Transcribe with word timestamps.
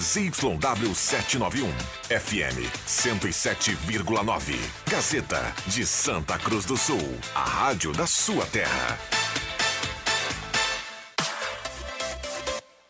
ZYW 0.00 0.94
791, 0.94 1.72
FM 2.08 2.62
107,9. 2.86 4.56
Gazeta 4.88 5.52
de 5.66 5.84
Santa 5.84 6.38
Cruz 6.38 6.64
do 6.64 6.76
Sul, 6.76 7.18
a 7.34 7.42
rádio 7.42 7.92
da 7.92 8.06
sua 8.06 8.46
terra. 8.46 8.96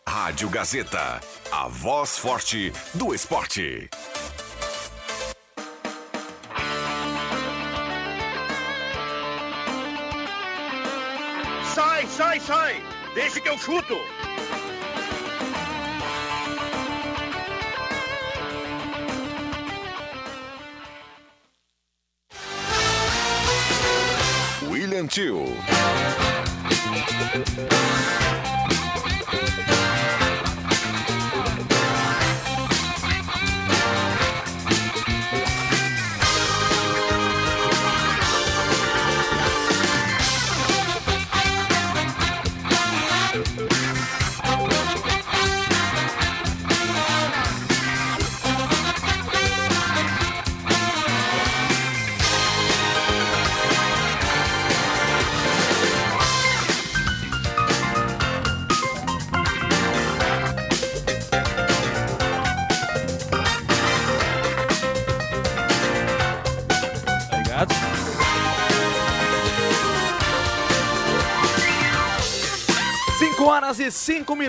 Rádio 0.07 0.49
Gazeta, 0.49 1.19
a 1.51 1.67
voz 1.67 2.19
forte 2.19 2.71
do 2.93 3.11
esporte. 3.11 3.89
Sai, 11.73 12.05
sai, 12.05 12.39
sai! 12.39 12.83
Deixa 13.15 13.41
que 13.41 13.49
eu 13.49 13.57
chuto! 13.57 13.97
William 25.19 25.59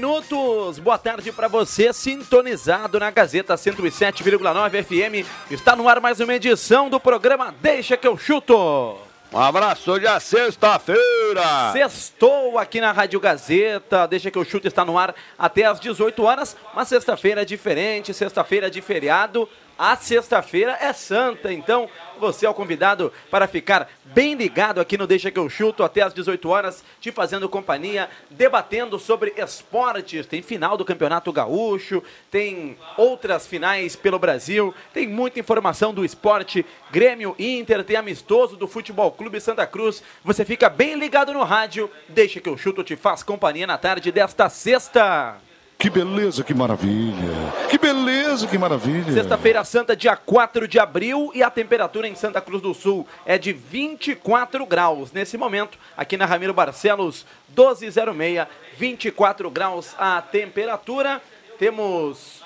minutos. 0.00 0.78
Boa 0.78 0.96
tarde 0.96 1.30
para 1.30 1.46
você, 1.46 1.92
sintonizado 1.92 2.98
na 2.98 3.10
Gazeta 3.10 3.54
107,9 3.54 4.82
FM. 4.82 5.28
Está 5.50 5.76
no 5.76 5.86
ar 5.86 6.00
mais 6.00 6.18
uma 6.20 6.34
edição 6.34 6.88
do 6.88 6.98
programa 6.98 7.54
Deixa 7.60 7.98
que 7.98 8.08
eu 8.08 8.16
chuto. 8.16 8.96
Um 9.30 9.38
abraço, 9.38 9.92
hoje 9.92 10.06
é 10.06 10.18
sexta-feira. 10.18 11.70
Sextou 11.72 12.58
aqui 12.58 12.80
na 12.80 12.92
Rádio 12.92 13.20
Gazeta. 13.20 14.08
Deixa 14.08 14.30
que 14.30 14.38
eu 14.38 14.44
chuto 14.44 14.66
está 14.66 14.86
no 14.86 14.96
ar 14.96 15.14
até 15.38 15.66
às 15.66 15.78
18 15.78 16.22
horas. 16.22 16.56
Uma 16.72 16.86
sexta-feira 16.86 17.44
diferente, 17.44 18.14
sexta-feira 18.14 18.70
de 18.70 18.80
feriado. 18.80 19.46
A 19.82 19.96
sexta-feira 19.96 20.76
é 20.78 20.92
santa, 20.92 21.50
então 21.50 21.88
você 22.18 22.44
é 22.44 22.50
o 22.50 22.52
convidado 22.52 23.10
para 23.30 23.48
ficar 23.48 23.88
bem 24.04 24.34
ligado 24.34 24.78
aqui 24.78 24.98
no 24.98 25.06
Deixa 25.06 25.30
que 25.30 25.38
eu 25.38 25.48
chuto 25.48 25.82
até 25.82 26.02
às 26.02 26.12
18 26.12 26.50
horas, 26.50 26.84
te 27.00 27.10
fazendo 27.10 27.48
companhia, 27.48 28.10
debatendo 28.28 28.98
sobre 28.98 29.32
esportes. 29.38 30.26
Tem 30.26 30.42
final 30.42 30.76
do 30.76 30.84
Campeonato 30.84 31.32
Gaúcho, 31.32 32.02
tem 32.30 32.76
outras 32.98 33.46
finais 33.46 33.96
pelo 33.96 34.18
Brasil, 34.18 34.74
tem 34.92 35.08
muita 35.08 35.40
informação 35.40 35.94
do 35.94 36.04
esporte. 36.04 36.66
Grêmio 36.90 37.34
Inter, 37.38 37.82
tem 37.82 37.96
amistoso 37.96 38.58
do 38.58 38.68
Futebol 38.68 39.10
Clube 39.10 39.40
Santa 39.40 39.66
Cruz. 39.66 40.02
Você 40.22 40.44
fica 40.44 40.68
bem 40.68 40.94
ligado 40.96 41.32
no 41.32 41.42
rádio. 41.42 41.90
Deixa 42.06 42.38
que 42.38 42.50
eu 42.50 42.58
chuto 42.58 42.84
te 42.84 42.96
faz 42.96 43.22
companhia 43.22 43.66
na 43.66 43.78
tarde 43.78 44.12
desta 44.12 44.50
sexta. 44.50 45.40
Que 45.80 45.88
beleza, 45.88 46.44
que 46.44 46.52
maravilha. 46.52 47.54
Que 47.70 47.78
beleza, 47.78 48.46
que 48.46 48.58
maravilha. 48.58 49.14
Sexta-feira 49.14 49.64
Santa, 49.64 49.96
dia 49.96 50.14
4 50.14 50.68
de 50.68 50.78
abril, 50.78 51.32
e 51.34 51.42
a 51.42 51.48
temperatura 51.48 52.06
em 52.06 52.14
Santa 52.14 52.38
Cruz 52.38 52.60
do 52.60 52.74
Sul 52.74 53.08
é 53.24 53.38
de 53.38 53.54
24 53.54 54.66
graus. 54.66 55.10
Nesse 55.10 55.38
momento, 55.38 55.78
aqui 55.96 56.18
na 56.18 56.26
Ramiro 56.26 56.52
Barcelos, 56.52 57.24
1206, 57.56 58.46
24 58.76 59.50
graus 59.50 59.94
a 59.98 60.20
temperatura. 60.20 61.18
Temos 61.58 62.42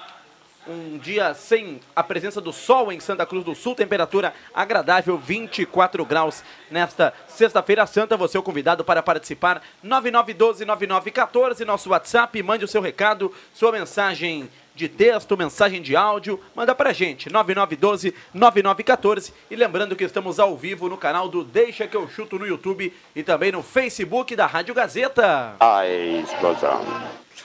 um 0.66 0.98
dia 0.98 1.34
sem 1.34 1.80
a 1.94 2.02
presença 2.02 2.40
do 2.40 2.52
sol 2.52 2.92
em 2.92 3.00
Santa 3.00 3.26
Cruz 3.26 3.44
do 3.44 3.54
Sul, 3.54 3.74
temperatura 3.74 4.32
agradável, 4.54 5.18
24 5.18 6.04
graus 6.04 6.42
nesta 6.70 7.12
sexta-feira 7.28 7.86
santa. 7.86 8.16
Você 8.16 8.36
é 8.36 8.40
o 8.40 8.42
convidado 8.42 8.84
para 8.84 9.02
participar, 9.02 9.62
9912-9914, 9.84 11.60
nosso 11.60 11.90
WhatsApp, 11.90 12.42
mande 12.42 12.64
o 12.64 12.68
seu 12.68 12.80
recado, 12.80 13.32
sua 13.52 13.72
mensagem 13.72 14.48
de 14.74 14.88
texto, 14.88 15.36
mensagem 15.36 15.80
de 15.80 15.94
áudio, 15.94 16.40
manda 16.54 16.74
pra 16.74 16.92
gente, 16.92 17.30
9912-9914. 17.30 19.32
E 19.50 19.56
lembrando 19.56 19.94
que 19.94 20.04
estamos 20.04 20.40
ao 20.40 20.56
vivo 20.56 20.88
no 20.88 20.96
canal 20.96 21.28
do 21.28 21.44
Deixa 21.44 21.86
que 21.86 21.96
eu 21.96 22.08
chuto 22.08 22.38
no 22.38 22.46
YouTube 22.46 22.92
e 23.14 23.22
também 23.22 23.52
no 23.52 23.62
Facebook 23.62 24.34
da 24.34 24.46
Rádio 24.46 24.74
Gazeta. 24.74 25.54
A 25.60 25.86
explosão. 25.86 26.84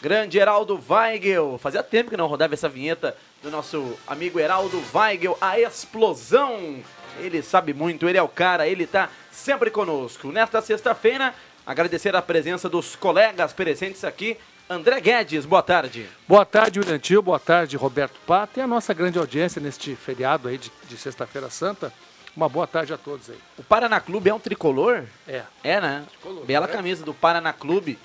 Grande 0.01 0.37
Heraldo 0.37 0.81
Weigel. 0.89 1.57
Fazia 1.57 1.83
tempo 1.83 2.09
que 2.09 2.17
não 2.17 2.27
rodava 2.27 2.53
essa 2.53 2.69
vinheta 2.69 3.15
do 3.43 3.51
nosso 3.51 3.97
amigo 4.07 4.39
Heraldo 4.39 4.81
Weigel, 4.93 5.37
a 5.41 5.59
explosão. 5.59 6.81
Ele 7.19 7.41
sabe 7.41 7.73
muito, 7.73 8.07
ele 8.07 8.17
é 8.17 8.21
o 8.21 8.27
cara, 8.27 8.65
ele 8.65 8.87
tá 8.87 9.09
sempre 9.29 9.69
conosco. 9.69 10.31
Nesta 10.31 10.61
sexta-feira, 10.61 11.33
agradecer 11.65 12.15
a 12.15 12.21
presença 12.21 12.69
dos 12.69 12.95
colegas 12.95 13.51
presentes 13.51 14.05
aqui. 14.05 14.37
André 14.69 15.01
Guedes, 15.01 15.45
boa 15.45 15.63
tarde. 15.63 16.07
Boa 16.27 16.45
tarde, 16.45 16.79
William 16.79 16.99
Tio. 16.99 17.21
Boa 17.21 17.39
tarde, 17.39 17.75
Roberto 17.75 18.19
Pata. 18.25 18.59
E 18.59 18.63
a 18.63 18.67
nossa 18.67 18.93
grande 18.93 19.17
audiência 19.17 19.59
neste 19.59 19.95
feriado 19.95 20.47
aí 20.47 20.57
de, 20.57 20.71
de 20.87 20.95
Sexta-feira 20.95 21.49
Santa. 21.49 21.91
Uma 22.37 22.47
boa 22.47 22.67
tarde 22.67 22.93
a 22.93 22.97
todos 22.97 23.29
aí. 23.29 23.37
O 23.57 23.63
Paraná 23.63 23.99
Clube 23.99 24.29
é 24.29 24.33
um 24.33 24.39
tricolor? 24.39 25.03
É. 25.27 25.41
É, 25.63 25.81
né? 25.81 26.05
Tricolor, 26.09 26.45
Bela 26.45 26.67
né? 26.67 26.73
camisa 26.73 27.03
do 27.03 27.13
Paraná 27.13 27.51
Clube. 27.51 27.97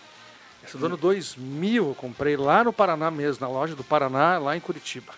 Esse 0.66 0.76
do 0.76 0.86
ano 0.86 0.96
2000 0.96 1.88
eu 1.88 1.94
comprei 1.94 2.36
lá 2.36 2.64
no 2.64 2.72
Paraná 2.72 3.10
mesmo, 3.10 3.46
na 3.46 3.52
loja 3.52 3.74
do 3.74 3.84
Paraná, 3.84 4.38
lá 4.38 4.56
em 4.56 4.60
Curitiba. 4.60 5.12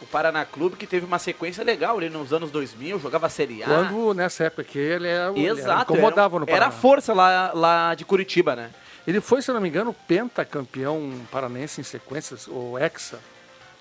O 0.00 0.06
Paraná 0.06 0.44
Clube 0.44 0.76
que 0.76 0.86
teve 0.86 1.04
uma 1.04 1.18
sequência 1.18 1.64
legal 1.64 1.96
ali 1.98 2.08
nos 2.08 2.32
anos 2.32 2.50
2000, 2.50 3.00
jogava 3.00 3.28
Série 3.28 3.62
A. 3.62 3.66
Quando, 3.66 4.14
nessa 4.14 4.44
época 4.44 4.62
aqui, 4.62 4.78
ele, 4.78 5.08
era, 5.08 5.30
ele 5.30 5.46
era- 5.46 5.58
Exato. 5.58 5.92
incomodava 5.92 6.36
era, 6.36 6.40
no 6.40 6.46
Paraná. 6.46 6.66
Era 6.66 6.66
a 6.66 6.70
força 6.70 7.12
lá, 7.12 7.52
lá 7.54 7.94
de 7.94 8.04
Curitiba, 8.04 8.54
né? 8.54 8.70
Ele 9.06 9.20
foi, 9.20 9.40
se 9.42 9.50
não 9.52 9.60
me 9.60 9.68
engano, 9.68 9.94
pentacampeão 10.06 11.12
paranense 11.32 11.80
em 11.80 11.84
sequências, 11.84 12.46
ou 12.46 12.78
hexa, 12.78 13.18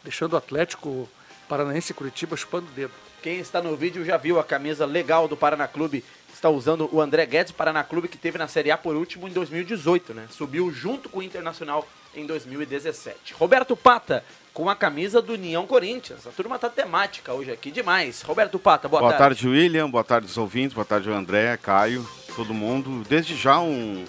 deixando 0.03 0.33
o 0.33 0.37
Atlético 0.37 1.07
Paranaense 1.47 1.91
e 1.91 1.95
Curitiba 1.95 2.35
chupando 2.35 2.67
o 2.67 2.71
dedo. 2.71 2.91
Quem 3.21 3.39
está 3.39 3.61
no 3.61 3.75
vídeo 3.75 4.05
já 4.05 4.17
viu 4.17 4.39
a 4.39 4.43
camisa 4.43 4.85
legal 4.85 5.27
do 5.27 5.35
Paraná 5.37 5.67
Clube. 5.67 6.03
Está 6.37 6.51
usando 6.51 6.87
o 6.93 7.01
André 7.01 7.25
Guedes, 7.25 7.51
Paraná 7.51 7.83
Clube, 7.83 8.07
que 8.07 8.15
teve 8.15 8.37
na 8.37 8.47
Série 8.47 8.69
A 8.69 8.77
por 8.77 8.95
último 8.95 9.27
em 9.27 9.31
2018, 9.31 10.13
né? 10.13 10.27
Subiu 10.29 10.71
junto 10.71 11.09
com 11.09 11.17
o 11.17 11.23
Internacional 11.23 11.87
em 12.15 12.27
2017. 12.27 13.33
Roberto 13.33 13.75
Pata, 13.75 14.23
com 14.53 14.69
a 14.69 14.75
camisa 14.75 15.19
do 15.19 15.33
União 15.33 15.65
Corinthians. 15.65 16.27
A 16.27 16.29
turma 16.29 16.59
tá 16.59 16.69
temática 16.69 17.33
hoje 17.33 17.51
aqui 17.51 17.71
demais. 17.71 18.21
Roberto 18.21 18.59
Pata, 18.59 18.87
boa, 18.87 18.99
Boa 19.01 19.13
tarde. 19.13 19.41
tarde, 19.41 19.47
William. 19.47 19.89
Boa 19.89 20.03
tarde, 20.03 20.27
os 20.27 20.37
ouvintes. 20.37 20.75
Boa 20.75 20.85
tarde, 20.85 21.09
André, 21.09 21.57
Caio, 21.57 22.07
todo 22.35 22.53
mundo. 22.53 23.03
Desde 23.09 23.35
já, 23.35 23.59
um, 23.59 24.05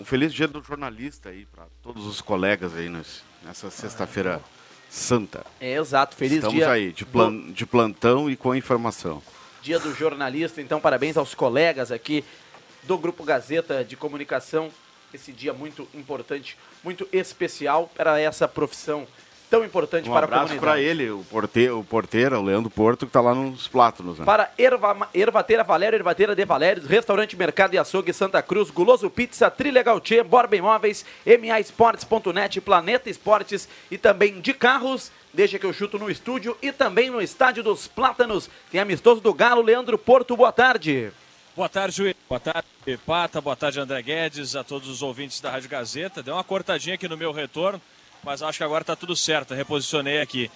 um 0.00 0.04
feliz 0.04 0.34
dia 0.34 0.48
do 0.48 0.60
jornalista 0.60 1.28
aí 1.28 1.46
para 1.46 1.66
todos 1.80 2.06
os 2.06 2.20
colegas 2.20 2.74
aí 2.76 2.88
nesse- 2.88 3.20
nessa 3.44 3.70
sexta-feira 3.70 4.40
santa. 4.90 5.46
É, 5.60 5.74
exato. 5.76 6.16
Feliz 6.16 6.38
Estamos 6.38 6.56
dia 6.56 6.68
aí, 6.72 6.90
de, 6.90 7.04
do- 7.04 7.10
plan, 7.12 7.52
de 7.52 7.64
plantão 7.64 8.28
e 8.28 8.34
com 8.36 8.52
informação. 8.52 9.22
Dia 9.62 9.78
do 9.78 9.92
jornalista, 9.94 10.60
então 10.60 10.80
parabéns 10.80 11.16
aos 11.16 11.34
colegas 11.34 11.90
aqui 11.90 12.24
do 12.84 12.96
Grupo 12.96 13.24
Gazeta 13.24 13.84
de 13.84 13.96
Comunicação. 13.96 14.70
Esse 15.12 15.32
dia 15.32 15.52
muito 15.52 15.88
importante, 15.94 16.56
muito 16.84 17.08
especial 17.12 17.90
para 17.96 18.20
essa 18.20 18.46
profissão 18.46 19.06
tão 19.50 19.64
importante 19.64 20.08
Um 20.08 20.12
para 20.12 20.20
a 20.20 20.24
abraço 20.24 20.54
comunidade. 20.54 20.72
para 20.72 20.80
ele, 20.80 21.10
o 21.10 21.24
porteiro, 21.24 21.78
o 21.78 21.84
porteiro, 21.84 22.38
o 22.38 22.42
Leandro 22.42 22.70
Porto, 22.70 23.06
que 23.06 23.10
está 23.10 23.20
lá 23.20 23.34
nos 23.34 23.66
Plátanos. 23.66 24.18
Né? 24.18 24.24
Para 24.24 24.52
Erva, 24.58 25.08
Ervateira 25.14 25.64
Valério, 25.64 25.96
Ervateira 25.96 26.36
de 26.36 26.44
Valérios, 26.44 26.86
Restaurante 26.86 27.36
Mercado 27.36 27.74
e 27.74 27.78
Açougue 27.78 28.12
Santa 28.12 28.42
Cruz, 28.42 28.70
Guloso 28.70 29.08
Pizza, 29.08 29.50
Trilha 29.50 29.82
Gautier, 29.82 30.24
Borba 30.24 30.56
Imóveis, 30.56 31.04
MAEsportes.net, 31.26 32.60
Planeta 32.60 33.08
Esportes 33.08 33.68
e 33.90 33.96
também 33.96 34.40
de 34.40 34.52
carros. 34.52 35.10
Deixa 35.32 35.58
que 35.58 35.66
eu 35.66 35.72
chuto 35.72 35.98
no 35.98 36.10
estúdio 36.10 36.56
e 36.62 36.72
também 36.72 37.10
no 37.10 37.20
Estádio 37.20 37.62
dos 37.62 37.86
Plátanos. 37.86 38.48
Tem 38.70 38.80
amistoso 38.80 39.20
do 39.20 39.34
Galo, 39.34 39.62
Leandro 39.62 39.98
Porto, 39.98 40.36
boa 40.36 40.52
tarde. 40.52 41.10
Boa 41.54 41.68
tarde, 41.68 42.02
Will. 42.02 42.14
Boa 42.28 42.40
tarde, 42.40 42.66
Pata. 43.04 43.40
Boa 43.40 43.56
tarde, 43.56 43.80
André 43.80 44.00
Guedes, 44.00 44.54
a 44.54 44.62
todos 44.62 44.88
os 44.88 45.02
ouvintes 45.02 45.40
da 45.40 45.50
Rádio 45.50 45.68
Gazeta. 45.68 46.22
Deu 46.22 46.34
uma 46.34 46.44
cortadinha 46.44 46.94
aqui 46.94 47.08
no 47.08 47.16
meu 47.16 47.32
retorno. 47.32 47.80
mas 48.22 48.42
acho 48.42 48.58
que 48.58 48.64
agora 48.64 48.82
está 48.82 48.96
tudo 48.96 49.16
certo, 49.16 49.54
reposicionei 49.54 50.20
aqui. 50.20 50.50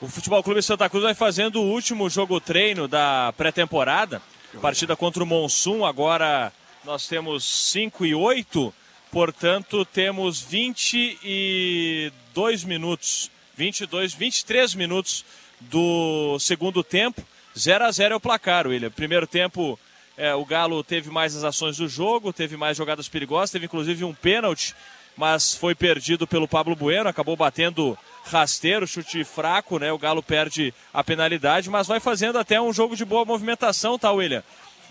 O 0.00 0.08
Futebol 0.08 0.42
Clube 0.42 0.62
Santa 0.62 0.88
Cruz 0.90 1.04
vai 1.04 1.14
fazendo 1.14 1.60
o 1.60 1.70
último 1.70 2.10
jogo 2.10 2.40
treino 2.40 2.88
da 2.88 3.32
pré-temporada. 3.36 4.20
Partida 4.60 4.96
contra 4.96 5.22
o 5.22 5.26
Monsum, 5.26 5.84
agora 5.84 6.52
nós 6.84 7.06
temos 7.06 7.44
5 7.44 8.04
e 8.04 8.12
8, 8.14 8.74
portanto 9.10 9.84
temos 9.86 10.42
22 10.42 12.64
minutos, 12.64 13.30
22, 13.56 14.14
23 14.14 14.74
minutos 14.74 15.24
do 15.60 16.38
segundo 16.38 16.82
tempo. 16.82 17.22
0 17.58 17.84
a 17.84 17.90
0 17.90 18.14
é 18.14 18.16
o 18.16 18.20
placar, 18.20 18.66
William. 18.66 18.90
Primeiro 18.90 19.26
tempo, 19.26 19.78
é, 20.16 20.34
o 20.34 20.44
Galo 20.44 20.82
teve 20.82 21.10
mais 21.10 21.36
as 21.36 21.44
ações 21.44 21.76
do 21.76 21.88
jogo, 21.88 22.32
teve 22.32 22.56
mais 22.56 22.76
jogadas 22.76 23.08
perigosas, 23.08 23.50
teve 23.50 23.66
inclusive 23.66 24.04
um 24.04 24.14
pênalti, 24.14 24.74
mas 25.16 25.54
foi 25.54 25.74
perdido 25.74 26.26
pelo 26.26 26.48
Pablo 26.48 26.74
Bueno, 26.74 27.08
acabou 27.08 27.36
batendo 27.36 27.98
rasteiro, 28.24 28.86
chute 28.86 29.24
fraco, 29.24 29.78
né? 29.78 29.92
O 29.92 29.98
Galo 29.98 30.22
perde 30.22 30.72
a 30.92 31.04
penalidade, 31.04 31.68
mas 31.68 31.86
vai 31.86 32.00
fazendo 32.00 32.38
até 32.38 32.60
um 32.60 32.72
jogo 32.72 32.96
de 32.96 33.04
boa 33.04 33.24
movimentação, 33.24 33.98
tá, 33.98 34.10
William? 34.12 34.42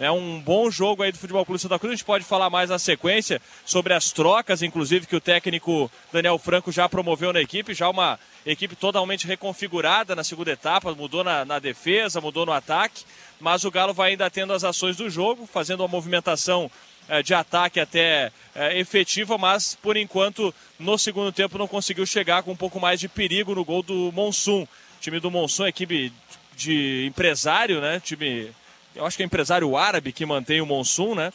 É 0.02 0.10
um 0.10 0.42
bom 0.42 0.72
jogo 0.72 1.04
aí 1.04 1.12
do 1.12 1.18
Futebol 1.20 1.46
Clube 1.46 1.62
Santa 1.62 1.78
Cruz. 1.78 1.92
A 1.92 1.96
gente 1.96 2.06
pode 2.06 2.26
falar 2.26 2.50
mais 2.50 2.72
na 2.72 2.80
sequência 2.80 3.40
sobre 3.64 3.94
as 3.94 4.12
trocas, 4.12 4.64
inclusive, 4.64 5.06
que 5.06 5.16
o 5.16 5.22
técnico 5.22 5.92
Daniel 6.12 6.40
Franco 6.40 6.72
já 6.72 6.90
promoveu 6.90 7.32
na 7.32 7.40
equipe. 7.40 7.76
Já 7.76 7.88
uma 7.88 8.20
equipe 8.44 8.76
totalmente 8.76 9.28
reconfigurada 9.28 10.16
na 10.16 10.24
segunda 10.24 10.50
etapa, 10.54 10.92
mudou 10.96 11.24
na, 11.24 11.46
na 11.46 11.60
defesa, 11.60 12.20
mudou 12.20 12.48
no 12.48 12.52
ataque. 12.52 13.04
Mas 13.40 13.64
o 13.64 13.70
Galo 13.70 13.94
vai 13.94 14.10
ainda 14.10 14.28
tendo 14.28 14.54
as 14.54 14.64
ações 14.64 14.98
do 14.98 15.08
jogo, 15.08 15.46
fazendo 15.46 15.82
uma 15.82 15.88
movimentação 15.88 16.72
eh, 17.08 17.22
de 17.22 17.36
ataque 17.36 17.80
até 17.80 18.32
eh, 18.56 18.80
efetiva, 18.80 19.38
mas 19.38 19.78
por 19.80 19.96
enquanto 19.96 20.52
no 20.80 20.98
segundo 20.98 21.32
tempo 21.32 21.60
não 21.60 21.68
conseguiu 21.68 22.08
chegar 22.08 22.42
com 22.42 22.54
um 22.54 22.58
pouco 22.58 22.80
mais 22.80 23.00
de 23.00 23.08
perigo 23.08 23.54
no 23.54 23.64
gol 23.64 23.84
do 23.84 24.12
Monsum. 24.12 24.68
Time 25.00 25.20
do 25.20 25.30
Monsum, 25.30 25.68
equipe 25.68 26.12
de 26.56 27.06
empresário, 27.06 27.80
né? 27.80 28.00
Time 28.00 28.52
eu 28.96 29.06
acho 29.06 29.18
que 29.18 29.24
é 29.24 29.26
empresário 29.26 29.76
árabe 29.78 30.12
que 30.12 30.26
mantém 30.26 30.62
o 30.62 30.66
Monsum, 30.66 31.16
né? 31.16 31.32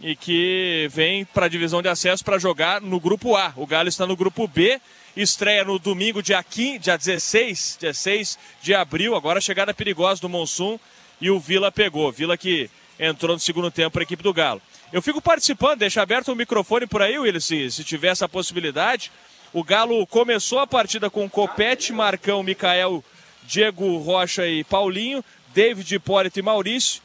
E 0.00 0.14
que 0.14 0.88
vem 0.90 1.24
para 1.24 1.46
a 1.46 1.48
divisão 1.48 1.80
de 1.80 1.88
acesso 1.88 2.24
para 2.24 2.38
jogar 2.38 2.80
no 2.80 3.00
grupo 3.00 3.34
A. 3.34 3.52
O 3.56 3.66
Galo 3.66 3.88
está 3.88 4.06
no 4.06 4.16
grupo 4.16 4.46
B, 4.46 4.78
estreia 5.16 5.64
no 5.64 5.78
domingo, 5.78 6.22
dia, 6.22 6.42
15, 6.42 6.78
dia 6.80 6.98
16, 6.98 7.78
dia 7.80 7.94
6 7.94 8.38
de 8.60 8.74
abril. 8.74 9.14
Agora 9.14 9.38
a 9.38 9.40
chegada 9.40 9.72
perigosa 9.72 10.20
do 10.20 10.28
Monsum 10.28 10.78
e 11.20 11.30
o 11.30 11.40
Vila 11.40 11.72
pegou. 11.72 12.12
Vila 12.12 12.36
que 12.36 12.68
entrou 12.98 13.34
no 13.34 13.40
segundo 13.40 13.70
tempo 13.70 13.92
para 13.92 14.02
a 14.02 14.04
equipe 14.04 14.22
do 14.22 14.34
Galo. 14.34 14.60
Eu 14.92 15.02
fico 15.02 15.20
participando, 15.20 15.80
deixa 15.80 16.02
aberto 16.02 16.32
o 16.32 16.36
microfone 16.36 16.86
por 16.86 17.02
aí, 17.02 17.18
Willis, 17.18 17.44
se, 17.44 17.70
se 17.70 17.84
tiver 17.84 18.08
essa 18.08 18.28
possibilidade. 18.28 19.10
O 19.52 19.64
Galo 19.64 20.06
começou 20.06 20.58
a 20.58 20.66
partida 20.66 21.08
com 21.08 21.28
Copete, 21.28 21.92
Marcão, 21.92 22.42
Micael, 22.42 23.02
Diego 23.44 23.98
Rocha 23.98 24.46
e 24.46 24.62
Paulinho. 24.64 25.24
David 25.56 25.94
Hipólito 25.94 26.38
e 26.38 26.42
Maurício, 26.42 27.00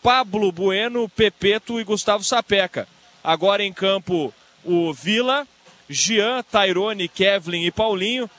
Pablo 0.00 0.52
Bueno, 0.52 1.08
Pepeto 1.08 1.80
e 1.80 1.82
Gustavo 1.82 2.22
Sapeca. 2.22 2.86
Agora 3.22 3.64
em 3.64 3.72
campo 3.72 4.32
o 4.64 4.94
Vila, 4.94 5.44
Jean, 5.90 6.40
Tairone, 6.44 7.08
Kevlin 7.08 7.64
e 7.64 7.72
Paulinho, 7.72 8.30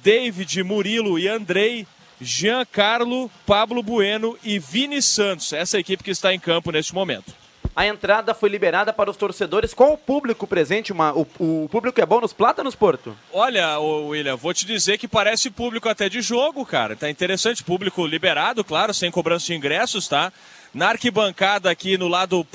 David, 0.00 0.62
Murilo 0.62 1.18
e 1.18 1.26
Andrei, 1.26 1.88
Jean 2.20 2.64
Carlo, 2.64 3.28
Pablo 3.44 3.82
Bueno 3.82 4.38
e 4.44 4.60
Vini 4.60 5.02
Santos. 5.02 5.52
Essa 5.52 5.78
é 5.78 5.80
equipe 5.80 6.04
que 6.04 6.12
está 6.12 6.32
em 6.32 6.38
campo 6.38 6.70
neste 6.70 6.94
momento. 6.94 7.39
A 7.80 7.86
entrada 7.86 8.34
foi 8.34 8.50
liberada 8.50 8.92
para 8.92 9.10
os 9.10 9.16
torcedores 9.16 9.72
com 9.72 9.94
o 9.94 9.96
público 9.96 10.46
presente. 10.46 10.92
Uma, 10.92 11.14
o, 11.14 11.26
o, 11.38 11.66
público 11.70 11.98
é 11.98 12.04
bom 12.04 12.20
nos 12.20 12.30
Plátanos, 12.30 12.74
Porto? 12.74 13.16
Olha, 13.32 13.78
William, 13.80 14.36
vou 14.36 14.52
te 14.52 14.66
dizer 14.66 14.98
que 14.98 15.08
parece 15.08 15.48
público 15.48 15.88
até 15.88 16.06
de 16.06 16.20
jogo, 16.20 16.66
cara. 16.66 16.94
Tá 16.94 17.08
interessante, 17.08 17.64
público 17.64 18.06
liberado, 18.06 18.62
claro, 18.62 18.92
sem 18.92 19.10
cobrança 19.10 19.46
de 19.46 19.54
ingressos, 19.54 20.06
tá? 20.08 20.30
Na 20.74 20.88
arquibancada 20.90 21.70
aqui 21.70 21.96
no 21.96 22.06
lado 22.06 22.46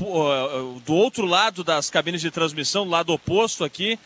do 0.86 0.94
outro 0.94 1.26
lado 1.26 1.64
das 1.64 1.90
cabines 1.90 2.22
de 2.22 2.30
transmissão, 2.30 2.86
do 2.86 2.92
lado 2.92 3.12
oposto 3.12 3.64
aqui, 3.64 3.98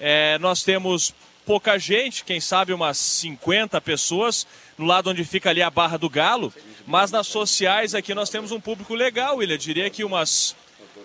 é, 0.00 0.40
nós 0.40 0.64
temos 0.64 1.14
pouca 1.46 1.78
gente, 1.78 2.24
quem 2.24 2.40
sabe 2.40 2.72
umas 2.72 2.98
50 2.98 3.80
pessoas, 3.80 4.44
no 4.76 4.86
lado 4.86 5.08
onde 5.08 5.24
fica 5.24 5.50
ali 5.50 5.62
a 5.62 5.70
Barra 5.70 5.96
do 5.96 6.10
Galo, 6.10 6.52
mas 6.84 7.12
nas 7.12 7.28
sociais 7.28 7.94
aqui 7.94 8.12
nós 8.12 8.28
temos 8.28 8.50
um 8.50 8.58
público 8.58 8.92
legal, 8.92 9.36
William, 9.36 9.56
diria 9.56 9.88
que 9.88 10.02
umas 10.02 10.56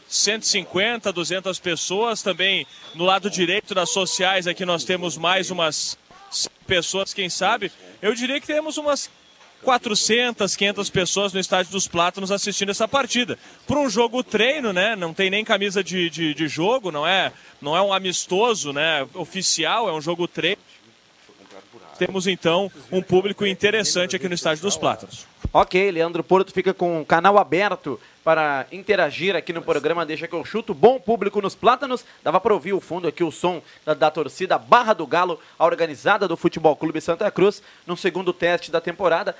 150, 0.09 1.13
200 1.13 1.59
pessoas, 1.59 2.23
também 2.23 2.65
no 2.95 3.05
lado 3.05 3.29
direito 3.29 3.75
das 3.75 3.91
sociais 3.91 4.47
aqui 4.47 4.65
nós 4.65 4.83
temos 4.83 5.15
mais 5.17 5.51
umas 5.51 5.97
pessoas, 6.65 7.13
quem 7.13 7.29
sabe, 7.29 7.71
eu 8.01 8.13
diria 8.13 8.39
que 8.41 8.47
temos 8.47 8.77
umas 8.77 9.09
400, 9.63 10.55
500 10.55 10.89
pessoas 10.89 11.33
no 11.33 11.39
Estádio 11.39 11.71
dos 11.71 11.87
Plátanos 11.87 12.31
assistindo 12.31 12.69
essa 12.69 12.87
partida. 12.87 13.37
Por 13.67 13.77
um 13.77 13.89
jogo 13.89 14.23
treino, 14.23 14.71
né? 14.71 14.95
Não 14.95 15.13
tem 15.13 15.29
nem 15.29 15.43
camisa 15.43 15.83
de, 15.83 16.09
de, 16.09 16.33
de 16.33 16.47
jogo, 16.47 16.91
não 16.91 17.05
é, 17.05 17.31
não 17.61 17.75
é 17.75 17.81
um 17.81 17.91
amistoso 17.91 18.71
né? 18.71 19.07
oficial, 19.13 19.89
é 19.89 19.93
um 19.93 20.01
jogo 20.01 20.27
treino. 20.27 20.61
Temos 21.97 22.27
então 22.27 22.71
um 22.89 23.01
público 23.01 23.45
interessante 23.45 24.15
aqui 24.15 24.29
no 24.29 24.33
Estádio 24.33 24.63
dos 24.63 24.77
Plátanos. 24.77 25.27
Ok, 25.51 25.91
Leandro 25.91 26.23
Porto 26.23 26.53
fica 26.53 26.73
com 26.73 27.01
o 27.01 27.05
canal 27.05 27.37
aberto 27.37 27.99
para 28.23 28.67
interagir 28.71 29.35
aqui 29.35 29.53
no 29.53 29.61
programa 29.61 30.05
Deixa 30.05 30.27
que 30.27 30.35
eu 30.35 30.43
chuto. 30.45 30.73
Bom 30.73 30.99
público 30.99 31.41
nos 31.41 31.55
Plátanos. 31.55 32.05
Dava 32.23 32.39
para 32.39 32.53
ouvir 32.53 32.73
o 32.73 32.81
fundo 32.81 33.07
aqui, 33.07 33.23
o 33.23 33.31
som 33.31 33.61
da, 33.85 33.93
da, 33.93 34.11
torcida 34.11 34.57
Barra 34.57 34.93
do 34.93 35.07
Galo, 35.07 35.39
a 35.57 35.65
organizada 35.65 36.27
do 36.27 36.37
Futebol 36.37 36.75
Clube 36.75 37.01
Santa 37.01 37.29
Cruz, 37.31 37.61
no 37.85 37.95
segundo 37.95 38.33
teste 38.33 38.71
da 38.71 38.81
temporada, 38.81 39.35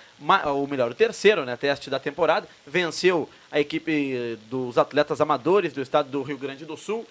ou 0.45 0.67
melhor, 0.67 0.91
o 0.91 0.95
terceiro 0.95 1.45
né, 1.45 1.55
teste 1.55 1.89
da 1.89 1.99
temporada. 1.99 2.47
Venceu 2.65 3.29
a 3.51 3.59
equipe 3.59 4.37
dos 4.49 4.77
atletas 4.77 5.21
amadores 5.21 5.73
do 5.73 5.81
estado 5.81 6.09
do 6.09 6.21
Rio 6.21 6.37
Grande 6.37 6.65
do 6.65 6.77
Sul. 6.77 7.05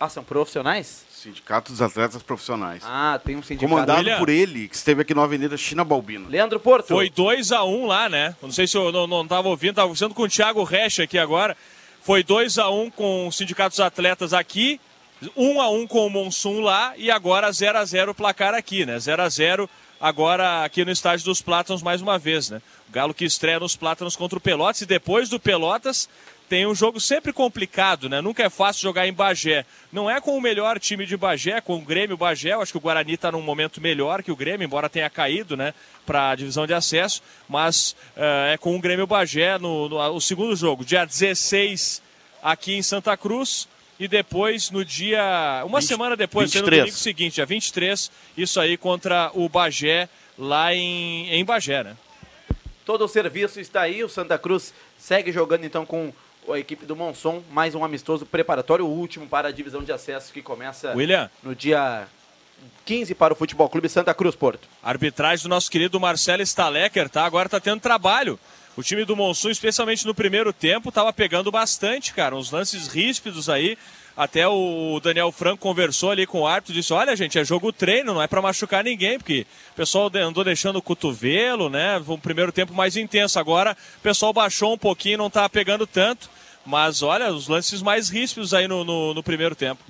Ah, 0.00 0.08
são 0.08 0.22
profissionais? 0.22 1.04
Sindicato 1.10 1.72
dos 1.72 1.82
Atletas 1.82 2.22
Profissionais. 2.22 2.82
Ah, 2.86 3.20
tem 3.24 3.34
um 3.36 3.42
sindicato. 3.42 3.68
Comandado 3.68 3.98
William. 3.98 4.18
por 4.18 4.28
ele, 4.28 4.68
que 4.68 4.76
esteve 4.76 5.02
aqui 5.02 5.12
na 5.14 5.24
Avenida 5.24 5.56
China 5.56 5.84
Balbino. 5.84 6.28
Leandro 6.28 6.60
Porto. 6.60 6.88
Foi 6.88 7.10
2x1 7.10 7.66
um 7.66 7.86
lá, 7.86 8.08
né? 8.08 8.36
Não 8.40 8.52
sei 8.52 8.68
se 8.68 8.76
eu 8.76 8.92
não 8.92 9.22
estava 9.22 9.48
ouvindo, 9.48 9.70
estava 9.70 9.88
conversando 9.88 10.14
com 10.14 10.22
o 10.22 10.28
Thiago 10.28 10.62
Resch 10.62 11.00
aqui 11.00 11.18
agora. 11.18 11.56
Foi 12.02 12.22
2x1 12.22 12.72
um 12.72 12.90
com 12.90 13.26
o 13.26 13.32
Sindicato 13.32 13.70
dos 13.70 13.80
Atletas 13.80 14.32
aqui, 14.32 14.80
1x1 15.36 15.72
um 15.72 15.86
com 15.86 16.06
o 16.06 16.10
Monsum 16.10 16.60
lá 16.60 16.92
e 16.96 17.10
agora 17.10 17.50
0x0 17.50 18.10
o 18.10 18.14
placar 18.14 18.54
aqui, 18.54 18.86
né? 18.86 18.96
0x0 18.96 19.68
agora 20.00 20.64
aqui 20.64 20.84
no 20.84 20.92
Estádio 20.92 21.24
dos 21.24 21.42
Plátanos 21.42 21.82
mais 21.82 22.00
uma 22.00 22.16
vez, 22.18 22.50
né? 22.50 22.62
O 22.88 22.92
Galo 22.92 23.12
que 23.12 23.24
estreia 23.24 23.58
nos 23.58 23.74
Plátanos 23.74 24.14
contra 24.14 24.38
o 24.38 24.40
Pelotas 24.40 24.82
e 24.82 24.86
depois 24.86 25.28
do 25.28 25.40
Pelotas 25.40 26.08
tem 26.48 26.66
um 26.66 26.74
jogo 26.74 26.98
sempre 26.98 27.32
complicado, 27.32 28.08
né? 28.08 28.20
Nunca 28.20 28.42
é 28.42 28.48
fácil 28.48 28.82
jogar 28.82 29.06
em 29.06 29.12
Bagé. 29.12 29.66
Não 29.92 30.08
é 30.08 30.20
com 30.20 30.36
o 30.36 30.40
melhor 30.40 30.80
time 30.80 31.04
de 31.04 31.16
Bagé, 31.16 31.60
com 31.60 31.76
o 31.76 31.80
Grêmio 31.80 32.16
Bagé. 32.16 32.54
Eu 32.54 32.62
acho 32.62 32.72
que 32.72 32.78
o 32.78 32.80
Guarani 32.80 33.14
está 33.14 33.30
num 33.30 33.42
momento 33.42 33.80
melhor 33.80 34.22
que 34.22 34.32
o 34.32 34.36
Grêmio, 34.36 34.64
embora 34.64 34.88
tenha 34.88 35.10
caído, 35.10 35.56
né? 35.56 35.74
Para 36.06 36.30
a 36.30 36.34
divisão 36.34 36.66
de 36.66 36.72
acesso. 36.72 37.22
Mas 37.48 37.94
uh, 38.16 38.52
é 38.52 38.56
com 38.56 38.74
o 38.74 38.80
Grêmio 38.80 39.06
Bagé 39.06 39.58
no, 39.58 39.88
no 39.88 39.98
o 40.10 40.20
segundo 40.20 40.56
jogo, 40.56 40.84
dia 40.84 41.04
16 41.04 42.02
aqui 42.42 42.74
em 42.74 42.82
Santa 42.82 43.16
Cruz. 43.16 43.68
E 44.00 44.06
depois, 44.06 44.70
no 44.70 44.84
dia. 44.84 45.62
Uma 45.66 45.80
20, 45.80 45.88
semana 45.88 46.16
depois, 46.16 46.52
23. 46.52 46.64
no 46.64 46.84
domingo 46.84 46.96
seguinte, 46.96 47.34
dia 47.34 47.46
23, 47.46 48.10
isso 48.36 48.60
aí 48.60 48.76
contra 48.76 49.30
o 49.34 49.48
Bagé, 49.48 50.08
lá 50.38 50.72
em, 50.72 51.28
em 51.30 51.44
Bagé, 51.44 51.82
né? 51.82 51.96
Todo 52.84 53.04
o 53.04 53.08
serviço 53.08 53.60
está 53.60 53.82
aí, 53.82 54.04
o 54.04 54.08
Santa 54.08 54.38
Cruz 54.38 54.72
segue 54.96 55.32
jogando 55.32 55.64
então 55.64 55.84
com 55.84 56.12
a 56.52 56.58
equipe 56.58 56.86
do 56.86 56.96
Monson, 56.96 57.42
mais 57.50 57.74
um 57.74 57.84
amistoso 57.84 58.24
preparatório, 58.26 58.84
o 58.84 58.88
último 58.88 59.26
para 59.26 59.48
a 59.48 59.52
divisão 59.52 59.82
de 59.82 59.92
acesso 59.92 60.32
que 60.32 60.42
começa 60.42 60.94
William. 60.94 61.30
no 61.42 61.54
dia 61.54 62.06
15 62.84 63.14
para 63.14 63.34
o 63.34 63.36
Futebol 63.36 63.68
Clube 63.68 63.88
Santa 63.88 64.14
Cruz 64.14 64.34
Porto. 64.34 64.68
Arbitragem 64.82 65.42
do 65.42 65.48
nosso 65.48 65.70
querido 65.70 66.00
Marcelo 66.00 66.42
Stalecker, 66.42 67.08
tá? 67.08 67.24
Agora 67.24 67.48
tá 67.48 67.60
tendo 67.60 67.80
trabalho. 67.80 68.38
O 68.76 68.82
time 68.82 69.04
do 69.04 69.16
Monson, 69.16 69.50
especialmente 69.50 70.06
no 70.06 70.14
primeiro 70.14 70.52
tempo, 70.52 70.92
tava 70.92 71.12
pegando 71.12 71.50
bastante, 71.50 72.14
cara. 72.14 72.36
Uns 72.36 72.50
lances 72.50 72.86
ríspidos 72.86 73.48
aí. 73.48 73.76
Até 74.16 74.48
o 74.48 74.98
Daniel 75.00 75.30
Franco 75.30 75.62
conversou 75.62 76.10
ali 76.10 76.26
com 76.26 76.40
o 76.40 76.46
árbitro 76.46 76.72
e 76.72 76.76
disse: 76.76 76.92
Olha, 76.92 77.14
gente, 77.14 77.38
é 77.38 77.44
jogo 77.44 77.72
treino, 77.72 78.14
não 78.14 78.22
é 78.22 78.26
para 78.26 78.42
machucar 78.42 78.82
ninguém, 78.82 79.18
porque 79.18 79.46
o 79.72 79.74
pessoal 79.74 80.10
andou 80.14 80.42
deixando 80.42 80.76
o 80.76 80.82
cotovelo, 80.82 81.68
né? 81.68 82.02
Um 82.06 82.18
primeiro 82.18 82.50
tempo 82.50 82.72
mais 82.72 82.96
intenso. 82.96 83.38
Agora 83.38 83.76
o 83.98 84.00
pessoal 84.00 84.32
baixou 84.32 84.74
um 84.74 84.78
pouquinho, 84.78 85.18
não 85.18 85.30
tá 85.30 85.48
pegando 85.48 85.86
tanto. 85.86 86.30
Mas 86.68 87.02
olha, 87.02 87.32
os 87.32 87.48
lances 87.48 87.80
mais 87.80 88.10
ríspidos 88.10 88.52
aí 88.52 88.68
no, 88.68 88.84
no, 88.84 89.14
no 89.14 89.22
primeiro 89.22 89.56
tempo. 89.56 89.82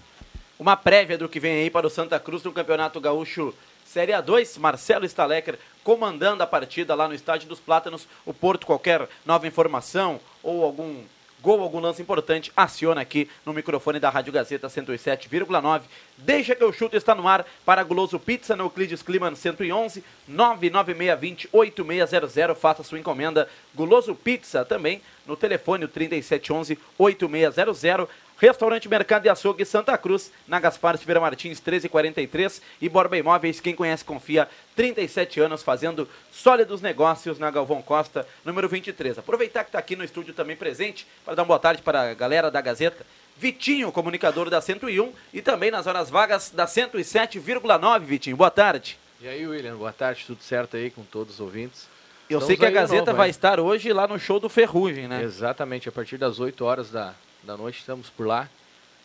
Uma 0.57 0.77
prévia 0.77 1.19
do 1.19 1.29
que 1.29 1.41
vem 1.41 1.63
aí 1.63 1.71
para 1.71 1.89
o 1.89 1.91
Santa 1.91 2.21
Cruz 2.21 2.45
no 2.45 2.53
Campeonato 2.53 3.01
Gaúcho 3.01 3.53
Série 3.85 4.13
A2, 4.13 4.61
Marcelo 4.61 5.05
Stalecker 5.05 5.59
comandando 5.83 6.41
a 6.41 6.47
partida 6.47 6.95
lá 6.95 7.09
no 7.09 7.15
Estádio 7.15 7.49
dos 7.49 7.59
Plátanos. 7.59 8.07
O 8.25 8.33
Porto, 8.33 8.65
qualquer 8.65 9.09
nova 9.27 9.49
informação 9.49 10.21
ou 10.41 10.63
algum 10.63 11.03
gol, 11.43 11.61
algum 11.63 11.81
lance 11.81 12.03
importante, 12.03 12.53
aciona 12.57 13.01
aqui 13.01 13.29
no 13.45 13.53
microfone 13.53 13.99
da 13.99 14.11
Rádio 14.11 14.33
Gazeta 14.33 14.69
107,9. 14.69 15.83
Deixa 16.17 16.55
que 16.55 16.63
eu 16.63 16.73
chuto 16.73 16.97
está 16.97 17.15
no 17.15 17.29
ar 17.29 17.47
para 17.65 17.83
Guloso 17.83 18.19
Pizza 18.19 18.57
no 18.57 18.65
Euclides 18.65 19.03
Kliman 19.03 19.35
111 19.35 20.03
99620 20.27 21.49
8600. 21.53 22.59
Faça 22.59 22.83
sua 22.83 22.99
encomenda. 22.99 23.49
Guloso 23.75 24.15
Pizza 24.15 24.65
também 24.65 25.01
no 25.27 25.37
telefone 25.37 25.87
3711 25.87 26.79
8600. 26.99 28.09
Restaurante 28.39 28.89
Mercado 28.89 29.27
e 29.27 29.29
Açougue 29.29 29.65
Santa 29.65 29.99
Cruz, 29.99 30.31
na 30.47 30.61
Gaspar 30.61 30.97
Silveira 30.97 31.21
Martins 31.21 31.59
1343 31.59 32.63
e 32.81 32.89
Borba 32.89 33.17
Imóveis, 33.17 33.59
quem 33.59 33.75
conhece 33.75 34.05
confia, 34.05 34.49
37 34.77 35.41
anos 35.41 35.61
fazendo 35.63 36.09
sólidos 36.31 36.81
negócios 36.81 37.37
na 37.37 37.51
Galvão 37.51 37.83
Costa, 37.83 38.25
número 38.45 38.69
23. 38.69 39.19
Aproveitar 39.19 39.65
que 39.65 39.71
está 39.71 39.81
aqui 39.81 39.97
no 39.97 40.05
estúdio 40.05 40.33
também 40.33 40.55
presente, 40.55 41.05
para 41.25 41.35
dar 41.35 41.43
uma 41.43 41.49
boa 41.49 41.59
tarde 41.59 41.83
para 41.83 42.13
a 42.13 42.15
galera 42.15 42.49
da 42.49 42.61
Gazeta. 42.61 43.05
Vitinho, 43.37 43.91
comunicador 43.91 44.49
da 44.49 44.61
101 44.61 45.13
e 45.33 45.43
também 45.43 45.73
nas 45.73 45.89
horas 45.89 46.09
vagas 46.09 46.51
da 46.51 46.67
107,9, 46.67 48.01
Vitinho. 48.01 48.37
Boa 48.37 48.51
tarde. 48.51 48.99
E 49.21 49.27
aí, 49.27 49.45
William, 49.49 49.77
boa 49.77 49.93
tarde, 49.93 50.25
tudo 50.25 50.43
certo 50.43 50.77
aí 50.77 50.91
com 50.91 51.03
todos 51.03 51.35
os 51.35 51.41
ouvintes? 51.41 51.89
Eu 52.31 52.39
Estamos 52.39 52.47
sei 52.47 52.57
que 52.57 52.67
a 52.67 52.71
Gazeta 52.71 53.07
novo, 53.07 53.17
vai 53.17 53.29
hein? 53.29 53.31
estar 53.31 53.59
hoje 53.59 53.93
lá 53.93 54.07
no 54.07 54.17
show 54.17 54.39
do 54.39 54.49
Ferrugem, 54.49 55.09
né? 55.09 55.25
Exatamente, 55.25 55.89
a 55.89 55.93
partir 55.93 56.19
das 56.19 56.39
8 56.39 56.65
horas 56.65 56.91
da, 56.91 57.15
da 57.43 57.57
noite 57.57 57.79
estamos 57.81 58.11
por 58.11 58.27
lá 58.27 58.49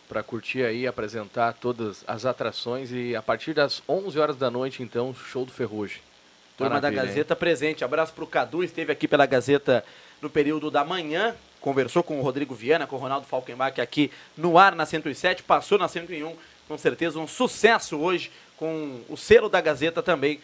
para 0.08 0.22
curtir 0.22 0.62
aí, 0.62 0.86
apresentar 0.86 1.54
todas 1.54 2.04
as 2.06 2.26
atrações 2.26 2.90
e 2.92 3.16
a 3.16 3.22
partir 3.22 3.54
das 3.54 3.82
11 3.88 4.18
horas 4.18 4.36
da 4.36 4.50
noite, 4.50 4.82
então, 4.82 5.14
show 5.14 5.44
do 5.44 5.52
Ferrugem. 5.52 6.00
Turma 6.56 6.74
da 6.74 6.88
Maravilha, 6.88 7.00
hein? 7.00 7.08
Gazeta 7.08 7.34
presente. 7.34 7.84
Abraço 7.84 8.12
pro 8.12 8.26
Cadu, 8.26 8.62
esteve 8.62 8.92
aqui 8.92 9.08
pela 9.08 9.26
Gazeta 9.26 9.84
no 10.20 10.30
período 10.30 10.70
da 10.70 10.84
manhã, 10.84 11.34
conversou 11.60 12.02
com 12.02 12.18
o 12.18 12.22
Rodrigo 12.22 12.54
Viana, 12.54 12.86
com 12.86 12.96
o 12.96 12.98
Ronaldo 12.98 13.26
Falkenbach 13.26 13.80
aqui 13.80 14.10
no 14.36 14.56
ar 14.58 14.74
na 14.74 14.86
107, 14.86 15.42
passou 15.42 15.78
na 15.78 15.88
101, 15.88 16.36
com 16.68 16.78
certeza 16.78 17.18
um 17.18 17.26
sucesso 17.26 17.98
hoje 17.98 18.30
com 18.56 19.00
o 19.08 19.16
selo 19.16 19.48
da 19.48 19.60
Gazeta 19.60 20.02
também. 20.02 20.40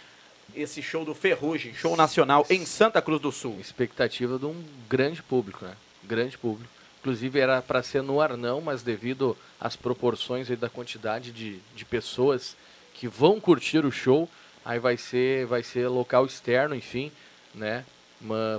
Esse 0.55 0.83
show 0.83 1.05
do 1.05 1.15
Ferrugem, 1.15 1.73
show 1.75 1.97
nacional 1.97 2.45
em 2.51 2.67
Santa 2.67 3.01
Cruz 3.01 3.23
do 3.23 3.31
Sul. 3.31 3.57
Expectativa 3.61 4.37
de 4.37 4.47
um 4.47 4.65
grande 4.89 5.23
público, 5.23 5.65
né? 5.65 5.77
Grande 6.03 6.37
público. 6.37 6.80
Inclusive 7.01 7.39
era 7.39 7.63
para 7.63 7.83
ser 7.83 8.03
no 8.03 8.21
Arnão, 8.21 8.61
mas 8.61 8.83
devido 8.83 9.37
às 9.59 9.75
proporções 9.75 10.49
da 10.49 10.69
quantidade 10.69 11.33
de, 11.33 11.59
de 11.75 11.85
pessoas 11.85 12.55
que 12.95 13.09
vão 13.09 13.41
curtir 13.41 13.85
o 13.87 13.91
show, 13.91 14.29
aí 14.65 14.79
vai 14.79 14.99
ser, 14.99 15.47
vai 15.47 15.63
ser 15.63 15.89
local 15.89 16.27
externo, 16.27 16.75
enfim, 16.75 17.11
né? 17.55 17.85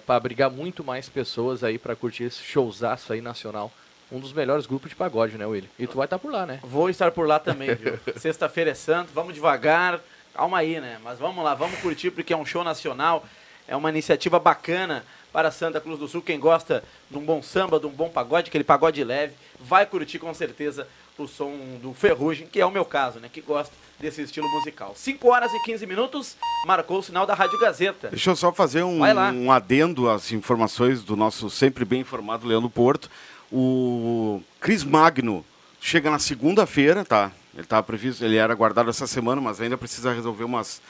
Para 0.07 0.15
abrigar 0.15 0.49
muito 0.49 0.83
mais 0.83 1.07
pessoas 1.07 1.63
aí 1.63 1.77
para 1.77 1.95
curtir 1.95 2.23
esse 2.23 2.41
showzaço 2.41 3.13
aí 3.13 3.21
nacional. 3.21 3.71
Um 4.11 4.19
dos 4.19 4.33
melhores 4.33 4.65
grupos 4.65 4.89
de 4.89 4.95
pagode, 4.95 5.37
né, 5.37 5.45
William? 5.45 5.69
E 5.77 5.85
tu 5.85 5.95
vai 5.97 6.05
estar 6.05 6.17
por 6.17 6.31
lá, 6.31 6.45
né? 6.45 6.59
Vou 6.63 6.89
estar 6.89 7.11
por 7.11 7.27
lá 7.27 7.39
também, 7.39 7.73
viu? 7.75 7.99
Sexta-feira 8.17 8.71
é 8.71 8.73
santo, 8.73 9.11
vamos 9.13 9.35
devagar. 9.35 10.01
Calma 10.33 10.57
aí, 10.57 10.79
né? 10.81 10.99
Mas 11.03 11.19
vamos 11.19 11.43
lá, 11.43 11.53
vamos 11.53 11.79
curtir 11.79 12.09
porque 12.09 12.33
é 12.33 12.37
um 12.37 12.45
show 12.45 12.63
nacional. 12.63 13.23
É 13.67 13.75
uma 13.75 13.89
iniciativa 13.89 14.39
bacana 14.39 15.03
para 15.31 15.51
Santa 15.51 15.79
Cruz 15.79 15.99
do 15.99 16.07
Sul. 16.07 16.21
Quem 16.21 16.39
gosta 16.39 16.83
de 17.09 17.17
um 17.17 17.21
bom 17.23 17.41
samba, 17.41 17.79
de 17.79 17.85
um 17.85 17.91
bom 17.91 18.09
pagode, 18.09 18.49
aquele 18.49 18.63
pagode 18.63 19.03
leve, 19.03 19.33
vai 19.59 19.85
curtir 19.85 20.19
com 20.19 20.33
certeza 20.33 20.87
o 21.17 21.27
som 21.27 21.53
do 21.81 21.93
Ferrugem, 21.93 22.47
que 22.47 22.59
é 22.59 22.65
o 22.65 22.71
meu 22.71 22.83
caso, 22.83 23.19
né? 23.19 23.29
Que 23.31 23.41
gosta 23.41 23.73
desse 23.99 24.21
estilo 24.23 24.49
musical. 24.49 24.93
5 24.95 25.27
horas 25.29 25.53
e 25.53 25.59
15 25.63 25.85
minutos, 25.85 26.35
marcou 26.65 26.99
o 26.99 27.03
sinal 27.03 27.25
da 27.25 27.35
Rádio 27.35 27.59
Gazeta. 27.59 28.09
Deixa 28.09 28.31
eu 28.31 28.35
só 28.35 28.51
fazer 28.51 28.83
um, 28.83 29.01
um 29.33 29.51
adendo 29.51 30.09
às 30.09 30.31
informações 30.31 31.03
do 31.03 31.15
nosso 31.15 31.49
sempre 31.49 31.85
bem 31.85 32.01
informado 32.01 32.47
Leandro 32.47 32.69
Porto. 32.69 33.09
O 33.51 34.41
Cris 34.59 34.83
Magno 34.83 35.45
chega 35.79 36.09
na 36.09 36.19
segunda-feira, 36.19 37.05
tá? 37.05 37.31
Ele 37.53 37.63
estava 37.63 37.83
previsto, 37.83 38.23
ele 38.23 38.37
era 38.37 38.53
aguardado 38.53 38.89
essa 38.89 39.05
semana, 39.05 39.41
mas 39.41 39.59
ainda 39.61 39.77
precisa 39.77 40.13
resolver 40.13 40.45
umas 40.45 40.81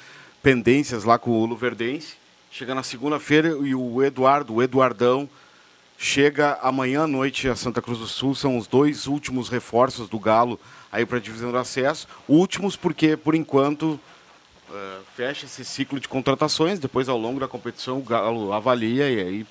pendências 0.41 1.03
lá 1.03 1.17
com 1.17 1.31
o 1.31 1.45
Luverdense. 1.45 2.20
Chega 2.51 2.75
na 2.75 2.83
segunda-feira 2.83 3.47
e 3.61 3.73
o 3.73 4.03
Eduardo, 4.03 4.55
o 4.55 4.61
Eduardão, 4.61 5.29
chega 5.97 6.59
amanhã 6.61 7.03
à 7.03 7.07
noite 7.07 7.47
a 7.47 7.55
Santa 7.55 7.81
Cruz 7.81 7.97
do 7.97 8.07
Sul. 8.07 8.35
São 8.35 8.57
os 8.57 8.67
dois 8.67 9.07
últimos 9.07 9.47
reforços 9.47 10.09
do 10.09 10.19
Galo 10.19 10.59
aí 10.91 11.05
para 11.05 11.17
a 11.17 11.21
divisão 11.21 11.49
do 11.49 11.57
acesso. 11.57 12.09
Últimos 12.27 12.75
porque, 12.75 13.15
por 13.15 13.35
enquanto, 13.35 13.97
eh, 14.69 14.97
fecha 15.15 15.45
esse 15.45 15.63
ciclo 15.63 15.97
de 15.97 16.09
contratações. 16.09 16.77
Depois, 16.77 17.07
ao 17.07 17.17
longo 17.17 17.39
da 17.39 17.47
competição, 17.47 17.99
o 17.99 18.03
Galo 18.03 18.51
avalia 18.51 19.09
e 19.09 19.21
aí, 19.21 19.47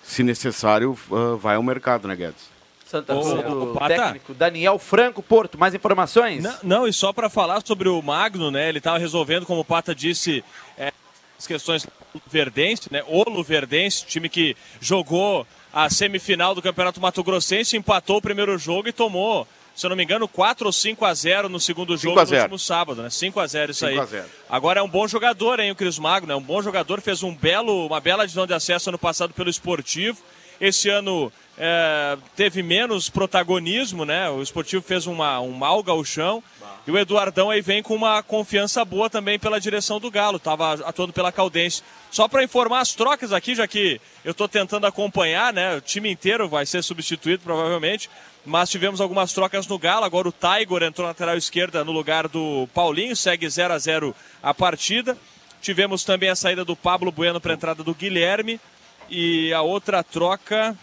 se 0.00 0.22
necessário, 0.22 0.96
eh, 1.10 1.36
vai 1.40 1.56
ao 1.56 1.62
mercado, 1.62 2.06
né, 2.06 2.14
Guedes? 2.14 2.52
Santa 2.86 3.14
Cruz 3.14 3.42
do 3.42 3.74
Pata. 3.74 3.94
técnico 3.96 4.32
Daniel 4.32 4.78
Franco 4.78 5.22
Porto. 5.22 5.58
Mais 5.58 5.74
informações? 5.74 6.44
Não, 6.44 6.58
não, 6.62 6.86
e 6.86 6.92
só 6.92 7.12
para 7.12 7.28
falar 7.28 7.66
sobre 7.66 7.88
o 7.88 8.00
Magno, 8.00 8.48
né? 8.50 8.68
Ele 8.68 8.78
estava 8.78 8.98
resolvendo, 8.98 9.44
como 9.44 9.62
o 9.62 9.64
Pata 9.64 9.92
disse, 9.92 10.44
é, 10.78 10.92
as 11.36 11.46
questões 11.46 11.84
do 12.14 12.22
Verdense, 12.26 12.88
né? 12.90 13.02
O 13.06 13.28
Luverdense, 13.28 14.04
time 14.06 14.28
que 14.28 14.56
jogou 14.80 15.46
a 15.72 15.88
semifinal 15.88 16.54
do 16.54 16.62
Campeonato 16.62 17.00
Mato 17.00 17.22
Grossense, 17.24 17.76
empatou 17.76 18.18
o 18.18 18.22
primeiro 18.22 18.58
jogo 18.58 18.88
e 18.88 18.92
tomou, 18.92 19.48
se 19.74 19.86
eu 19.86 19.90
não 19.90 19.96
me 19.96 20.04
engano, 20.04 20.28
4 20.28 20.66
ou 20.66 20.72
5 20.72 21.04
a 21.04 21.14
0 21.14 21.48
no 21.48 21.58
segundo 21.58 21.96
5 21.96 22.02
jogo 22.02 22.20
no 22.20 22.26
0. 22.26 22.42
último 22.42 22.58
sábado, 22.58 23.02
né? 23.02 23.10
5 23.10 23.40
a 23.40 23.46
0 23.46 23.70
isso 23.72 23.86
5 23.86 23.90
aí. 23.90 23.98
a 23.98 24.04
0. 24.04 24.24
Agora 24.48 24.80
é 24.80 24.82
um 24.82 24.88
bom 24.88 25.08
jogador, 25.08 25.60
hein, 25.60 25.70
o 25.70 25.74
Cris 25.74 25.98
Magno, 25.98 26.32
é 26.32 26.36
um 26.36 26.42
bom 26.42 26.60
jogador, 26.60 27.00
fez 27.00 27.22
um 27.22 27.34
belo, 27.34 27.86
uma 27.86 28.00
bela 28.00 28.24
divisão 28.24 28.46
de 28.46 28.52
acesso 28.52 28.90
ano 28.90 28.98
passado 28.98 29.32
pelo 29.32 29.48
Esportivo. 29.48 30.18
Esse 30.60 30.88
ano 30.88 31.32
é, 31.64 32.18
teve 32.34 32.60
menos 32.60 33.08
protagonismo, 33.08 34.04
né? 34.04 34.28
O 34.28 34.42
Esportivo 34.42 34.82
fez 34.82 35.06
uma, 35.06 35.38
um 35.38 35.52
mau 35.52 35.80
gauchão. 35.80 36.42
E 36.84 36.90
o 36.90 36.98
Eduardão 36.98 37.50
aí 37.50 37.60
vem 37.60 37.84
com 37.84 37.94
uma 37.94 38.20
confiança 38.20 38.84
boa 38.84 39.08
também 39.08 39.38
pela 39.38 39.60
direção 39.60 40.00
do 40.00 40.10
Galo, 40.10 40.38
estava 40.38 40.72
atuando 40.84 41.12
pela 41.12 41.30
Caldense. 41.30 41.84
Só 42.10 42.26
para 42.26 42.42
informar 42.42 42.80
as 42.80 42.96
trocas 42.96 43.32
aqui, 43.32 43.54
já 43.54 43.68
que 43.68 44.00
eu 44.24 44.32
estou 44.32 44.48
tentando 44.48 44.88
acompanhar, 44.88 45.52
né? 45.52 45.76
O 45.76 45.80
time 45.80 46.10
inteiro 46.10 46.48
vai 46.48 46.66
ser 46.66 46.82
substituído 46.82 47.44
provavelmente, 47.44 48.10
mas 48.44 48.68
tivemos 48.68 49.00
algumas 49.00 49.32
trocas 49.32 49.64
no 49.68 49.78
Galo. 49.78 50.04
Agora 50.04 50.28
o 50.28 50.32
Tiger 50.32 50.82
entrou 50.82 51.04
na 51.04 51.10
lateral 51.10 51.36
esquerda 51.36 51.84
no 51.84 51.92
lugar 51.92 52.26
do 52.26 52.68
Paulinho, 52.74 53.14
segue 53.14 53.48
0 53.48 53.72
a 53.72 53.78
0 53.78 54.16
a 54.42 54.52
partida. 54.52 55.16
Tivemos 55.60 56.02
também 56.02 56.28
a 56.28 56.34
saída 56.34 56.64
do 56.64 56.74
Pablo 56.74 57.12
Bueno 57.12 57.40
para 57.40 57.52
a 57.52 57.54
entrada 57.54 57.84
do 57.84 57.94
Guilherme. 57.94 58.60
E 59.08 59.52
a 59.52 59.62
outra 59.62 60.02
troca 60.02 60.76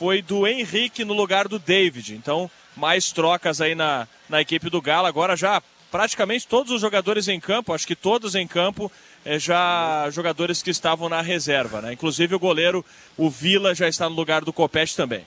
foi 0.00 0.22
do 0.22 0.46
Henrique 0.46 1.04
no 1.04 1.12
lugar 1.12 1.46
do 1.46 1.58
David. 1.58 2.14
Então, 2.14 2.50
mais 2.74 3.12
trocas 3.12 3.60
aí 3.60 3.74
na, 3.74 4.08
na 4.30 4.40
equipe 4.40 4.70
do 4.70 4.80
Galo. 4.80 5.06
Agora 5.06 5.36
já 5.36 5.62
praticamente 5.90 6.48
todos 6.48 6.72
os 6.72 6.80
jogadores 6.80 7.28
em 7.28 7.38
campo, 7.38 7.74
acho 7.74 7.86
que 7.86 7.94
todos 7.94 8.34
em 8.34 8.46
campo, 8.46 8.90
é, 9.26 9.38
já 9.38 10.08
jogadores 10.10 10.62
que 10.62 10.70
estavam 10.70 11.10
na 11.10 11.20
reserva. 11.20 11.82
Né? 11.82 11.92
Inclusive 11.92 12.34
o 12.34 12.38
goleiro, 12.38 12.82
o 13.14 13.28
Vila, 13.28 13.74
já 13.74 13.88
está 13.88 14.08
no 14.08 14.16
lugar 14.16 14.42
do 14.42 14.54
Copete 14.54 14.96
também. 14.96 15.26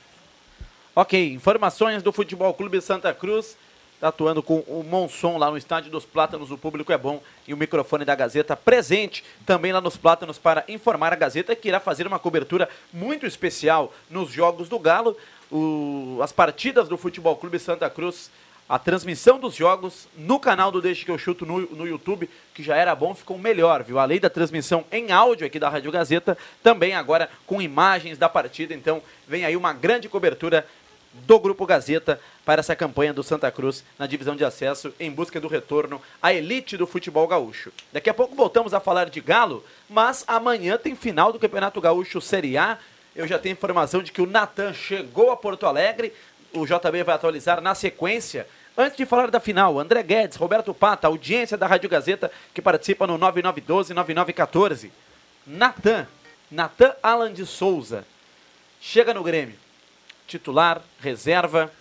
Ok, 0.96 1.32
informações 1.32 2.02
do 2.02 2.12
Futebol 2.12 2.52
Clube 2.56 2.82
Santa 2.82 3.14
Cruz. 3.14 3.56
Está 4.04 4.10
atuando 4.10 4.44
com 4.44 4.58
o 4.68 4.84
Monson 4.84 5.38
lá 5.38 5.50
no 5.50 5.56
Estádio 5.56 5.90
dos 5.90 6.04
Plátanos. 6.04 6.52
O 6.52 6.58
público 6.58 6.92
é 6.92 6.98
bom 6.98 7.24
e 7.48 7.54
o 7.54 7.58
microfone 7.58 8.04
da 8.04 8.14
Gazeta 8.14 8.54
presente 8.54 9.24
também 9.46 9.72
lá 9.72 9.80
nos 9.80 9.96
Plátanos 9.96 10.38
para 10.38 10.66
informar 10.68 11.14
a 11.14 11.16
Gazeta 11.16 11.56
que 11.56 11.70
irá 11.70 11.80
fazer 11.80 12.06
uma 12.06 12.20
cobertura 12.20 12.68
muito 12.92 13.26
especial 13.26 13.94
nos 14.10 14.30
Jogos 14.30 14.68
do 14.68 14.78
Galo. 14.78 15.16
O- 15.50 16.20
as 16.22 16.34
partidas 16.34 16.90
do 16.90 16.98
Futebol 16.98 17.38
Clube 17.38 17.58
Santa 17.60 17.90
Cruz, 17.90 18.30
a 18.68 18.78
transmissão 18.78 19.40
dos 19.40 19.56
jogos 19.56 20.06
no 20.18 20.38
canal 20.38 20.70
do 20.70 20.82
Deixa 20.82 21.06
que 21.06 21.12
eu 21.12 21.18
chuto 21.18 21.46
no, 21.46 21.62
no 21.74 21.88
YouTube, 21.88 22.30
que 22.54 22.62
já 22.62 22.76
era 22.76 22.94
bom, 22.94 23.16
ficou 23.16 23.38
melhor, 23.38 23.84
viu? 23.84 24.00
Além 24.00 24.20
da 24.20 24.30
transmissão 24.30 24.84
em 24.92 25.14
áudio 25.14 25.48
aqui 25.48 25.60
da 25.60 25.70
Rádio 25.70 25.92
Gazeta, 25.94 26.38
também 26.62 26.94
agora 26.94 27.30
com 27.48 27.62
imagens 27.62 28.18
da 28.18 28.28
partida. 28.28 28.74
Então 28.74 29.02
vem 29.30 29.46
aí 29.46 29.56
uma 29.56 29.72
grande 29.72 30.10
cobertura 30.10 30.68
do 31.14 31.40
Grupo 31.40 31.66
Gazeta 31.66 32.20
para 32.46 32.60
essa 32.60 32.76
campanha 32.76 33.14
do 33.14 33.24
Santa 33.24 33.52
Cruz 33.52 33.84
na 33.98 34.08
divisão 34.08 34.36
de 34.36 34.44
acesso 34.44 34.94
em 35.00 35.12
busca 35.12 35.40
do 35.40 35.48
retorno 35.48 36.02
à 36.22 36.34
elite 36.34 36.76
do 36.76 36.88
futebol 36.88 37.28
gaúcho. 37.28 37.72
Daqui 37.92 38.10
a 38.10 38.14
pouco 38.14 38.36
voltamos 38.36 38.74
a 38.74 38.80
falar 38.80 39.10
de 39.10 39.22
Galo, 39.22 39.64
mas 39.90 40.24
amanhã 40.28 40.78
tem 40.78 40.96
final 40.96 41.32
do 41.32 41.40
Campeonato 41.40 41.80
Gaúcho 41.80 42.20
Série 42.20 42.58
A. 42.58 42.78
Eu 43.16 43.28
já 43.28 43.38
tenho 43.38 43.54
informação 43.54 44.02
de 44.02 44.12
que 44.12 44.22
o 44.22 44.26
Natan 44.26 44.74
chegou 44.74 45.32
a 45.32 45.38
Porto 45.38 45.66
Alegre. 45.66 46.12
O 46.52 46.66
JB 46.66 47.04
vai 47.04 47.16
atualizar 47.16 47.62
na 47.62 47.76
sequência. 47.76 48.48
Antes 48.76 48.98
de 48.98 49.06
falar 49.06 49.30
da 49.30 49.40
final, 49.40 49.80
André 49.80 50.02
Guedes, 50.02 50.36
Roberto 50.36 50.74
Pata, 50.74 51.08
audiência 51.08 51.56
da 51.56 51.68
Rádio 51.68 51.90
Gazeta 51.90 52.32
que 52.54 52.62
participa 52.62 53.06
no 53.06 53.20
9912-9914. 53.20 54.90
Natan, 55.46 56.08
Natan 56.50 56.96
Alan 57.04 57.32
de 57.32 57.46
Souza, 57.46 58.04
chega 58.82 59.14
no 59.14 59.22
Grêmio. 59.22 59.63
Titular, 60.34 60.82
reserva. 61.00 61.72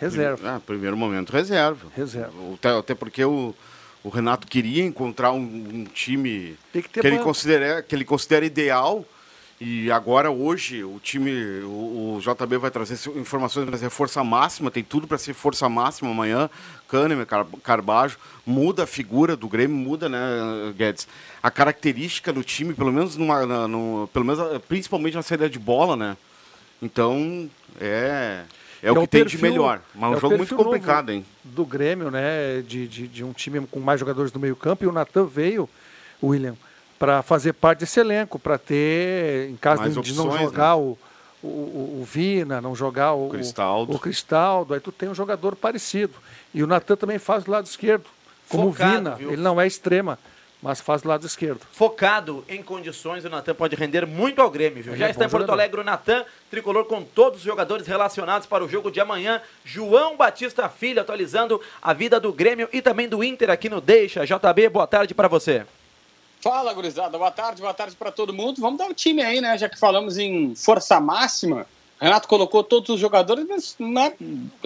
Reserva. 0.00 0.56
Ah, 0.56 0.60
primeiro 0.64 0.96
momento, 0.96 1.30
reserva. 1.30 1.88
Reserva. 1.94 2.32
Até, 2.54 2.70
até 2.70 2.94
porque 2.94 3.22
o, 3.22 3.54
o 4.02 4.08
Renato 4.08 4.46
queria 4.46 4.82
encontrar 4.82 5.32
um, 5.32 5.42
um 5.42 5.84
time 5.84 6.56
que 6.72 6.80
que 6.80 7.06
ele, 7.06 7.18
considera, 7.18 7.82
que 7.82 7.94
ele 7.94 8.06
considera 8.06 8.46
ideal 8.46 9.04
E 9.60 9.92
agora, 9.92 10.30
hoje, 10.30 10.82
o 10.82 10.98
time, 11.02 11.30
o, 11.64 12.16
o 12.16 12.20
JB 12.22 12.56
vai 12.56 12.70
trazer 12.70 12.96
informações 13.10 13.68
para 13.68 13.76
ser 13.76 13.90
força 13.90 14.24
máxima, 14.24 14.70
tem 14.70 14.82
tudo 14.82 15.06
para 15.06 15.18
ser 15.18 15.34
força 15.34 15.68
máxima 15.68 16.10
amanhã. 16.10 16.48
Kahneman, 16.88 17.26
Car 17.26 17.46
Carbajo, 17.62 18.16
muda 18.46 18.84
a 18.84 18.86
figura 18.86 19.36
do 19.36 19.46
Grêmio, 19.50 19.76
muda, 19.76 20.08
né, 20.08 20.18
Guedes? 20.74 21.06
A 21.42 21.50
característica 21.50 22.32
do 22.32 22.42
time, 22.42 22.72
pelo 22.72 22.90
menos, 22.90 23.18
numa, 23.18 23.44
na, 23.44 23.68
no, 23.68 24.08
pelo 24.14 24.24
menos 24.24 24.62
principalmente 24.66 25.14
na 25.14 25.22
saída 25.22 25.46
de 25.46 25.58
bola, 25.58 25.94
né? 25.94 26.16
Então, 26.82 27.48
é, 27.80 28.44
é, 28.82 28.88
é 28.88 28.92
o 28.92 29.00
que 29.00 29.06
tem 29.06 29.24
de 29.24 29.40
melhor. 29.40 29.80
Mas 29.94 30.12
é 30.12 30.16
um 30.16 30.20
jogo 30.20 30.36
muito 30.36 30.56
complicado, 30.56 31.10
hein? 31.10 31.24
Do 31.44 31.64
Grêmio, 31.64 32.10
né? 32.10 32.62
De, 32.62 32.88
de, 32.88 33.08
de 33.08 33.24
um 33.24 33.32
time 33.32 33.66
com 33.66 33.80
mais 33.80 34.00
jogadores 34.00 34.32
do 34.32 34.40
meio 34.40 34.56
campo, 34.56 34.84
e 34.84 34.86
o 34.86 34.92
Natan 34.92 35.24
veio, 35.24 35.68
William 36.22 36.56
para 37.00 37.22
fazer 37.22 37.54
parte 37.54 37.78
desse 37.80 37.98
elenco, 37.98 38.38
para 38.38 38.58
ter, 38.58 39.48
em 39.48 39.56
caso 39.56 39.88
de, 39.88 39.98
opções, 39.98 40.18
não 40.18 40.38
jogar 40.38 40.76
né? 40.76 40.82
o, 40.82 40.98
o, 41.42 42.00
o, 42.02 42.04
Vina, 42.04 42.60
não 42.60 42.76
jogar 42.76 43.14
o 43.14 43.30
Cristaldo. 43.30 43.96
o 43.96 43.98
Cristaldo, 43.98 44.74
aí 44.74 44.80
tu 44.80 44.92
tem 44.92 45.08
um 45.08 45.14
jogador 45.14 45.56
parecido. 45.56 46.12
E 46.52 46.62
o 46.62 46.66
Natan 46.66 46.96
também 46.96 47.18
faz 47.18 47.42
do 47.42 47.50
lado 47.50 47.64
esquerdo, 47.64 48.04
como 48.50 48.70
Focado, 48.70 48.96
Vina. 48.98 49.14
Viu? 49.14 49.32
Ele 49.32 49.40
não 49.40 49.58
é 49.58 49.66
extrema, 49.66 50.18
mas 50.62 50.80
faz 50.80 51.02
do 51.02 51.08
lado 51.08 51.26
esquerdo. 51.26 51.60
Focado 51.72 52.44
em 52.48 52.62
condições, 52.62 53.24
o 53.24 53.30
Natan 53.30 53.54
pode 53.54 53.74
render 53.76 54.06
muito 54.06 54.42
ao 54.42 54.50
Grêmio, 54.50 54.82
viu? 54.82 54.96
Já 54.96 55.08
é 55.08 55.10
está 55.10 55.24
em 55.24 55.28
Porto 55.28 55.42
jogador. 55.42 55.60
Alegre 55.60 55.80
o 55.80 55.84
Natan, 55.84 56.24
tricolor 56.50 56.84
com 56.84 57.02
todos 57.02 57.38
os 57.38 57.44
jogadores 57.44 57.86
relacionados 57.86 58.46
para 58.46 58.64
o 58.64 58.68
jogo 58.68 58.90
de 58.90 59.00
amanhã. 59.00 59.40
João 59.64 60.16
Batista 60.16 60.68
Filho 60.68 61.00
atualizando 61.00 61.60
a 61.80 61.92
vida 61.92 62.20
do 62.20 62.32
Grêmio 62.32 62.68
e 62.72 62.82
também 62.82 63.08
do 63.08 63.24
Inter 63.24 63.50
aqui 63.50 63.68
no 63.68 63.80
Deixa. 63.80 64.24
JB, 64.24 64.68
boa 64.68 64.86
tarde 64.86 65.14
para 65.14 65.28
você. 65.28 65.64
Fala, 66.40 66.72
gurizada. 66.72 67.16
Boa 67.18 67.30
tarde, 67.30 67.60
boa 67.60 67.74
tarde 67.74 67.96
para 67.96 68.10
todo 68.10 68.32
mundo. 68.32 68.60
Vamos 68.60 68.78
dar 68.78 68.86
o 68.86 68.90
um 68.90 68.94
time 68.94 69.22
aí, 69.22 69.40
né? 69.40 69.56
Já 69.56 69.68
que 69.68 69.78
falamos 69.78 70.18
em 70.18 70.54
força 70.54 71.00
máxima. 71.00 71.66
Renato 72.00 72.26
colocou 72.26 72.64
todos 72.64 72.88
os 72.88 72.98
jogadores, 72.98 73.76
mas 73.78 74.14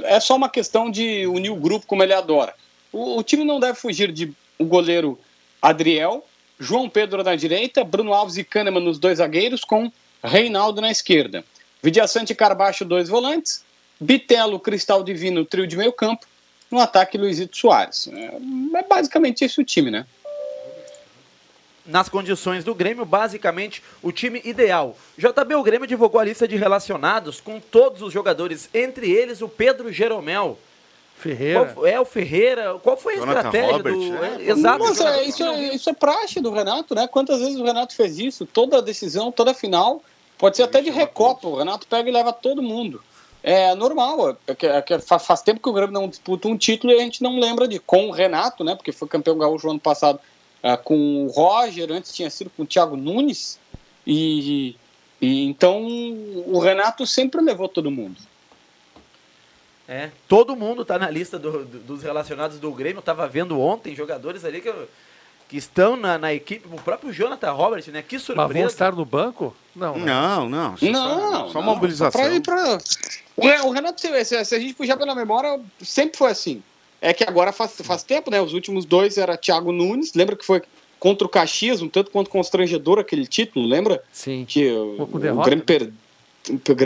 é, 0.03 0.15
é 0.17 0.21
só 0.21 0.37
uma 0.37 0.49
questão 0.49 0.89
de 0.89 1.27
unir 1.27 1.51
o 1.51 1.57
grupo 1.57 1.85
como 1.85 2.03
ele 2.03 2.15
adora. 2.15 2.55
O, 2.93 3.19
o 3.19 3.23
time 3.25 3.45
não 3.45 3.59
deve 3.59 3.77
fugir 3.77 4.13
de 4.13 4.33
o 4.57 4.65
goleiro 4.65 5.19
Adriel, 5.65 6.23
João 6.61 6.91
Pedro 6.91 7.25
na 7.25 7.35
direita, 7.35 7.83
Bruno 7.83 8.13
Alves 8.13 8.37
e 8.37 8.45
Kahneman 8.45 8.81
nos 8.81 8.99
dois 8.99 9.17
zagueiros, 9.17 9.65
com 9.65 9.91
Reinaldo 10.23 10.83
na 10.83 10.91
esquerda. 10.91 11.43
Vidiaçante 11.83 12.35
e 12.35 12.37
Carbaixo, 12.37 12.85
dois 12.85 13.09
volantes. 13.09 13.65
Bitelo, 13.99 14.61
Cristal 14.61 15.03
Divino, 15.03 15.45
trio 15.45 15.67
de 15.67 15.75
meio 15.75 15.93
campo. 15.93 16.27
No 16.71 16.81
ataque, 16.81 17.17
Luizito 17.17 17.57
Soares. 17.57 18.09
É, 18.09 18.79
é 18.79 18.83
basicamente 18.83 19.43
esse 19.43 19.59
o 19.59 19.65
time, 19.65 19.91
né? 19.91 20.07
nas 21.87 22.09
condições 22.09 22.65
do 22.65 22.75
Grêmio, 22.75 23.05
basicamente 23.05 23.83
o 24.03 24.11
time 24.11 24.41
ideal. 24.45 24.97
JB, 25.19 25.55
o 25.55 25.63
Grêmio 25.63 25.87
divulgou 25.87 26.19
a 26.19 26.25
lista 26.25 26.49
de 26.49 26.57
relacionados 26.57 27.41
com 27.41 27.61
todos 27.61 28.01
os 28.01 28.13
jogadores, 28.13 28.71
entre 28.73 29.11
eles 29.11 29.43
o 29.43 29.49
Pedro 29.49 29.93
Jeromel. 29.93 30.59
Ferreira. 31.17 31.73
Qual, 31.73 31.87
é 31.87 32.01
o 32.01 32.05
Ferreira. 32.05 32.79
Qual 32.83 32.97
foi 32.97 33.15
a 33.15 33.19
Jonathan 33.19 33.39
estratégia 33.39 33.73
Robert, 33.73 33.95
do. 33.95 34.25
É, 34.25 34.51
Exato. 34.51 34.85
Mas 34.85 35.01
é, 35.01 35.25
isso, 35.25 35.45
é, 35.45 35.75
isso 35.75 35.91
é 35.91 35.93
praxe 35.93 36.41
do 36.41 36.51
Renato, 36.51 36.95
né? 36.95 37.07
Quantas 37.07 37.41
vezes 37.41 37.59
o 37.59 37.65
Renato 37.65 37.95
fez 37.95 38.19
isso? 38.19 38.45
Toda 38.45 38.83
decisão, 38.83 39.33
toda 39.33 39.55
final, 39.55 40.03
pode 40.37 40.57
ser 40.57 40.65
até 40.65 40.83
de 40.83 40.91
recopa. 40.91 41.49
O 41.49 41.57
Renato 41.57 41.87
pega 41.87 42.09
e 42.09 42.13
leva 42.13 42.33
todo 42.33 42.63
mundo. 42.63 43.03
É 43.43 43.75
normal, 43.75 44.39
é 44.47 44.55
que, 44.55 44.67
é 44.67 44.99
faz 44.99 45.43
tempo 45.43 45.61
que 45.61 45.69
o 45.69 45.73
Grêmio 45.73 45.93
não 45.93 46.09
disputa 46.09 46.49
um 46.49 46.57
título 46.57 46.95
e 46.95 46.97
a 46.97 47.01
gente 47.01 47.23
não 47.23 47.39
lembra 47.39 47.69
de 47.69 47.79
com 47.79 48.09
o 48.09 48.11
Renato, 48.11 48.65
né? 48.65 48.75
Porque 48.75 48.91
foi 48.91 49.07
campeão 49.07 49.37
gaúcho 49.37 49.69
ano 49.69 49.79
passado 49.79 50.19
uh, 50.63 50.83
com 50.83 51.27
o 51.27 51.29
Roger, 51.29 51.93
antes 51.93 52.15
tinha 52.15 52.31
sido 52.31 52.49
com 52.49 52.63
o 52.63 52.67
Thiago 52.67 52.97
Nunes, 52.97 53.59
e, 54.07 54.77
e 55.21 55.45
então 55.45 55.87
o 56.47 56.59
Renato 56.59 57.07
sempre 57.07 57.43
levou 57.43 57.69
todo 57.69 57.91
mundo. 57.91 58.17
É, 59.87 60.11
todo 60.27 60.57
mundo 60.57 60.83
está 60.83 60.99
na 60.99 61.11
lista 61.11 61.39
do, 61.39 61.65
do, 61.65 61.79
dos 61.81 62.03
relacionados 62.03 62.59
do 62.59 62.71
Grêmio. 62.73 62.97
Eu 62.97 63.01
estava 63.01 63.29
vendo 63.29 63.61
ontem 63.61 63.95
jogadores 63.95 64.45
ali 64.45 64.61
que, 64.61 64.73
que 65.49 65.57
estão 65.57 65.97
na, 65.97 66.17
na, 66.17 66.33
equipe. 66.33 66.67
O 66.73 66.81
próprio 66.81 67.13
Jonathan 67.13 67.53
Robert, 67.53 67.85
né? 67.89 68.03
Que 68.03 68.19
surpresa. 68.19 68.49
Mas 68.49 68.57
vão 68.57 68.67
estar 68.67 68.93
no 68.95 69.05
banco? 69.05 69.55
Não, 69.77 69.97
né? 69.99 70.05
não. 70.07 70.49
Não, 70.49 70.71
não. 70.71 70.77
Só, 70.77 71.53
só 71.53 71.63
mobilização. 71.63 72.21
Pra 72.21 72.35
ir 72.35 72.41
pra... 72.41 72.79
O 73.37 73.71
Renato, 73.71 74.01
se, 74.01 74.45
se 74.45 74.55
a 74.55 74.59
gente 74.59 74.75
puxar 74.75 74.97
pela 74.97 75.15
memória, 75.15 75.61
sempre 75.83 76.17
foi 76.17 76.31
assim. 76.31 76.63
É 77.01 77.13
que 77.13 77.25
agora 77.25 77.53
faz, 77.53 77.77
faz 77.83 78.03
tempo, 78.03 78.31
né? 78.31 78.41
Os 78.41 78.55
últimos 78.55 78.87
dois 78.87 79.19
era 79.19 79.37
Thiago 79.37 79.73
Nunes, 79.73 80.15
lembra 80.15 80.37
que 80.37 80.45
foi 80.45 80.63
contra 80.99 81.27
o 81.27 81.29
Caxias, 81.29 81.83
um 81.83 81.89
tanto 81.89 82.11
quanto 82.11 82.31
constrangedor 82.31 82.99
aquele 82.99 83.27
título, 83.27 83.67
lembra? 83.67 84.03
Sim. 84.11 84.47
Que 84.49 84.73
o, 84.73 85.03
o 85.03 85.43
Grêmio, 85.43 85.63
per... 85.63 85.93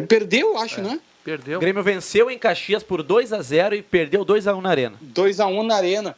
perdeu, 0.09 0.57
acho, 0.59 0.81
é. 0.81 0.83
né? 0.83 1.01
Perdeu. 1.25 1.59
O 1.59 1.61
Grêmio 1.61 1.83
venceu 1.83 2.31
em 2.31 2.39
Caxias 2.39 2.83
por 2.83 3.03
2 3.03 3.33
a 3.33 3.43
0 3.43 3.75
e 3.75 3.83
perdeu 3.83 4.25
2 4.25 4.47
a 4.47 4.55
1 4.55 4.61
na 4.61 4.71
Arena. 4.71 4.97
2 5.01 5.41
a 5.41 5.47
1 5.47 5.63
na 5.63 5.77
Arena. 5.77 6.17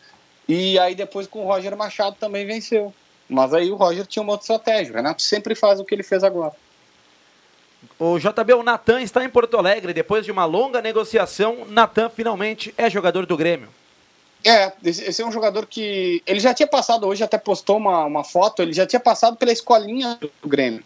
E 0.48 0.78
aí 0.78 0.94
depois 0.94 1.26
com 1.26 1.44
o 1.44 1.46
Roger 1.46 1.76
Machado 1.76 2.16
também 2.18 2.46
venceu. 2.46 2.94
Mas 3.28 3.54
aí 3.54 3.70
o 3.70 3.76
Roger 3.76 4.06
tinha 4.06 4.22
uma 4.22 4.32
outra 4.32 4.44
estratégia. 4.44 4.92
O 4.92 4.96
Renato 4.96 5.22
sempre 5.22 5.54
faz 5.54 5.80
o 5.80 5.84
que 5.84 5.94
ele 5.94 6.02
fez 6.02 6.22
agora. 6.22 6.52
O 7.98 8.18
JB, 8.18 8.54
o 8.54 8.62
Natan 8.62 9.00
está 9.00 9.24
em 9.24 9.28
Porto 9.28 9.56
Alegre. 9.56 9.92
Depois 9.92 10.24
de 10.24 10.32
uma 10.32 10.44
longa 10.44 10.82
negociação, 10.82 11.64
Natan 11.68 12.08
finalmente 12.08 12.74
é 12.76 12.90
jogador 12.90 13.26
do 13.26 13.36
Grêmio. 13.36 13.68
É, 14.44 14.72
esse 14.84 15.20
é 15.20 15.26
um 15.26 15.32
jogador 15.32 15.66
que. 15.66 16.22
Ele 16.26 16.40
já 16.40 16.54
tinha 16.54 16.66
passado, 16.66 17.06
hoje 17.06 17.22
até 17.22 17.36
postou 17.36 17.76
uma, 17.76 18.04
uma 18.04 18.24
foto, 18.24 18.62
ele 18.62 18.72
já 18.72 18.86
tinha 18.86 19.00
passado 19.00 19.36
pela 19.36 19.52
escolinha 19.52 20.18
do 20.20 20.48
Grêmio. 20.48 20.82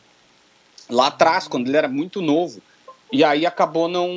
Lá 0.88 1.08
atrás, 1.08 1.48
quando 1.48 1.68
ele 1.68 1.76
era 1.76 1.88
muito 1.88 2.20
novo. 2.20 2.60
E 3.12 3.22
aí 3.22 3.46
acabou 3.46 3.86
não, 3.88 4.08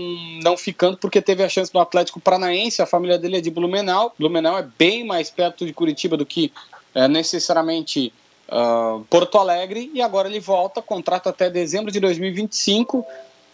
não 0.42 0.58
ficando 0.58 0.98
porque 0.98 1.22
teve 1.22 1.44
a 1.44 1.50
chance 1.50 1.74
no 1.74 1.80
Atlético 1.80 2.20
Paranaense. 2.20 2.82
A 2.82 2.86
família 2.86 3.18
dele 3.18 3.38
é 3.38 3.42
de 3.42 3.52
Blumenau. 3.52 4.14
Blumenau 4.18 4.58
é 4.58 4.68
bem 4.78 5.06
mais 5.06 5.30
perto 5.30 5.66
de 5.66 5.74
Curitiba 5.74 6.18
do 6.18 6.26
que 6.26 6.52
é, 6.96 7.08
necessariamente 7.08 8.12
uh, 8.48 9.04
Porto 9.10 9.38
Alegre. 9.38 9.92
E 9.94 10.02
agora 10.02 10.28
ele 10.28 10.40
volta, 10.40 10.82
contrato 10.82 11.30
até 11.30 11.50
dezembro 11.50 11.92
de 11.92 12.00
2025 12.00 13.06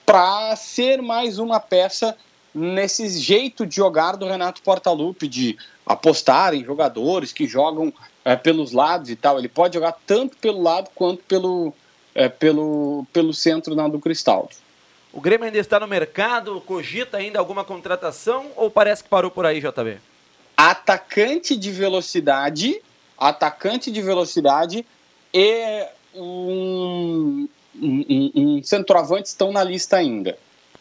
para 0.06 0.56
ser 0.56 1.02
mais 1.02 1.40
uma 1.40 1.60
peça 1.60 2.16
nesse 2.54 3.10
jeito 3.20 3.66
de 3.66 3.76
jogar 3.76 4.16
do 4.16 4.28
Renato 4.28 4.62
Portaluppi, 4.62 5.28
de 5.28 5.58
apostar 5.86 6.54
em 6.54 6.64
jogadores 6.64 7.34
que 7.34 7.48
jogam 7.48 7.92
é, 8.24 8.36
pelos 8.36 8.72
lados 8.72 9.10
e 9.10 9.16
tal. 9.16 9.40
Ele 9.40 9.50
pode 9.50 9.74
jogar 9.74 9.98
tanto 10.06 10.38
pelo 10.38 10.62
lado 10.62 10.90
quanto 10.94 11.24
pelo, 11.24 11.74
é, 12.16 12.30
pelo, 12.30 13.06
pelo 13.12 13.34
centro 13.34 13.76
na 13.76 13.88
do 13.88 14.00
Cristal. 14.00 14.50
O 15.12 15.22
Grêmio 15.22 15.46
ainda 15.46 15.58
está 15.58 15.80
no 15.80 15.88
mercado, 15.88 16.60
cogita 16.62 17.18
ainda 17.18 17.38
alguma 17.38 17.64
contratação 17.64 18.48
ou 18.56 18.70
parece 18.70 19.04
que 19.04 19.10
parou 19.10 19.30
por 19.30 19.46
aí, 19.46 19.60
JB? 19.60 19.98
Atacante 20.58 21.56
de 21.56 21.72
velocidade, 21.72 22.82
atacante 23.18 23.92
de 23.92 24.02
velocidade 24.02 24.86
e 25.34 25.86
um, 26.16 27.48
um, 27.80 28.32
um 28.36 28.64
centroavante 28.64 29.30
estão 29.30 29.52
na 29.52 29.64
lista 29.64 29.98
ainda. 29.98 30.38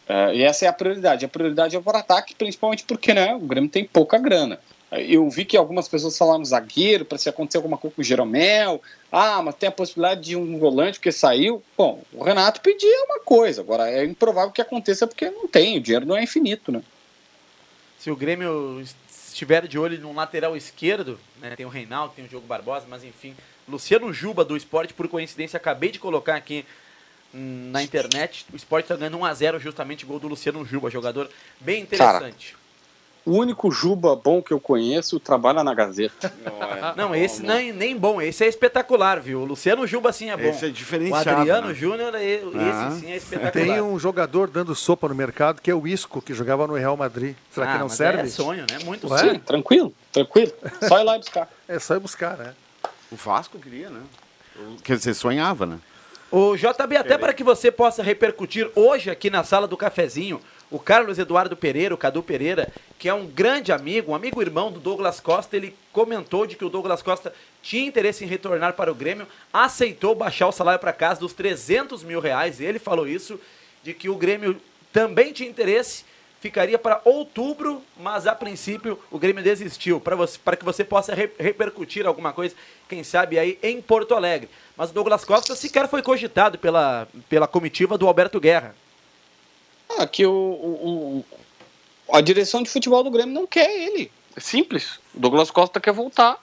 Uh, 0.09 0.33
e 0.33 0.43
essa 0.43 0.65
é 0.65 0.67
a 0.67 0.73
prioridade. 0.73 1.25
A 1.25 1.29
prioridade 1.29 1.75
é 1.75 1.79
o 1.79 1.89
ataque, 1.89 2.35
principalmente 2.35 2.83
porque 2.83 3.13
né, 3.13 3.33
o 3.35 3.39
Grêmio 3.39 3.69
tem 3.69 3.85
pouca 3.85 4.17
grana. 4.17 4.59
Eu 4.99 5.29
vi 5.29 5.43
que 5.45 5.57
algumas 5.57 5.87
pessoas 5.87 6.17
falaram 6.17 6.45
zagueiro 6.45 7.05
para 7.05 7.17
se 7.17 7.27
acontecer 7.27 7.57
alguma 7.57 7.77
coisa 7.77 7.95
com 7.95 8.01
o 8.01 8.05
Jeromel. 8.05 8.81
Ah, 9.11 9.41
mas 9.41 9.55
tem 9.55 9.69
a 9.69 9.71
possibilidade 9.71 10.21
de 10.21 10.35
um 10.35 10.59
volante 10.59 10.99
que 10.99 11.11
saiu. 11.11 11.63
Bom, 11.77 12.01
o 12.13 12.23
Renato 12.23 12.61
pedia 12.61 13.03
uma 13.05 13.19
coisa. 13.19 13.61
Agora 13.61 13.89
é 13.89 14.03
improvável 14.05 14.51
que 14.51 14.61
aconteça 14.61 15.07
porque 15.07 15.29
não 15.29 15.47
tem, 15.47 15.77
o 15.77 15.81
dinheiro 15.81 16.05
não 16.05 16.15
é 16.15 16.23
infinito, 16.23 16.71
né? 16.71 16.81
Se 17.97 18.11
o 18.11 18.15
Grêmio 18.15 18.83
estiver 19.07 19.67
de 19.67 19.79
olho 19.79 19.99
no 19.99 20.13
lateral 20.13 20.55
esquerdo, 20.55 21.19
né, 21.41 21.55
tem 21.55 21.65
o 21.65 21.69
Reinaldo, 21.69 22.13
tem 22.13 22.25
o 22.25 22.27
Diogo 22.27 22.45
Barbosa, 22.45 22.85
mas 22.87 23.03
enfim, 23.03 23.35
Luciano 23.67 24.13
Juba 24.13 24.45
do 24.45 24.55
Esporte, 24.55 24.93
por 24.93 25.07
coincidência, 25.07 25.57
acabei 25.57 25.89
de 25.89 25.99
colocar 25.99 26.35
aqui 26.35 26.65
na 27.33 27.81
internet. 27.81 28.45
O 28.53 28.55
Sport 28.55 28.83
está 28.83 28.95
ganhando 28.95 29.17
1x0 29.17 29.59
justamente 29.59 30.05
gol 30.05 30.19
do 30.19 30.27
Luciano 30.27 30.63
Juba, 30.63 30.91
jogador 30.91 31.29
bem 31.59 31.81
interessante. 31.81 32.51
Cara, 32.51 32.62
o 33.25 33.31
único 33.31 33.71
Juba 33.71 34.15
bom 34.15 34.41
que 34.41 34.51
eu 34.51 34.59
conheço 34.59 35.19
trabalha 35.19 35.63
na 35.63 35.73
Gazeta. 35.73 36.33
Não, 36.95 37.15
esse 37.15 37.41
nem, 37.41 37.71
nem 37.71 37.97
bom, 37.97 38.21
esse 38.21 38.43
é 38.43 38.47
espetacular, 38.47 39.19
viu? 39.19 39.41
O 39.41 39.45
Luciano 39.45 39.87
Juba 39.87 40.11
sim 40.11 40.29
é 40.29 40.37
bom. 40.37 40.43
Esse 40.43 40.65
é 40.65 40.69
diferenciado. 40.69 41.29
O 41.29 41.41
Adriano 41.41 41.67
né? 41.69 41.73
Júnior, 41.73 42.15
esse 42.15 42.45
ah. 42.57 42.97
sim 42.99 43.11
é 43.11 43.15
espetacular. 43.17 43.51
Tem 43.51 43.81
um 43.81 43.97
jogador 43.97 44.49
dando 44.49 44.75
sopa 44.75 45.07
no 45.07 45.15
mercado 45.15 45.61
que 45.61 45.71
é 45.71 45.75
o 45.75 45.87
Isco, 45.87 46.21
que 46.21 46.33
jogava 46.33 46.67
no 46.67 46.73
Real 46.73 46.97
Madrid. 46.97 47.35
Será 47.51 47.69
ah, 47.69 47.73
que 47.73 47.79
não 47.79 47.89
serve? 47.89 48.23
É 48.23 48.27
sonho, 48.27 48.65
né? 48.69 48.79
Muito 48.83 49.07
Ué? 49.07 49.19
Sim, 49.19 49.39
tranquilo, 49.39 49.93
tranquilo. 50.11 50.51
Só 50.87 50.99
ir 50.99 51.03
lá 51.03 51.15
e 51.15 51.19
buscar. 51.19 51.49
É 51.67 51.79
só 51.79 51.95
ir 51.95 51.99
buscar, 51.99 52.37
né? 52.37 52.53
O 53.11 53.15
Vasco 53.15 53.57
queria, 53.59 53.89
né? 53.89 54.01
Quer 54.83 54.97
dizer, 54.97 55.13
sonhava, 55.13 55.65
né? 55.65 55.79
O 56.31 56.55
JB, 56.55 56.97
até 56.97 57.15
para 57.15 57.31
que 57.31 57.43
você 57.43 57.71
possa 57.71 58.01
repercutir 58.01 58.69
hoje 58.75 59.11
aqui 59.11 59.29
na 59.29 59.43
sala 59.43 59.67
do 59.67 59.77
cafezinho, 59.77 60.41
O 60.71 60.79
Carlos 60.79 61.19
Eduardo 61.19 61.55
Pereira, 61.55 61.93
o 61.93 61.97
Cadu 61.97 62.23
Pereira, 62.23 62.71
que 62.97 63.09
é 63.09 63.13
um 63.13 63.27
grande 63.27 63.71
amigo, 63.71 64.11
um 64.11 64.15
amigo 64.15 64.41
irmão 64.41 64.71
do 64.71 64.79
Douglas 64.79 65.19
Costa, 65.19 65.55
ele 65.55 65.75
comentou 65.91 66.47
de 66.47 66.55
que 66.55 66.65
o 66.65 66.69
Douglas 66.69 67.01
Costa 67.01 67.33
tinha 67.61 67.85
interesse 67.85 68.23
em 68.23 68.27
retornar 68.27 68.73
para 68.73 68.91
o 68.91 68.95
Grêmio, 68.95 69.27
aceitou 69.51 70.15
baixar 70.15 70.47
o 70.47 70.51
salário 70.51 70.79
para 70.79 70.91
casa 70.91 71.19
dos 71.19 71.33
300 71.33 72.03
mil 72.03 72.19
reais. 72.19 72.59
Ele 72.59 72.79
falou 72.79 73.07
isso, 73.07 73.39
de 73.83 73.93
que 73.93 74.09
o 74.09 74.15
Grêmio 74.15 74.59
também 74.91 75.33
tinha 75.33 75.49
interesse, 75.49 76.05
ficaria 76.39 76.77
para 76.77 77.01
outubro, 77.05 77.81
mas 77.97 78.27
a 78.27 78.35
princípio 78.35 78.99
o 79.09 79.17
Grêmio 79.17 79.43
desistiu, 79.43 80.01
para 80.01 80.57
que 80.57 80.65
você 80.65 80.83
possa 80.83 81.15
re, 81.15 81.29
repercutir 81.39 82.05
alguma 82.05 82.33
coisa, 82.33 82.53
quem 82.89 83.03
sabe 83.03 83.39
aí 83.39 83.57
em 83.63 83.81
Porto 83.81 84.13
Alegre. 84.13 84.49
Mas 84.75 84.89
o 84.89 84.93
Douglas 84.93 85.23
Costa 85.23 85.55
sequer 85.55 85.87
foi 85.87 86.01
cogitado 86.01 86.57
pela, 86.57 87.07
pela 87.29 87.47
comitiva 87.47 87.97
do 87.97 88.07
Alberto 88.07 88.39
Guerra. 88.39 88.75
Ah, 89.97 90.07
que 90.07 90.25
o, 90.25 90.31
o, 90.31 91.25
o, 92.09 92.15
a 92.15 92.21
direção 92.21 92.63
de 92.63 92.69
futebol 92.69 93.03
do 93.03 93.11
Grêmio 93.11 93.33
não 93.33 93.47
quer 93.47 93.69
ele. 93.69 94.11
É 94.35 94.39
simples. 94.39 94.99
O 95.13 95.19
Douglas 95.19 95.51
Costa 95.51 95.79
quer 95.79 95.93
voltar, 95.93 96.41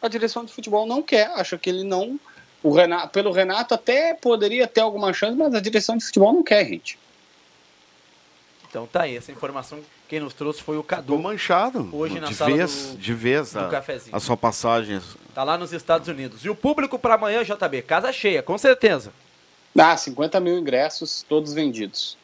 a 0.00 0.08
direção 0.08 0.44
de 0.44 0.52
futebol 0.52 0.86
não 0.86 1.02
quer. 1.02 1.26
Acha 1.34 1.58
que 1.58 1.68
ele 1.68 1.84
não. 1.84 2.18
O 2.62 2.72
Renato, 2.72 3.08
pelo 3.10 3.30
Renato 3.30 3.74
até 3.74 4.14
poderia 4.14 4.66
ter 4.66 4.80
alguma 4.80 5.12
chance, 5.12 5.36
mas 5.36 5.54
a 5.54 5.60
direção 5.60 5.96
de 5.96 6.04
futebol 6.04 6.32
não 6.32 6.42
quer, 6.42 6.64
gente. 6.66 6.98
Então 8.68 8.86
tá 8.86 9.02
aí, 9.02 9.16
essa 9.16 9.30
informação 9.30 9.80
quem 10.08 10.20
nos 10.20 10.34
trouxe 10.34 10.62
foi 10.62 10.76
o 10.76 10.82
Cadu. 10.82 11.02
Ficou 11.02 11.18
manchado. 11.18 11.88
Hoje 11.92 12.20
na 12.20 12.28
de 12.28 12.34
sala 12.34 12.56
vez, 12.56 12.92
do, 12.92 12.98
de 12.98 13.14
vez 13.14 13.52
do 13.52 13.58
a, 13.58 13.68
cafezinho. 13.68 14.14
a 14.14 14.20
sua 14.20 14.36
passagem. 14.36 15.00
Tá 15.34 15.42
lá 15.42 15.58
nos 15.58 15.72
Estados 15.72 16.06
Unidos. 16.08 16.44
E 16.44 16.48
o 16.48 16.54
público 16.54 16.98
para 16.98 17.14
amanhã, 17.14 17.42
JB? 17.42 17.82
Casa 17.82 18.12
cheia, 18.12 18.42
com 18.42 18.56
certeza. 18.56 19.12
Ah, 19.76 19.96
50 19.96 20.38
mil 20.40 20.56
ingressos, 20.58 21.24
todos 21.28 21.52
vendidos. 21.52 22.16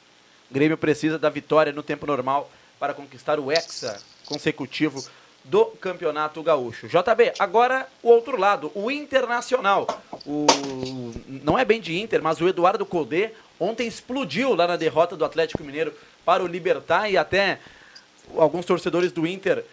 Grêmio 0.53 0.77
precisa 0.77 1.19
da 1.19 1.31
vitória 1.31 1.73
no 1.73 1.83
tempo 1.83 2.07
normal 2.07 2.51
para 2.79 2.93
conquistar 2.93 3.41
o 3.41 3.51
hexa 3.51 4.01
consecutivo 4.27 5.03
do 5.45 5.67
Campeonato 5.67 6.43
Gaúcho. 6.43 6.87
JB, 6.87 7.33
agora 7.39 7.89
o 8.03 8.09
outro 8.09 8.39
lado, 8.39 8.71
o 8.75 8.91
Internacional. 8.91 9.87
O, 10.27 10.47
não 11.27 11.59
é 11.59 11.65
bem 11.65 11.81
de 11.81 11.99
Inter, 11.99 12.23
mas 12.23 12.41
o 12.41 12.49
Eduardo 12.49 12.87
Codê 12.87 13.31
ontem 13.59 13.87
explodiu 13.87 14.55
lá 14.55 14.67
na 14.67 14.77
derrota 14.77 15.17
do 15.17 15.25
Atlético 15.25 15.65
Mineiro 15.65 15.93
para 16.25 16.43
o 16.43 16.47
Libertar 16.47 17.11
e 17.11 17.17
até 17.17 17.59
alguns 18.37 18.65
torcedores 18.65 19.11
do 19.11 19.27
Inter 19.27 19.65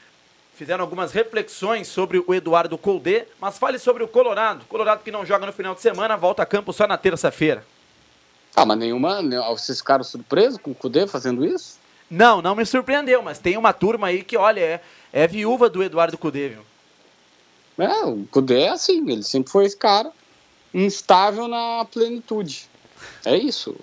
fizeram 0.56 0.84
algumas 0.84 1.12
reflexões 1.12 1.88
sobre 1.88 2.24
o 2.26 2.34
Eduardo 2.34 2.78
Codê, 2.78 3.26
mas 3.40 3.58
fale 3.58 3.80
sobre 3.80 4.04
o 4.04 4.08
Colorado. 4.08 4.66
Colorado 4.66 5.04
que 5.04 5.12
não 5.12 5.26
joga 5.26 5.46
no 5.46 5.54
final 5.54 5.76
de 5.76 5.82
semana, 5.82 6.18
volta 6.18 6.44
a 6.44 6.46
campo 6.46 6.74
só 6.74 6.88
na 6.88 6.98
terça-feira. 6.98 7.64
Ah, 8.56 8.66
mas 8.66 8.78
nenhuma. 8.78 9.22
Vocês 9.50 9.80
ficaram 9.80 10.04
surpresos 10.04 10.60
com 10.62 10.72
o 10.72 10.76
Cudê 10.76 11.08
fazendo 11.08 11.46
isso? 11.46 11.78
Não, 12.10 12.42
não 12.42 12.56
me 12.56 12.66
surpreendeu, 12.66 13.22
mas 13.22 13.38
tem 13.38 13.56
uma 13.56 13.72
turma 13.72 14.08
aí 14.08 14.24
que, 14.24 14.36
olha, 14.36 14.60
é, 14.60 14.82
é 15.14 15.28
viúva 15.28 15.70
do 15.70 15.84
Eduardo 15.84 16.18
Cudê, 16.18 16.50
viu? 16.50 16.64
É, 17.78 18.04
o 18.06 18.26
Cudê 18.32 18.62
é 18.62 18.70
assim, 18.70 19.10
ele 19.10 19.24
sempre 19.24 19.52
foi 19.52 19.66
esse 19.66 19.78
cara 19.78 20.12
instável 20.74 21.48
na 21.48 21.86
plenitude. 21.86 22.68
É 23.26 23.36
isso. 23.38 23.76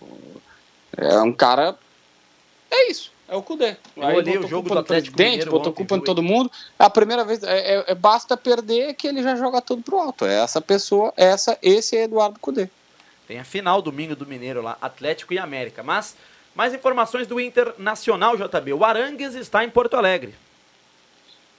É 0.96 1.18
um 1.20 1.32
cara. 1.32 1.76
É 2.70 2.90
isso. 2.90 3.12
É 3.28 3.34
o 3.34 3.42
Cudê. 3.42 3.76
Eu 3.96 4.06
Aí 4.06 4.16
olhei 4.16 4.38
o 4.38 4.46
jogo 4.46 4.68
do 4.68 4.78
Atlético 4.78 5.18
Mineiro 5.18 5.50
botou 5.50 5.72
ontem, 5.72 5.76
culpa 5.78 5.96
em 5.96 6.00
todo 6.00 6.22
mundo. 6.22 6.50
A 6.78 6.88
primeira 6.88 7.24
vez, 7.24 7.42
é, 7.42 7.74
é, 7.74 7.84
é, 7.88 7.94
basta 7.94 8.36
perder 8.36 8.94
que 8.94 9.08
ele 9.08 9.22
já 9.22 9.34
joga 9.34 9.60
tudo 9.60 9.82
pro 9.82 9.98
alto. 9.98 10.24
É 10.24 10.42
essa 10.42 10.60
pessoa, 10.60 11.12
essa, 11.16 11.58
esse 11.60 11.96
é 11.96 12.04
Eduardo 12.04 12.38
Cudê. 12.38 12.68
Tem 13.26 13.38
a 13.38 13.44
final 13.44 13.82
domingo 13.82 14.14
do 14.14 14.24
Mineiro 14.24 14.62
lá, 14.62 14.76
Atlético 14.80 15.34
e 15.34 15.38
América. 15.38 15.82
Mas 15.82 16.16
mais 16.54 16.72
informações 16.72 17.26
do 17.26 17.40
Internacional, 17.40 18.36
JB. 18.36 18.72
O 18.72 18.84
Arangues 18.84 19.34
está 19.34 19.64
em 19.64 19.68
Porto 19.68 19.94
Alegre. 19.94 20.34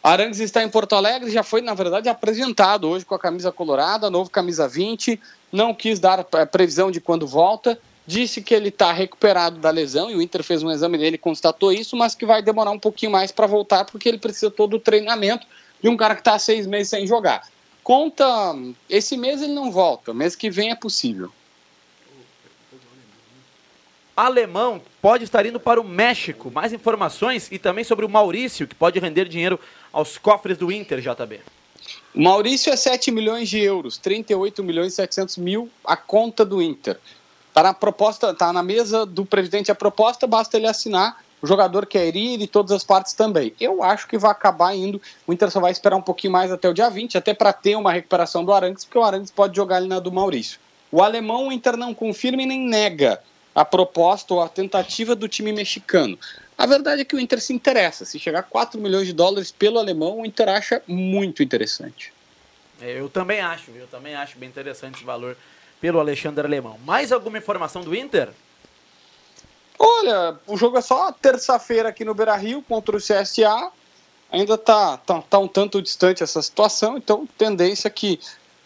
Arangues 0.02 0.40
está 0.40 0.64
em 0.64 0.70
Porto 0.70 0.96
Alegre, 0.96 1.30
já 1.30 1.44
foi, 1.44 1.60
na 1.60 1.74
verdade, 1.74 2.08
apresentado 2.08 2.88
hoje 2.88 3.06
com 3.06 3.14
a 3.14 3.20
camisa 3.20 3.52
colorada, 3.52 4.10
novo 4.10 4.30
camisa 4.30 4.68
20. 4.68 5.20
Não 5.52 5.74
quis 5.74 6.00
dar 6.00 6.20
a 6.20 6.46
previsão 6.46 6.90
de 6.90 7.02
quando 7.02 7.28
volta. 7.28 7.78
Disse 8.06 8.42
que 8.42 8.56
ele 8.56 8.70
está 8.70 8.94
recuperado 8.94 9.60
da 9.60 9.70
lesão 9.70 10.10
e 10.10 10.16
o 10.16 10.22
Inter 10.22 10.42
fez 10.42 10.64
um 10.64 10.72
exame 10.72 10.98
dele 10.98 11.16
e 11.16 11.20
constatou 11.20 11.74
isso, 11.74 11.98
mas 11.98 12.16
que 12.16 12.26
vai 12.26 12.42
demorar 12.42 12.72
um 12.72 12.80
pouquinho 12.80 13.12
mais 13.12 13.34
para 13.34 13.46
voltar 13.46 13.84
porque 13.84 14.08
ele 14.08 14.18
precisa 14.18 14.50
todo 14.50 14.78
o 14.78 14.80
treinamento 14.80 15.46
de 15.84 15.90
um 15.90 15.98
cara 15.98 16.16
que 16.16 16.22
está 16.22 16.40
seis 16.40 16.66
meses 16.66 16.90
sem 16.90 17.06
jogar. 17.06 17.46
Conta, 17.84 18.26
esse 18.90 19.18
mês 19.18 19.42
ele 19.42 19.54
não 19.54 19.72
volta, 19.72 20.14
mês 20.14 20.38
que 20.38 20.50
vem 20.50 20.72
é 20.72 20.76
possível 20.76 21.32
alemão 24.18 24.82
pode 25.00 25.24
estar 25.24 25.46
indo 25.46 25.60
para 25.60 25.80
o 25.80 25.84
México. 25.84 26.50
Mais 26.52 26.74
informações 26.74 27.48
e 27.52 27.60
também 27.60 27.84
sobre 27.84 28.04
o 28.04 28.10
Maurício, 28.10 28.68
que 28.68 28.74
pode 28.74 29.00
render 29.00 29.26
dinheiro 29.26 29.60
aos 29.94 30.18
cofres 30.18 30.58
do 30.58 30.72
Inter, 30.72 31.00
JB. 31.00 31.40
O 32.16 32.22
Maurício 32.24 32.74
é 32.74 32.76
7 32.76 33.12
milhões 33.12 33.48
de 33.48 33.60
euros, 33.60 33.98
38 34.00 34.64
milhões 34.64 34.94
e 34.94 34.96
700 34.96 35.38
mil 35.38 35.70
a 35.86 35.96
conta 35.96 36.44
do 36.44 36.60
Inter. 36.60 36.98
Está 37.50 37.62
na 37.62 37.74
proposta, 37.74 38.34
tá 38.34 38.52
na 38.52 38.64
mesa 38.64 39.06
do 39.06 39.24
presidente 39.24 39.72
a 39.72 39.76
proposta, 39.76 40.26
basta 40.26 40.58
ele 40.58 40.68
assinar. 40.68 41.24
O 41.40 41.46
jogador 41.46 41.86
quer 41.86 42.16
ir 42.16 42.42
e 42.42 42.48
todas 42.48 42.72
as 42.72 42.84
partes 42.84 43.14
também. 43.14 43.54
Eu 43.60 43.84
acho 43.84 44.08
que 44.08 44.18
vai 44.18 44.32
acabar 44.32 44.76
indo. 44.76 45.00
O 45.28 45.32
Inter 45.32 45.52
só 45.52 45.60
vai 45.60 45.72
esperar 45.72 45.96
um 45.96 46.02
pouquinho 46.02 46.34
mais 46.34 46.52
até 46.52 46.68
o 46.68 46.74
dia 46.74 46.90
20, 46.90 47.20
até 47.20 47.36
para 47.36 47.54
ter 47.54 47.76
uma 47.76 47.92
recuperação 47.92 48.44
do 48.44 48.52
Arangues, 48.52 48.84
porque 48.84 48.98
o 48.98 49.04
Arangues 49.04 49.30
pode 49.30 49.56
jogar 49.56 49.78
ali 49.78 49.88
na 49.88 50.00
do 50.00 50.12
Maurício. 50.12 50.60
O 50.92 51.04
alemão, 51.04 51.48
o 51.48 51.52
Inter 51.52 51.78
não 51.78 51.94
confirma 51.94 52.42
e 52.42 52.46
nem 52.48 52.60
nega 52.60 53.22
a 53.58 53.66
proposta 53.66 54.36
ou 54.36 54.44
a 54.44 54.48
tentativa 54.48 55.16
do 55.16 55.28
time 55.28 55.52
mexicano. 55.52 56.16
A 56.56 56.68
verdade 56.68 57.02
é 57.02 57.06
que 57.06 57.16
o 57.16 57.20
Inter 57.20 57.42
se 57.42 57.52
interessa. 57.52 58.06
Se 58.06 58.20
chegar 58.20 58.42
a 58.42 58.44
4 58.44 58.80
milhões 58.80 59.08
de 59.08 59.14
dólares 59.14 59.52
pelo 59.52 59.80
alemão, 59.80 60.20
o 60.20 60.26
Inter 60.28 60.50
acha 60.50 60.84
muito 60.86 61.42
interessante. 61.42 62.14
É, 62.80 63.00
eu 63.00 63.10
também 63.10 63.40
acho, 63.40 63.72
eu 63.72 63.88
também 63.88 64.14
acho 64.14 64.38
bem 64.38 64.48
interessante 64.48 64.98
esse 64.98 65.04
valor 65.04 65.36
pelo 65.82 66.00
Alexandre 66.00 66.46
Alemão. 66.46 66.78
Mais 66.86 67.12
alguma 67.12 67.40
informação 67.40 67.82
do 67.82 67.96
Inter? 67.96 68.30
Olha, 69.80 70.36
o 70.46 70.56
jogo 70.56 70.78
é 70.78 70.82
só 70.82 71.12
terça-feira 71.12 71.90
aqui 71.90 72.06
no 72.06 72.14
Beira 72.14 72.36
Rio 72.36 72.62
contra 72.62 72.96
o 72.96 73.00
CSA. 73.00 73.72
Ainda 74.32 74.54
está 74.54 74.98
tá, 74.98 75.20
tá 75.20 75.40
um 75.40 75.48
tanto 75.48 75.82
distante 75.82 76.22
essa 76.22 76.44
situação, 76.44 76.96
então 76.96 77.28
tendência 77.36 77.90
que 77.90 78.20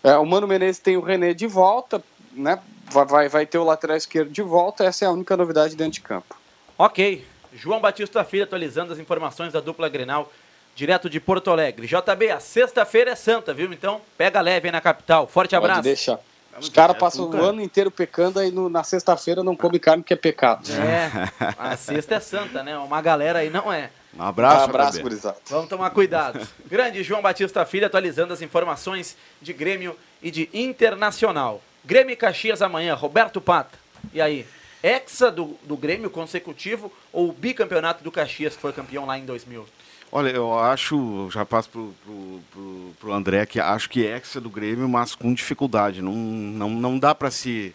é, 0.04 0.18
o 0.18 0.26
Mano 0.26 0.48
Menezes 0.48 0.80
tem 0.80 0.98
o 0.98 1.02
René 1.02 1.34
de 1.34 1.48
volta, 1.48 2.04
né? 2.34 2.60
Vai, 2.92 3.30
vai 3.30 3.46
ter 3.46 3.58
o 3.58 3.64
lateral 3.64 3.98
esquerdo 3.98 4.30
de 4.30 4.42
volta, 4.42 4.84
essa 4.84 5.06
é 5.06 5.08
a 5.08 5.12
única 5.12 5.36
novidade 5.36 5.76
dentro 5.76 5.94
de 5.94 6.02
campo. 6.02 6.36
Ok. 6.78 7.26
João 7.54 7.82
Batista 7.82 8.24
Filho 8.24 8.44
atualizando 8.44 8.94
as 8.94 9.00
informações 9.00 9.52
da 9.52 9.60
dupla 9.60 9.90
Grenal, 9.90 10.32
direto 10.76 11.10
de 11.10 11.20
Porto 11.20 11.52
Alegre. 11.52 11.86
JB, 11.88 12.30
a 12.32 12.40
sexta-feira 12.40 13.12
é 13.12 13.16
santa, 13.16 13.54
viu? 13.54 13.72
Então, 13.74 14.02
pega 14.18 14.40
leve 14.40 14.68
aí 14.68 14.72
na 14.72 14.82
capital. 14.82 15.28
Forte 15.28 15.56
abraço. 15.56 15.80
Pode 15.80 15.90
deixar. 15.90 16.20
Os 16.60 16.70
caras 16.70 16.98
passam 16.98 17.30
o 17.30 17.44
ano 17.44 17.62
inteiro 17.62 17.90
pecando 17.90 18.40
aí 18.40 18.52
no, 18.52 18.70
na 18.70 18.84
sexta-feira 18.84 19.44
não 19.44 19.56
come 19.56 19.80
carne 19.80 20.04
que 20.04 20.14
é 20.14 20.18
pecado. 20.18 20.68
É, 20.70 21.10
a 21.58 21.78
sexta 21.78 22.16
é 22.16 22.20
santa, 22.20 22.62
né? 22.62 22.78
Uma 22.78 23.02
galera 23.02 23.40
aí 23.40 23.50
não 23.50 23.72
é. 23.72 23.90
Um 24.18 24.22
abraço, 24.22 24.66
um 24.66 24.70
abraço, 24.70 25.02
gurizada. 25.02 25.38
Vamos 25.50 25.70
tomar 25.70 25.90
cuidado. 25.92 26.46
Grande 26.66 27.02
João 27.04 27.22
Batista 27.22 27.66
Filho 27.66 27.86
atualizando 27.86 28.34
as 28.34 28.42
informações 28.42 29.16
de 29.42 29.54
Grêmio 29.54 29.96
e 30.22 30.30
de 30.30 30.50
Internacional. 30.54 31.62
Grêmio 31.84 32.14
e 32.14 32.16
Caxias 32.16 32.62
amanhã, 32.62 32.94
Roberto 32.94 33.42
Pata. 33.42 33.78
E 34.14 34.22
aí? 34.22 34.46
Hexa 34.84 35.32
do, 35.32 35.58
do 35.64 35.78
Grêmio 35.78 36.10
consecutivo 36.10 36.92
ou 37.14 37.30
o 37.30 37.34
bicampeonato 37.34 38.04
do 38.04 38.12
Caxias 38.12 38.56
que 38.56 38.62
foi 38.62 38.74
campeão 38.74 39.06
lá 39.06 39.18
em 39.18 39.26
2000? 39.26 39.68
Olha, 40.12 40.30
eu 40.30 40.58
acho, 40.58 41.30
já 41.32 41.46
passo 41.46 41.70
pro, 41.70 41.96
pro, 42.04 42.42
pro, 42.52 42.94
pro 43.00 43.14
André, 43.14 43.46
que 43.46 43.60
acho 43.60 43.90
que 43.90 44.06
hexa 44.06 44.42
do 44.42 44.50
Grêmio, 44.50 44.90
mas 44.90 45.16
com 45.16 45.34
dificuldade. 45.34 46.02
Não, 46.02 46.14
não, 46.14 46.70
não 46.70 47.00
dá 47.00 47.16
para 47.16 47.32
se, 47.32 47.74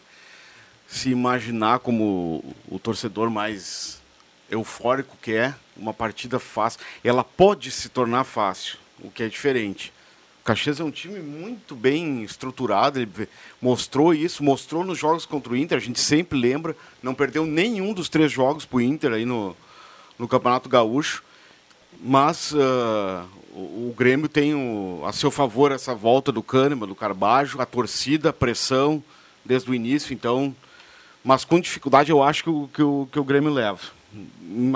se 0.87 1.11
imaginar 1.11 1.79
como 1.79 2.45
o 2.69 2.79
torcedor 2.79 3.31
mais 3.31 4.03
eufórico 4.51 5.17
que 5.21 5.35
é 5.35 5.55
uma 5.77 5.95
partida 5.95 6.39
fácil. 6.39 6.81
Ela 7.03 7.25
pode 7.25 7.71
se 7.71 7.89
tornar 7.89 8.25
fácil, 8.25 8.79
o 9.01 9.11
que 9.11 9.23
é 9.23 9.29
diferente. 9.29 9.93
Caxias 10.47 10.79
é 10.79 10.85
um 10.85 10.93
time 10.93 11.19
muito 11.19 11.75
bem 11.75 12.23
estruturado, 12.23 13.01
ele 13.01 13.29
mostrou 13.61 14.15
isso, 14.15 14.45
mostrou 14.45 14.85
nos 14.85 14.97
jogos 14.97 15.27
contra 15.27 15.53
o 15.53 15.57
Inter, 15.57 15.77
a 15.77 15.81
gente 15.81 15.99
sempre 15.99 16.39
lembra, 16.39 16.77
não 17.03 17.15
perdeu 17.15 17.45
nenhum 17.45 17.93
dos 17.93 18.09
três 18.09 18.31
jogos 18.31 18.65
para 18.65 18.77
o 18.77 18.81
Inter 18.81 19.13
aí 19.13 19.25
no, 19.25 19.57
no 20.17 20.29
Campeonato 20.29 20.69
Gaúcho, 20.69 21.25
mas 22.01 22.53
uh, 22.53 23.27
o, 23.53 23.91
o, 23.91 23.95
Grêmio 23.99 24.29
tem 24.29 24.55
o, 24.55 25.03
a 25.05 25.13
seu 25.13 25.33
favor 25.33 25.73
essa 25.73 25.97
volta 25.97 26.31
do 26.31 26.45
Kahneman, 26.45 26.87
do 26.87 26.95
Carbajo, 26.95 27.61
a 27.61 27.67
torcida, 27.67 28.31
a 28.31 28.33
pressão 28.33 29.03
desde 29.45 29.69
o 29.69 29.75
início, 29.75 30.15
então, 30.15 30.55
mas 31.25 31.45
com 31.45 31.59
dificuldade 31.59 32.13
eu 32.13 32.23
acho 32.23 32.45
que 32.45 32.51
o, 32.51 32.71
que 32.73 32.83
o, 32.83 33.09
que 33.11 33.19
o 33.19 33.25
Grêmio 33.25 33.53
leva. 33.53 33.81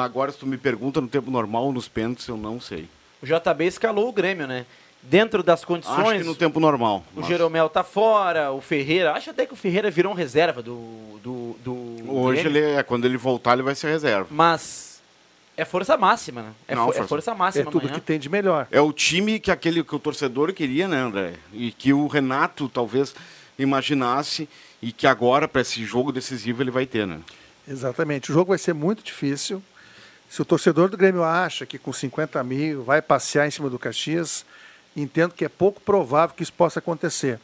Agora, 0.03 0.33
se 0.33 0.39
tu 0.39 0.47
me 0.47 0.59
pergunta 0.59 1.01
no 1.01 1.07
tempo 1.07 1.31
normal 1.31 1.71
nos 1.71 1.87
pênaltis, 1.87 2.27
eu 2.27 2.37
não 2.37 2.61
sei. 2.61 2.89
O 3.23 3.27
JB 3.27 3.67
escalou 3.67 4.09
o 4.09 4.13
Grêmio, 4.13 4.49
né? 4.49 4.67
Dentro 5.03 5.43
das 5.43 5.65
condições. 5.65 5.99
Acho 5.99 6.19
que 6.19 6.25
no 6.25 6.35
tempo 6.35 6.61
normal. 6.61 7.05
O 7.15 7.21
mas... 7.21 7.27
Jeromel 7.29 7.69
tá 7.69 7.83
fora, 7.83 8.53
o 8.53 8.61
Ferreira. 8.61 9.13
Acho 9.13 9.31
até 9.31 9.47
que 9.47 9.53
o 9.53 9.57
Ferreira 9.57 9.91
virou 9.91 10.13
um 10.13 10.15
reserva 10.15 10.63
do. 10.63 11.19
do, 11.23 11.57
do 11.65 12.13
Hoje 12.13 12.47
ele 12.47 12.61
é, 12.61 12.83
quando 12.83 13.05
ele 13.05 13.17
voltar, 13.17 13.55
ele 13.55 13.63
vai 13.63 13.75
ser 13.75 13.89
reserva. 13.91 14.27
Mas 14.31 15.01
É 15.57 15.65
força 15.65 15.97
máxima, 15.97 16.43
né? 16.43 16.53
É, 16.69 16.75
Não, 16.75 16.83
é 16.83 16.87
força- 16.87 17.07
força 17.09 17.35
máxima 17.35 17.63
É 17.69 17.71
tudo 17.71 17.83
amanhã. 17.85 17.95
que 17.95 18.01
tem 18.01 18.19
de 18.19 18.29
melhor. 18.29 18.67
É 18.71 18.81
o 18.81 18.93
time 18.93 19.39
que 19.41 19.51
aquele 19.51 19.83
que 19.85 19.95
o 19.95 19.99
torcedor 19.99 20.53
queria, 20.53 20.89
né, 20.89 20.97
André? 20.99 21.35
E 21.53 21.71
que 21.73 21.93
o 21.93 22.07
Renato 22.07 22.69
talvez 22.69 23.15
imaginasse 23.59 24.49
e 24.83 24.91
que 24.93 25.07
agora, 25.07 25.47
para 25.47 25.61
esse 25.61 25.85
jogo 25.85 26.11
decisivo, 26.13 26.63
ele 26.63 26.71
vai 26.71 26.87
ter, 26.87 27.07
né? 27.07 27.21
Exatamente. 27.69 28.31
O 28.31 28.35
jogo 28.35 28.49
vai 28.51 28.59
ser 28.59 28.73
muito 28.73 29.03
difícil. 29.03 29.63
Se 30.29 30.41
o 30.41 30.45
torcedor 30.45 30.89
do 30.89 30.97
Grêmio 30.97 31.23
acha 31.23 31.67
que 31.67 31.79
com 31.79 31.93
50 31.93 32.43
mil 32.43 32.83
vai 32.83 33.03
passear 33.03 33.47
em 33.47 33.51
cima 33.51 33.69
do 33.69 33.79
Caxias, 33.79 34.45
entendo 34.97 35.35
que 35.35 35.45
é 35.45 35.49
pouco 35.49 35.81
provável 35.81 36.35
que 36.37 36.43
isso 36.43 36.53
possa 36.53 36.79
acontecer. 36.79 37.39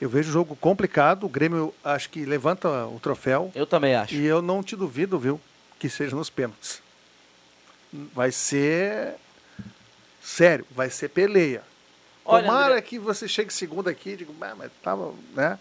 Eu 0.00 0.08
vejo 0.08 0.30
o 0.30 0.32
jogo 0.32 0.56
complicado. 0.56 1.24
O 1.26 1.28
Grêmio 1.28 1.72
acho 1.84 2.10
que 2.10 2.24
levanta 2.24 2.68
o 2.86 2.98
troféu. 3.00 3.52
Eu 3.54 3.66
também 3.66 3.94
acho. 3.94 4.14
E 4.14 4.24
eu 4.24 4.42
não 4.42 4.62
te 4.62 4.74
duvido, 4.74 5.18
viu, 5.18 5.40
que 5.78 5.88
seja 5.88 6.16
nos 6.16 6.28
pênaltis. 6.28 6.82
Vai 8.14 8.32
ser 8.32 9.14
sério, 10.22 10.66
vai 10.70 10.88
ser 10.90 11.08
peleia. 11.08 11.62
Olha, 12.24 12.44
Tomara 12.46 12.66
André- 12.74 12.82
que 12.82 12.98
você 12.98 13.26
chegue 13.28 13.52
segundo 13.52 13.88
aqui 13.88 14.10
e 14.10 14.16
diga, 14.16 14.32
"Ah, 14.40 14.54
mas 14.56 14.70
estava 14.72 15.12
né, 15.34 15.58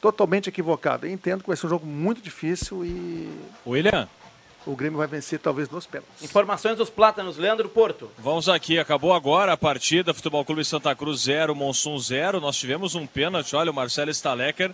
totalmente 0.00 0.48
equivocado. 0.48 1.06
Eu 1.06 1.10
entendo 1.12 1.42
que 1.42 1.46
vai 1.48 1.56
ser 1.56 1.66
um 1.66 1.70
jogo 1.70 1.86
muito 1.86 2.20
difícil 2.20 2.84
e 2.84 3.30
William, 3.66 4.08
o 4.68 4.76
Grêmio 4.76 4.98
vai 4.98 5.06
vencer 5.06 5.38
talvez 5.38 5.70
nos 5.70 5.86
pênaltis. 5.86 6.22
Informações 6.22 6.76
dos 6.76 6.90
Plátanos, 6.90 7.38
Leandro 7.38 7.70
Porto. 7.70 8.10
vamos 8.18 8.50
aqui. 8.50 8.78
Acabou 8.78 9.14
agora 9.14 9.54
a 9.54 9.56
partida. 9.56 10.12
Futebol 10.12 10.44
Clube 10.44 10.62
Santa 10.62 10.94
Cruz 10.94 11.22
0, 11.22 11.54
Monsum 11.54 11.98
0. 11.98 12.38
Nós 12.38 12.56
tivemos 12.56 12.94
um 12.94 13.06
pênalti. 13.06 13.56
Olha, 13.56 13.70
o 13.70 13.74
Marcelo 13.74 14.10
Stalecker 14.10 14.72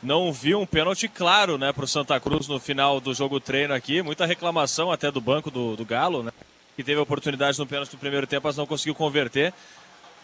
não 0.00 0.32
viu 0.32 0.60
um 0.60 0.66
pênalti 0.66 1.08
claro, 1.08 1.58
né, 1.58 1.72
pro 1.72 1.86
Santa 1.86 2.18
Cruz 2.20 2.46
no 2.46 2.60
final 2.60 3.00
do 3.00 3.12
jogo 3.12 3.40
treino 3.40 3.74
aqui. 3.74 4.00
Muita 4.00 4.26
reclamação 4.26 4.92
até 4.92 5.10
do 5.10 5.20
banco 5.20 5.50
do, 5.50 5.74
do 5.74 5.84
Galo, 5.84 6.22
né? 6.22 6.30
Que 6.76 6.84
teve 6.84 7.00
a 7.00 7.02
oportunidade 7.02 7.58
no 7.58 7.66
pênalti 7.66 7.92
no 7.92 7.98
primeiro 7.98 8.26
tempo, 8.28 8.46
mas 8.46 8.56
não 8.56 8.66
conseguiu 8.66 8.94
converter. 8.94 9.52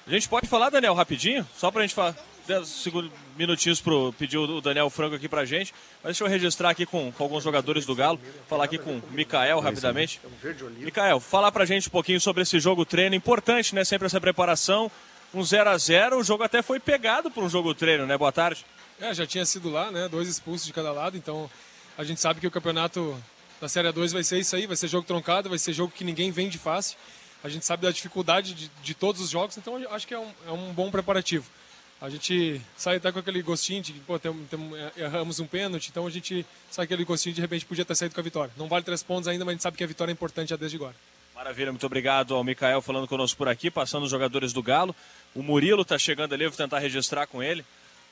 A 0.06 0.10
gente 0.10 0.28
pode 0.28 0.46
falar, 0.46 0.70
Daniel, 0.70 0.94
rapidinho? 0.94 1.46
Só 1.56 1.70
pra 1.72 1.82
gente 1.82 1.94
falar. 1.94 2.14
10 2.48 2.66
segundos, 2.66 3.10
minutinhos 3.36 3.78
pro 3.78 4.10
pedir 4.14 4.38
o 4.38 4.60
Daniel 4.62 4.88
Franco 4.88 5.14
aqui 5.14 5.28
pra 5.28 5.44
gente. 5.44 5.74
Mas 6.02 6.12
deixa 6.12 6.24
eu 6.24 6.28
registrar 6.28 6.70
aqui 6.70 6.86
com, 6.86 7.12
com 7.12 7.22
alguns 7.22 7.44
jogadores 7.44 7.84
do 7.84 7.94
Galo. 7.94 8.18
Falar 8.48 8.64
aqui 8.64 8.78
com 8.78 8.96
o 8.96 9.02
Mikael 9.10 9.60
rapidamente. 9.60 10.18
Mikael, 10.78 11.20
falar 11.20 11.52
pra 11.52 11.66
gente 11.66 11.88
um 11.88 11.90
pouquinho 11.90 12.18
sobre 12.18 12.42
esse 12.42 12.58
jogo 12.58 12.86
treino. 12.86 13.14
Importante, 13.14 13.74
né? 13.74 13.84
Sempre 13.84 14.06
essa 14.06 14.18
preparação. 14.18 14.90
Um 15.34 15.44
0 15.44 15.68
a 15.68 15.76
0 15.76 16.18
O 16.18 16.24
jogo 16.24 16.42
até 16.42 16.62
foi 16.62 16.80
pegado 16.80 17.30
por 17.30 17.44
um 17.44 17.50
jogo 17.50 17.74
treino, 17.74 18.06
né? 18.06 18.16
Boa 18.16 18.32
tarde. 18.32 18.64
É, 18.98 19.12
já 19.12 19.26
tinha 19.26 19.44
sido 19.44 19.68
lá, 19.68 19.90
né? 19.90 20.08
Dois 20.08 20.26
expulsos 20.26 20.66
de 20.66 20.72
cada 20.72 20.90
lado, 20.90 21.18
então 21.18 21.50
a 21.98 22.02
gente 22.02 22.18
sabe 22.18 22.40
que 22.40 22.46
o 22.46 22.50
campeonato 22.50 23.16
da 23.60 23.68
Série 23.68 23.92
2 23.92 24.12
vai 24.12 24.24
ser 24.24 24.38
isso 24.38 24.56
aí, 24.56 24.66
vai 24.66 24.74
ser 24.74 24.88
jogo 24.88 25.06
troncado, 25.06 25.50
vai 25.50 25.58
ser 25.58 25.74
jogo 25.74 25.92
que 25.94 26.02
ninguém 26.02 26.30
vende 26.30 26.56
fácil. 26.56 26.96
A 27.44 27.48
gente 27.48 27.66
sabe 27.66 27.82
da 27.82 27.92
dificuldade 27.92 28.54
de, 28.54 28.70
de 28.82 28.94
todos 28.94 29.20
os 29.20 29.28
jogos, 29.28 29.56
então 29.58 29.78
eu 29.78 29.92
acho 29.92 30.06
que 30.06 30.14
é 30.14 30.18
um, 30.18 30.30
é 30.46 30.50
um 30.50 30.72
bom 30.72 30.90
preparativo. 30.90 31.44
A 32.00 32.08
gente 32.08 32.60
sai 32.76 32.96
até 32.96 33.10
com 33.10 33.18
aquele 33.18 33.42
gostinho 33.42 33.82
de 33.82 33.92
pô, 33.92 34.18
tem, 34.18 34.32
tem, 34.48 34.60
erramos 34.96 35.40
um 35.40 35.46
pênalti, 35.46 35.88
então 35.88 36.06
a 36.06 36.10
gente 36.10 36.46
sai 36.70 36.86
com 36.86 36.94
aquele 36.94 37.04
gostinho 37.04 37.34
de 37.34 37.40
repente 37.40 37.66
podia 37.66 37.84
ter 37.84 37.96
saído 37.96 38.14
com 38.14 38.20
a 38.20 38.24
vitória. 38.24 38.52
Não 38.56 38.68
vale 38.68 38.84
três 38.84 39.02
pontos 39.02 39.26
ainda, 39.26 39.44
mas 39.44 39.52
a 39.52 39.54
gente 39.54 39.62
sabe 39.62 39.76
que 39.76 39.82
a 39.82 39.86
vitória 39.86 40.12
é 40.12 40.14
importante 40.14 40.50
já 40.50 40.56
desde 40.56 40.76
agora. 40.76 40.94
Maravilha, 41.34 41.72
muito 41.72 41.86
obrigado 41.86 42.34
ao 42.34 42.44
Mikael 42.44 42.80
falando 42.82 43.08
conosco 43.08 43.36
por 43.36 43.48
aqui, 43.48 43.70
passando 43.70 44.04
os 44.04 44.10
jogadores 44.10 44.52
do 44.52 44.62
Galo. 44.62 44.94
O 45.34 45.42
Murilo 45.42 45.82
está 45.82 45.98
chegando 45.98 46.34
ali, 46.34 46.44
eu 46.44 46.50
vou 46.50 46.56
tentar 46.56 46.78
registrar 46.78 47.26
com 47.26 47.42
ele, 47.42 47.64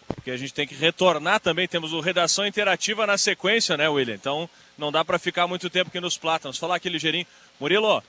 porque 0.07 0.31
a 0.31 0.37
gente 0.37 0.55
tem 0.55 0.67
que 0.67 0.75
retornar 0.75 1.39
também. 1.39 1.69
Temos 1.69 1.93
o 1.93 2.01
Redação 2.01 2.47
Interativa 2.47 3.07
na 3.07 3.17
sequência, 3.17 3.77
né, 3.77 3.89
William? 3.89 4.15
Então 4.15 4.51
não 4.77 4.91
dá 4.91 5.05
para 5.05 5.19
ficar 5.19 5.47
muito 5.47 5.71
tempo 5.71 5.89
aqui 5.89 6.01
nos 6.01 6.17
Plátanos. 6.17 6.59
Falar 6.59 6.77
aqui 6.77 6.89
ligeirinho. 6.89 7.27
Murilo, 7.59 8.03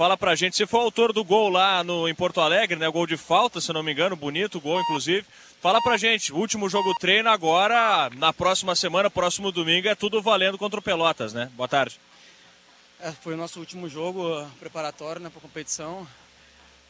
fala 0.00 0.16
pra 0.16 0.34
gente, 0.34 0.56
você 0.56 0.66
foi 0.66 0.80
autor 0.80 1.12
do 1.12 1.22
gol 1.22 1.50
lá 1.50 1.84
no, 1.84 2.08
em 2.08 2.14
Porto 2.14 2.40
Alegre, 2.40 2.74
né? 2.74 2.88
O 2.88 2.92
gol 2.92 3.06
de 3.06 3.18
falta, 3.18 3.60
se 3.60 3.70
não 3.70 3.82
me 3.82 3.92
engano, 3.92 4.16
bonito 4.16 4.58
gol, 4.58 4.80
inclusive. 4.80 5.26
Fala 5.60 5.78
pra 5.82 5.98
gente, 5.98 6.32
último 6.32 6.70
jogo 6.70 6.94
treino 6.98 7.28
agora, 7.28 8.08
na 8.16 8.32
próxima 8.32 8.74
semana, 8.74 9.10
próximo 9.10 9.52
domingo, 9.52 9.88
é 9.88 9.94
tudo 9.94 10.22
valendo 10.22 10.56
contra 10.56 10.80
o 10.80 10.82
Pelotas, 10.82 11.34
né? 11.34 11.50
Boa 11.54 11.68
tarde. 11.68 12.00
É, 12.98 13.12
foi 13.12 13.34
o 13.34 13.36
nosso 13.36 13.60
último 13.60 13.90
jogo 13.90 14.26
uh, 14.26 14.50
preparatório 14.58 15.20
né, 15.20 15.28
para 15.28 15.38
a 15.38 15.42
competição. 15.42 16.08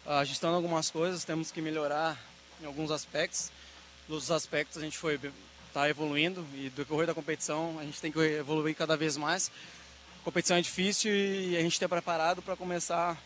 Uh, 0.07 0.11
ajustando 0.20 0.55
algumas 0.55 0.88
coisas, 0.88 1.25
temos 1.25 1.51
que 1.51 1.61
melhorar 1.61 2.16
em 2.62 2.66
alguns 2.66 2.92
aspectos. 2.92 3.51
Nos 4.09 4.31
aspectos 4.31 4.79
a 4.79 4.85
gente 4.85 4.96
foi 4.96 5.18
tá 5.75 5.88
evoluindo 5.88 6.46
e 6.55 6.70
do 6.70 6.77
decorrer 6.77 7.09
da 7.09 7.14
competição 7.14 7.77
a 7.81 7.83
gente 7.83 8.01
tem 8.01 8.12
que 8.12 8.20
evoluir 8.20 8.77
cada 8.77 8.96
vez 8.96 9.16
mais. 9.16 9.51
A 10.20 10.22
competição 10.22 10.59
é 10.59 10.61
difícil 10.61 11.11
e 11.11 11.56
a 11.56 11.62
gente 11.62 11.72
está 11.72 11.88
preparado 11.88 12.42
para 12.42 12.54
começar 12.54 13.16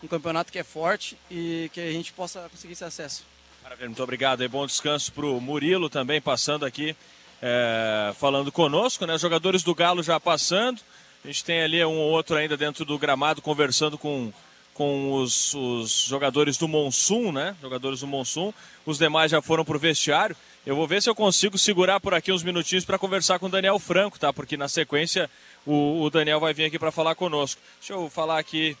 um 0.00 0.06
campeonato 0.06 0.52
que 0.52 0.58
é 0.60 0.62
forte 0.62 1.18
e 1.28 1.68
que 1.72 1.80
a 1.80 1.90
gente 1.90 2.12
possa 2.12 2.48
conseguir 2.48 2.74
esse 2.74 2.84
acesso. 2.84 3.24
Maravilha, 3.64 3.88
muito 3.88 4.02
obrigado. 4.02 4.44
E 4.44 4.48
bom 4.48 4.64
descanso 4.64 5.12
pro 5.12 5.40
Murilo 5.40 5.90
também 5.90 6.20
passando 6.20 6.64
aqui, 6.64 6.94
é, 7.42 8.12
falando 8.16 8.52
conosco, 8.52 9.04
né? 9.06 9.14
Os 9.14 9.20
jogadores 9.20 9.64
do 9.64 9.74
Galo 9.74 10.04
já 10.04 10.20
passando. 10.20 10.80
A 11.24 11.26
gente 11.26 11.44
tem 11.44 11.62
ali 11.62 11.84
um 11.84 11.98
ou 11.98 12.12
outro 12.12 12.36
ainda 12.36 12.56
dentro 12.56 12.84
do 12.84 12.96
gramado 12.96 13.42
conversando 13.42 13.98
com, 13.98 14.32
com 14.72 15.14
os, 15.14 15.52
os 15.52 16.04
jogadores 16.06 16.56
do 16.56 16.68
Monsum, 16.68 17.32
né? 17.32 17.56
Jogadores 17.60 18.00
do 18.00 18.06
Monsum. 18.06 18.52
Os 18.86 18.98
demais 18.98 19.32
já 19.32 19.42
foram 19.42 19.64
pro 19.64 19.80
vestiário. 19.80 20.36
Eu 20.64 20.76
vou 20.76 20.86
ver 20.86 21.02
se 21.02 21.10
eu 21.10 21.14
consigo 21.14 21.58
segurar 21.58 21.98
por 21.98 22.14
aqui 22.14 22.30
uns 22.30 22.44
minutinhos 22.44 22.84
para 22.84 22.98
conversar 22.98 23.40
com 23.40 23.46
o 23.46 23.48
Daniel 23.48 23.80
Franco, 23.80 24.16
tá? 24.16 24.32
Porque 24.32 24.56
na 24.56 24.68
sequência 24.68 25.28
o, 25.66 26.02
o 26.02 26.10
Daniel 26.10 26.40
vai 26.40 26.54
vir 26.54 26.64
aqui 26.64 26.78
para 26.78 26.92
falar 26.92 27.14
conosco. 27.14 27.60
Deixa 27.80 27.92
eu 27.92 28.08
falar 28.08 28.38
aqui. 28.38 28.76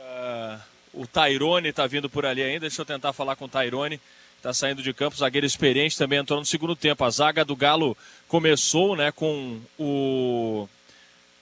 ah, 0.00 0.60
o 0.94 1.06
Tairone 1.06 1.68
está 1.68 1.86
vindo 1.86 2.08
por 2.08 2.24
ali 2.24 2.42
ainda. 2.42 2.60
Deixa 2.60 2.80
eu 2.80 2.86
tentar 2.86 3.12
falar 3.12 3.36
com 3.36 3.46
o 3.46 3.48
Tairone. 3.48 4.00
Está 4.36 4.52
saindo 4.52 4.82
de 4.82 4.92
campo, 4.92 5.16
zagueiro 5.16 5.46
experiente 5.46 5.96
também 5.96 6.18
entrou 6.18 6.38
no 6.40 6.44
segundo 6.44 6.74
tempo. 6.74 7.04
A 7.04 7.10
zaga 7.10 7.44
do 7.44 7.54
Galo 7.54 7.96
começou, 8.26 8.96
né, 8.96 9.12
com 9.12 9.60
o 9.78 10.68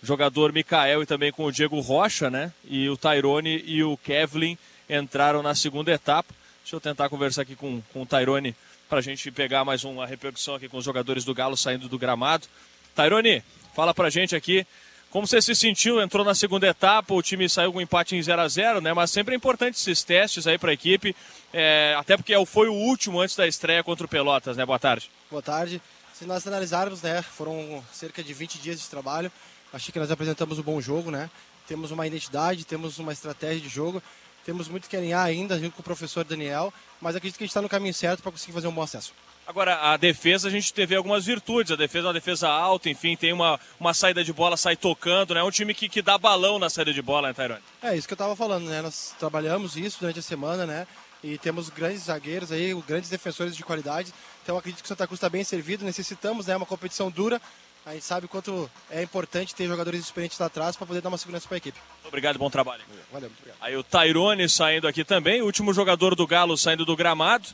jogador 0.03 0.53
Mikael 0.53 1.03
e 1.03 1.07
também 1.07 1.33
com 1.33 1.45
o 1.47 1.53
Diego 1.53 1.81
Rocha, 1.81 2.29
né? 2.29 2.53
E 2.63 2.91
o 2.91 2.99
Tairone 2.99 3.63
e 3.67 3.83
o 3.83 3.97
Kevlin 3.97 4.59
entraram 4.89 5.43
na 5.43 5.55
segunda 5.55 5.91
etapa. 5.91 6.35
Deixa 6.63 6.77
eu 6.77 6.81
tentar 6.81 7.09
conversar 7.09 7.43
aqui 7.43 7.57
com, 7.57 7.81
com 7.93 8.03
o 8.03 8.07
Tairone 8.07 8.55
para 8.87 8.99
a 8.99 9.03
gente 9.03 9.31
pegar 9.31 9.65
mais 9.65 9.83
uma 9.83 10.07
repercussão 10.07 10.55
aqui 10.55 10.69
com 10.69 10.77
os 10.77 10.85
jogadores 10.85 11.25
do 11.25 11.35
Galo 11.35 11.57
saindo 11.57 11.89
do 11.89 11.99
gramado. 11.99 12.47
Tairone, 12.95 13.43
fala 13.75 13.95
pra 13.95 14.11
gente 14.11 14.35
aqui 14.37 14.67
como 15.11 15.27
você 15.27 15.43
se 15.43 15.57
sentiu, 15.57 16.01
entrou 16.01 16.25
na 16.25 16.37
segunda 16.37 16.69
etapa, 16.69 17.13
o 17.13 17.21
time 17.21 17.49
saiu 17.49 17.73
com 17.73 17.79
um 17.79 17.81
empate 17.81 18.15
em 18.15 18.23
0 18.23 18.43
a 18.43 18.47
0 18.47 18.81
né? 18.81 18.93
Mas 18.93 19.11
sempre 19.11 19.35
é 19.35 19.37
importante 19.37 19.75
esses 19.75 20.05
testes 20.05 20.47
aí 20.47 20.57
para 20.57 20.71
a 20.71 20.73
equipe, 20.73 21.17
é, 21.53 21.97
até 21.99 22.17
porque 22.17 22.33
foi 22.47 22.69
o 22.69 22.75
último 22.75 23.21
antes 23.21 23.35
da 23.35 23.45
estreia 23.45 23.83
contra 23.83 24.07
o 24.07 24.09
Pelotas, 24.09 24.57
né? 24.57 24.65
Boa 24.65 24.79
tarde. 24.79 25.11
Boa 25.29 25.43
tarde. 25.43 25.83
Se 26.15 26.25
nós 26.25 26.47
analisarmos, 26.47 27.03
né, 27.03 27.23
foram 27.23 27.83
cerca 27.93 28.23
de 28.23 28.33
20 28.33 28.59
dias 28.59 28.81
de 28.81 28.87
trabalho. 28.89 29.33
Acho 29.73 29.91
que 29.91 29.99
nós 29.99 30.13
apresentamos 30.13 30.61
um 30.61 30.63
bom 30.63 30.81
jogo, 30.81 31.11
né? 31.11 31.29
Temos 31.67 31.91
uma 31.91 32.07
identidade, 32.07 32.65
temos 32.65 33.01
uma 33.01 33.13
estratégia 33.13 33.61
de 33.61 33.69
jogo, 33.69 34.01
temos 34.45 34.69
muito 34.69 34.89
que 34.89 34.97
alinhar 34.97 35.25
ainda 35.25 35.59
junto 35.59 35.75
com 35.75 35.81
o 35.81 35.85
professor 35.85 36.25
Daniel, 36.25 36.73
mas 37.01 37.17
acredito 37.17 37.37
que 37.37 37.43
a 37.43 37.47
gente 37.47 37.51
está 37.51 37.63
no 37.63 37.69
caminho 37.69 37.95
certo 37.95 38.23
para 38.23 38.31
conseguir 38.31 38.53
fazer 38.53 38.69
um 38.69 38.73
bom 38.73 38.83
acesso. 38.83 39.13
Agora, 39.51 39.93
a 39.93 39.97
defesa, 39.97 40.47
a 40.47 40.51
gente 40.51 40.73
teve 40.73 40.95
algumas 40.95 41.27
virtudes. 41.27 41.73
A 41.73 41.77
defesa 41.77 42.07
é 42.07 42.07
uma 42.07 42.15
defesa 42.15 42.49
alta, 42.49 42.89
enfim, 42.89 43.17
tem 43.17 43.33
uma, 43.33 43.59
uma 43.81 43.93
saída 43.93 44.23
de 44.23 44.33
bola, 44.33 44.57
sai 44.57 44.77
tocando, 44.77 45.35
né? 45.35 45.41
É 45.41 45.43
um 45.43 45.51
time 45.51 45.75
que, 45.75 45.89
que 45.89 46.01
dá 46.01 46.17
balão 46.17 46.57
na 46.57 46.71
saída 46.71 46.95
de 46.95 47.03
bola, 47.03 47.27
né, 47.27 47.35
Tairone? 47.35 47.61
É 47.83 47.97
isso 47.97 48.07
que 48.07 48.13
eu 48.13 48.15
estava 48.15 48.37
falando, 48.37 48.67
né? 48.67 48.81
Nós 48.81 49.13
trabalhamos 49.19 49.77
isso 49.77 49.99
durante 49.99 50.21
a 50.21 50.23
semana, 50.23 50.65
né? 50.67 50.87
E 51.25 51.37
temos 51.37 51.69
grandes 51.69 52.05
zagueiros 52.05 52.53
aí, 52.53 52.73
grandes 52.87 53.11
defensores 53.11 53.57
de 53.57 53.65
qualidade. 53.65 54.15
Então 54.45 54.57
acredito 54.57 54.83
que 54.83 54.85
o 54.85 54.89
Santa 54.89 55.05
Cruz 55.05 55.19
está 55.19 55.29
bem 55.29 55.43
servido. 55.43 55.85
Necessitamos, 55.85 56.47
né? 56.47 56.57
Uma 56.57 56.65
competição 56.65 57.11
dura. 57.11 57.43
A 57.85 57.95
gente 57.95 58.05
sabe 58.05 58.29
quanto 58.29 58.71
é 58.89 59.03
importante 59.03 59.53
ter 59.53 59.67
jogadores 59.67 60.01
experientes 60.01 60.39
lá 60.39 60.47
atrás 60.47 60.77
para 60.77 60.87
poder 60.87 61.01
dar 61.01 61.09
uma 61.09 61.19
segurança 61.19 61.49
para 61.49 61.57
a 61.57 61.59
equipe. 61.59 61.79
Obrigado, 62.05 62.39
bom 62.39 62.51
trabalho. 62.51 62.85
Valeu, 63.11 63.29
muito 63.29 63.41
obrigado. 63.41 63.59
Aí 63.61 63.77
o 63.77 63.83
Tairone 63.83 64.49
saindo 64.49 64.87
aqui 64.87 65.03
também, 65.03 65.43
último 65.43 65.75
jogador 65.75 66.15
do 66.15 66.25
Galo 66.25 66.57
saindo 66.57 66.85
do 66.85 66.95
gramado. 66.95 67.49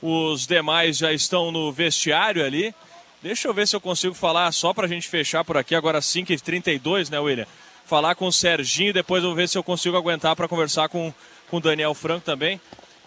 Os 0.00 0.46
demais 0.46 0.96
já 0.98 1.12
estão 1.12 1.50
no 1.50 1.72
vestiário 1.72 2.44
ali. 2.44 2.74
Deixa 3.20 3.48
eu 3.48 3.54
ver 3.54 3.66
se 3.66 3.74
eu 3.74 3.80
consigo 3.80 4.14
falar 4.14 4.50
só 4.52 4.72
pra 4.72 4.86
gente 4.86 5.08
fechar 5.08 5.44
por 5.44 5.56
aqui, 5.56 5.74
agora 5.74 5.98
5h32, 5.98 7.10
né, 7.10 7.18
William? 7.18 7.46
Falar 7.84 8.14
com 8.14 8.26
o 8.26 8.32
Serginho, 8.32 8.92
depois 8.92 9.22
eu 9.22 9.30
vou 9.30 9.36
ver 9.36 9.48
se 9.48 9.58
eu 9.58 9.62
consigo 9.62 9.96
aguentar 9.96 10.36
para 10.36 10.46
conversar 10.46 10.88
com, 10.88 11.12
o 11.50 11.60
Daniel 11.60 11.94
Franco 11.94 12.24
também. 12.24 12.60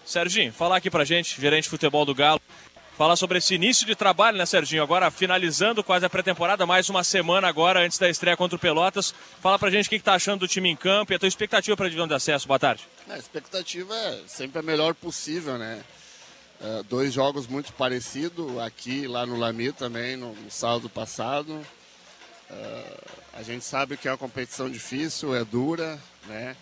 Serginho, 0.06 0.52
falar 0.52 0.78
aqui 0.78 0.90
pra 0.90 1.06
gente, 1.06 1.40
gerente 1.40 1.66
de 1.66 1.70
futebol 1.70 2.04
do 2.04 2.16
Galo. 2.16 2.42
Falar 2.98 3.16
sobre 3.16 3.38
esse 3.38 3.56
início 3.56 3.86
de 3.86 3.96
trabalho, 3.96 4.38
né, 4.38 4.46
Serginho? 4.46 4.84
Agora 4.84 5.10
finalizando 5.10 5.84
quase 5.84 6.06
a 6.06 6.10
pré-temporada, 6.10 6.66
mais 6.66 6.90
uma 6.90 7.04
semana 7.04 7.48
agora 7.48 7.80
antes 7.80 7.98
da 7.98 8.10
estreia 8.10 8.36
contra 8.36 8.58
o 8.58 8.60
Pelotas. 8.60 9.14
Fala 9.40 9.58
pra 9.58 9.70
gente 9.70 9.88
o 9.88 9.90
que, 9.90 9.98
que 9.98 10.04
tá 10.04 10.14
achando 10.14 10.42
do 10.42 10.48
time 10.48 10.70
em 10.70 10.76
campo 10.76 11.14
e 11.14 11.16
a 11.16 11.20
tua 11.20 11.28
expectativa 11.28 11.78
para 11.78 11.86
a 11.86 11.90
divisão 11.90 12.08
de 12.08 12.14
acesso. 12.14 12.48
Boa 12.48 12.60
tarde. 12.60 12.88
A 13.10 13.18
expectativa 13.18 13.96
é 13.96 14.22
sempre 14.28 14.60
a 14.60 14.62
melhor 14.62 14.94
possível, 14.94 15.58
né? 15.58 15.82
Uh, 16.62 16.84
dois 16.84 17.12
jogos 17.12 17.48
muito 17.48 17.74
parecidos, 17.74 18.60
aqui 18.60 19.08
lá 19.08 19.26
no 19.26 19.36
Lami 19.36 19.72
também, 19.72 20.16
no, 20.16 20.34
no 20.34 20.52
sábado 20.52 20.88
passado. 20.88 21.54
Uh, 22.50 23.02
a 23.34 23.42
gente 23.42 23.66
sabe 23.66 23.98
que 23.98 24.08
é 24.08 24.12
uma 24.12 24.18
competição 24.18 24.70
difícil, 24.70 25.36
é 25.36 25.44
dura, 25.44 26.00
né? 26.28 26.56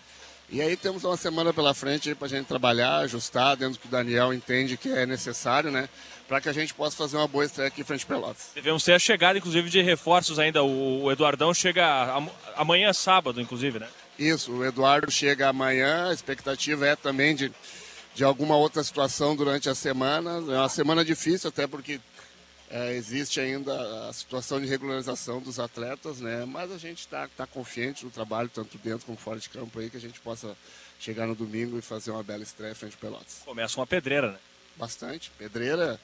E 0.48 0.60
aí 0.60 0.76
temos 0.76 1.04
uma 1.04 1.16
semana 1.16 1.52
pela 1.52 1.74
frente 1.74 2.14
para 2.14 2.26
a 2.26 2.30
gente 2.30 2.46
trabalhar, 2.46 2.98
ajustar 3.00 3.56
dentro 3.56 3.74
do 3.74 3.78
que 3.78 3.86
o 3.88 3.90
Daniel 3.90 4.32
entende 4.32 4.76
que 4.76 4.88
é 4.88 5.04
necessário, 5.04 5.70
né? 5.70 5.88
Para 6.26 6.40
que 6.40 6.48
a 6.48 6.52
gente 6.52 6.72
possa 6.72 6.96
fazer 6.96 7.18
uma 7.18 7.28
boa 7.28 7.44
estreia 7.44 7.68
aqui 7.68 7.84
frente 7.84 8.06
Pelotas. 8.06 8.50
Devemos 8.54 8.82
ter 8.82 8.94
a 8.94 8.98
chegada, 8.98 9.38
inclusive, 9.38 9.68
de 9.68 9.82
reforços 9.82 10.38
ainda. 10.38 10.62
O 10.62 11.10
Eduardão 11.12 11.52
chega 11.52 12.16
amanhã, 12.56 12.92
sábado, 12.92 13.40
inclusive, 13.40 13.78
né? 13.78 13.86
Isso, 14.18 14.50
o 14.52 14.64
Eduardo 14.64 15.10
chega 15.10 15.48
amanhã, 15.48 16.08
a 16.08 16.12
expectativa 16.12 16.86
é 16.86 16.96
também 16.96 17.34
de, 17.34 17.52
de 18.14 18.24
alguma 18.24 18.56
outra 18.56 18.82
situação 18.82 19.36
durante 19.36 19.68
a 19.68 19.74
semana. 19.74 20.30
É 20.52 20.58
uma 20.58 20.68
semana 20.68 21.04
difícil, 21.04 21.48
até 21.48 21.66
porque 21.66 22.00
é, 22.70 22.94
existe 22.94 23.40
ainda 23.40 24.08
a 24.08 24.12
situação 24.12 24.60
de 24.60 24.66
regularização 24.66 25.40
dos 25.40 25.58
atletas, 25.58 26.20
né? 26.20 26.44
Mas 26.44 26.70
a 26.70 26.78
gente 26.78 27.00
está 27.00 27.28
tá 27.28 27.46
confiante 27.46 28.04
no 28.04 28.10
trabalho, 28.10 28.48
tanto 28.48 28.78
dentro 28.78 29.06
como 29.06 29.18
fora 29.18 29.38
de 29.38 29.48
campo 29.48 29.78
aí, 29.78 29.90
que 29.90 29.96
a 29.96 30.00
gente 30.00 30.20
possa 30.20 30.56
chegar 31.00 31.26
no 31.26 31.34
domingo 31.34 31.78
e 31.78 31.82
fazer 31.82 32.10
uma 32.10 32.22
bela 32.22 32.42
estreia 32.42 32.74
frente 32.74 32.94
ao 32.94 33.00
Pelotas. 33.00 33.42
Começa 33.44 33.80
uma 33.80 33.86
pedreira, 33.86 34.32
né? 34.32 34.38
Bastante, 34.76 35.30
pedreira. 35.36 35.98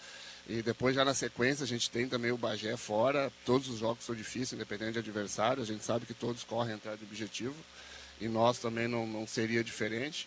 E 0.49 0.63
depois 0.63 0.95
já 0.95 1.05
na 1.05 1.15
sequência 1.15 1.65
a 1.65 1.67
gente 1.67 1.91
tem 1.91 2.09
também 2.09 2.31
o 2.31 2.37
Bagé 2.37 2.77
fora. 2.77 3.33
Todos 3.45 3.69
os 3.69 3.79
jogos 3.79 4.05
são 4.05 4.15
difíceis, 4.15 4.53
independente 4.55 4.93
de 4.93 4.99
adversário. 5.01 5.63
A 5.63 5.67
gente 5.67 5.85
sabe 5.85 6.07
que 6.07 6.15
todos 6.15 6.45
correm 6.45 6.75
atrás 6.75 6.99
do 6.99 7.05
objetivo. 7.05 7.57
E 8.21 8.29
nós 8.29 8.59
também 8.59 8.89
não, 8.89 9.07
não 9.07 9.27
seria 9.27 9.63
diferente. 9.63 10.27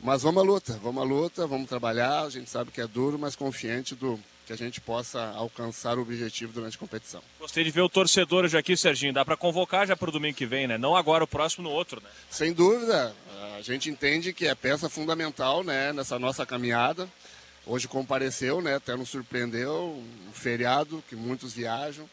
Mas 0.00 0.22
vamos 0.22 0.42
à 0.42 0.46
luta, 0.46 0.78
vamos 0.82 1.02
à 1.02 1.06
luta, 1.06 1.46
vamos 1.46 1.68
trabalhar. 1.68 2.22
A 2.22 2.30
gente 2.30 2.50
sabe 2.50 2.70
que 2.70 2.80
é 2.80 2.86
duro, 2.86 3.18
mas 3.18 3.34
confiante 3.34 3.94
do, 3.94 4.20
que 4.46 4.52
a 4.52 4.56
gente 4.56 4.80
possa 4.80 5.30
alcançar 5.30 5.98
o 5.98 6.02
objetivo 6.02 6.52
durante 6.52 6.76
a 6.76 6.80
competição. 6.80 7.22
Gostei 7.40 7.64
de 7.64 7.70
ver 7.70 7.80
o 7.80 7.88
torcedor 7.88 8.44
hoje 8.44 8.56
aqui, 8.56 8.76
Serginho. 8.76 9.12
Dá 9.12 9.24
para 9.24 9.36
convocar 9.36 9.86
já 9.86 9.96
para 9.96 10.08
o 10.08 10.12
domingo 10.12 10.36
que 10.36 10.46
vem, 10.46 10.66
né? 10.66 10.76
Não 10.76 10.94
agora, 10.94 11.24
o 11.24 11.26
próximo 11.26 11.64
no 11.64 11.70
outro, 11.70 12.00
né? 12.02 12.08
Sem 12.30 12.52
dúvida. 12.52 13.14
A 13.56 13.62
gente 13.62 13.88
entende 13.88 14.32
que 14.32 14.46
é 14.46 14.54
peça 14.54 14.90
fundamental 14.90 15.64
né, 15.64 15.92
nessa 15.92 16.18
nossa 16.18 16.44
caminhada. 16.44 17.08
Hoje 17.66 17.88
compareceu, 17.88 18.60
né? 18.60 18.74
Até 18.74 18.94
nos 18.94 19.08
surpreendeu. 19.08 20.02
Um 20.28 20.32
feriado 20.32 21.02
que 21.08 21.16
muitos 21.16 21.54
viajam 21.54 22.08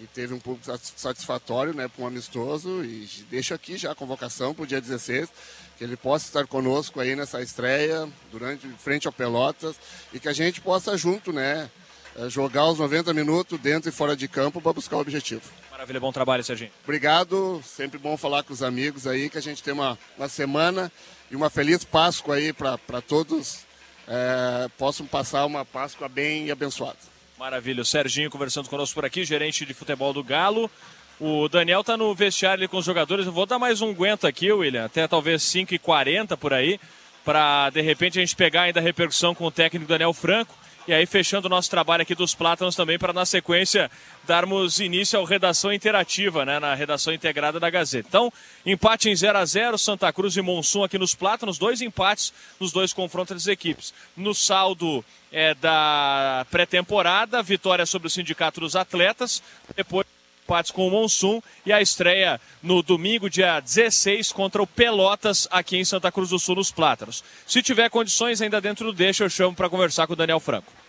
e 0.00 0.06
teve 0.06 0.32
um 0.32 0.38
público 0.38 0.66
satisfatório 0.96 1.74
né, 1.74 1.86
para 1.88 2.02
um 2.02 2.06
amistoso. 2.06 2.82
E 2.82 3.06
deixo 3.30 3.52
aqui 3.52 3.76
já 3.76 3.92
a 3.92 3.94
convocação 3.94 4.54
para 4.54 4.64
o 4.64 4.66
dia 4.66 4.80
16 4.80 5.28
que 5.76 5.84
ele 5.84 5.96
possa 5.96 6.26
estar 6.26 6.46
conosco 6.46 7.00
aí 7.00 7.16
nessa 7.16 7.40
estreia, 7.40 8.06
durante 8.30 8.68
frente 8.78 9.06
ao 9.06 9.12
Pelotas, 9.12 9.76
e 10.12 10.20
que 10.20 10.28
a 10.28 10.32
gente 10.32 10.60
possa 10.60 10.94
junto, 10.94 11.32
né, 11.32 11.70
eh, 12.16 12.28
jogar 12.28 12.66
os 12.66 12.78
90 12.78 13.14
minutos 13.14 13.58
dentro 13.58 13.88
e 13.88 13.92
fora 13.92 14.14
de 14.14 14.28
campo 14.28 14.60
para 14.60 14.74
buscar 14.74 14.96
o 14.96 15.00
objetivo. 15.00 15.40
Maravilha, 15.70 15.98
bom 15.98 16.12
trabalho, 16.12 16.44
Serginho. 16.44 16.70
Obrigado, 16.84 17.62
sempre 17.64 17.98
bom 17.98 18.14
falar 18.18 18.42
com 18.42 18.52
os 18.52 18.62
amigos 18.62 19.06
aí, 19.06 19.30
que 19.30 19.38
a 19.38 19.40
gente 19.40 19.62
tem 19.62 19.72
uma, 19.72 19.98
uma 20.18 20.28
semana 20.28 20.92
e 21.30 21.36
uma 21.36 21.48
feliz 21.48 21.82
Páscoa 21.82 22.34
aí 22.34 22.52
para 22.52 23.00
todos 23.00 23.60
é, 24.06 24.68
possam 24.76 25.06
passar 25.06 25.46
uma 25.46 25.64
Páscoa 25.64 26.10
bem 26.10 26.50
abençoada. 26.50 26.98
Maravilha, 27.40 27.80
o 27.80 27.86
Serginho 27.86 28.28
conversando 28.28 28.68
conosco 28.68 28.94
por 28.94 29.06
aqui, 29.06 29.24
gerente 29.24 29.64
de 29.64 29.72
futebol 29.72 30.12
do 30.12 30.22
Galo. 30.22 30.70
O 31.18 31.48
Daniel 31.48 31.82
tá 31.82 31.96
no 31.96 32.14
vestiário 32.14 32.60
ali 32.60 32.68
com 32.68 32.76
os 32.76 32.84
jogadores. 32.84 33.24
Eu 33.24 33.32
vou 33.32 33.46
dar 33.46 33.58
mais 33.58 33.80
um 33.80 33.88
aguento 33.88 34.26
aqui, 34.26 34.52
William, 34.52 34.84
até 34.84 35.08
talvez 35.08 35.42
5h40 35.44 36.36
por 36.36 36.52
aí, 36.52 36.78
para 37.24 37.70
de 37.70 37.80
repente 37.80 38.18
a 38.18 38.20
gente 38.20 38.36
pegar 38.36 38.64
ainda 38.64 38.78
a 38.78 38.82
repercussão 38.82 39.34
com 39.34 39.46
o 39.46 39.50
técnico 39.50 39.88
Daniel 39.88 40.12
Franco. 40.12 40.54
E 40.90 40.92
aí, 40.92 41.06
fechando 41.06 41.46
o 41.46 41.48
nosso 41.48 41.70
trabalho 41.70 42.02
aqui 42.02 42.16
dos 42.16 42.34
Plátanos 42.34 42.74
também, 42.74 42.98
para 42.98 43.12
na 43.12 43.24
sequência 43.24 43.88
darmos 44.24 44.80
início 44.80 45.16
ao 45.16 45.24
Redação 45.24 45.72
Interativa, 45.72 46.44
né, 46.44 46.58
na 46.58 46.74
redação 46.74 47.14
integrada 47.14 47.60
da 47.60 47.70
Gazeta. 47.70 48.08
Então, 48.08 48.32
empate 48.66 49.08
em 49.08 49.14
0 49.14 49.38
a 49.38 49.44
0 49.44 49.78
Santa 49.78 50.12
Cruz 50.12 50.36
e 50.36 50.42
Monsun 50.42 50.82
aqui 50.82 50.98
nos 50.98 51.14
Plátanos, 51.14 51.58
dois 51.58 51.80
empates 51.80 52.32
nos 52.58 52.72
dois 52.72 52.92
confrontos 52.92 53.36
das 53.36 53.46
equipes. 53.46 53.94
No 54.16 54.34
saldo 54.34 55.04
é, 55.30 55.54
da 55.54 56.44
pré-temporada, 56.50 57.40
vitória 57.40 57.86
sobre 57.86 58.08
o 58.08 58.10
Sindicato 58.10 58.58
dos 58.58 58.74
Atletas, 58.74 59.40
depois 59.76 60.04
empates 60.44 60.72
com 60.72 60.88
o 60.88 60.90
Monsun 60.90 61.40
e 61.64 61.72
a 61.72 61.80
estreia 61.80 62.40
no 62.60 62.82
domingo, 62.82 63.30
dia 63.30 63.60
16, 63.60 64.32
contra 64.32 64.60
o 64.60 64.66
Pelotas, 64.66 65.46
aqui 65.52 65.76
em 65.76 65.84
Santa 65.84 66.10
Cruz 66.10 66.30
do 66.30 66.38
Sul, 66.40 66.56
nos 66.56 66.72
Plátanos. 66.72 67.22
Se 67.46 67.62
tiver 67.62 67.88
condições 67.90 68.42
ainda 68.42 68.60
dentro 68.60 68.86
do 68.86 68.92
deixa, 68.92 69.22
eu 69.22 69.30
chamo 69.30 69.54
para 69.54 69.70
conversar 69.70 70.08
com 70.08 70.14
o 70.14 70.16
Daniel 70.16 70.40
Franco. 70.40 70.79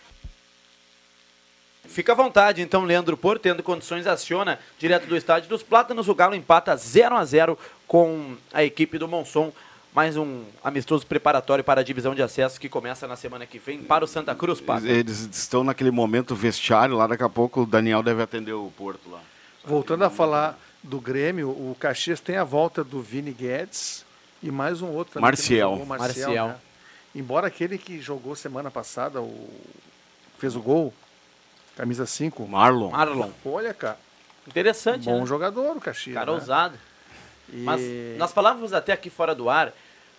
Fica 1.92 2.12
à 2.12 2.14
vontade, 2.14 2.62
então, 2.62 2.84
Leandro 2.84 3.18
Por, 3.18 3.38
tendo 3.38 3.62
condições, 3.62 4.06
aciona 4.06 4.58
direto 4.78 5.06
do 5.06 5.14
estádio 5.14 5.50
dos 5.50 5.62
Plátanos. 5.62 6.08
O 6.08 6.14
Galo 6.14 6.34
empata 6.34 6.74
0 6.74 7.14
a 7.14 7.22
0 7.22 7.58
com 7.86 8.34
a 8.50 8.64
equipe 8.64 8.96
do 8.96 9.06
Monson. 9.06 9.52
Mais 9.94 10.16
um 10.16 10.44
amistoso 10.64 11.06
preparatório 11.06 11.62
para 11.62 11.82
a 11.82 11.84
divisão 11.84 12.14
de 12.14 12.22
acesso 12.22 12.58
que 12.58 12.66
começa 12.66 13.06
na 13.06 13.14
semana 13.14 13.44
que 13.44 13.58
vem 13.58 13.82
para 13.82 14.02
o 14.02 14.08
Santa 14.08 14.34
Cruz, 14.34 14.58
Paco. 14.58 14.86
Eles 14.86 15.28
estão 15.30 15.62
naquele 15.62 15.90
momento 15.90 16.34
vestiário 16.34 16.96
lá, 16.96 17.06
daqui 17.06 17.24
a 17.24 17.28
pouco 17.28 17.60
o 17.60 17.66
Daniel 17.66 18.02
deve 18.02 18.22
atender 18.22 18.54
o 18.54 18.72
Porto 18.74 19.10
lá. 19.10 19.20
Voltando 19.62 20.02
a 20.02 20.08
falar 20.08 20.58
do 20.82 20.98
Grêmio, 20.98 21.50
o 21.50 21.76
Caxias 21.78 22.20
tem 22.20 22.38
a 22.38 22.44
volta 22.44 22.82
do 22.82 23.02
Vini 23.02 23.32
Guedes 23.32 24.02
e 24.42 24.50
mais 24.50 24.80
um 24.80 24.88
outro 24.88 25.12
também. 25.12 25.26
Marcial. 25.26 25.76
Marcial. 25.84 25.98
Marcial. 25.98 26.48
Né? 26.48 26.56
Embora 27.14 27.48
aquele 27.48 27.76
que 27.76 28.00
jogou 28.00 28.34
semana 28.34 28.70
passada, 28.70 29.20
o 29.20 29.50
fez 30.38 30.56
o 30.56 30.60
gol, 30.60 30.92
camisa 31.76 32.06
5. 32.06 32.46
Marlon. 32.46 32.90
Marlon. 32.90 33.30
Olha, 33.44 33.72
cara. 33.74 33.98
Interessante, 34.46 35.04
Bom 35.04 35.20
né? 35.20 35.26
jogador 35.26 35.76
o 35.76 35.80
Caxias. 35.80 36.14
Cara 36.14 36.32
né? 36.32 36.38
ousado. 36.38 36.78
E... 37.52 37.56
Mas 37.58 37.80
nós 38.18 38.32
falávamos 38.32 38.72
até 38.72 38.92
aqui 38.92 39.10
fora 39.10 39.34
do 39.34 39.48
ar, 39.48 39.72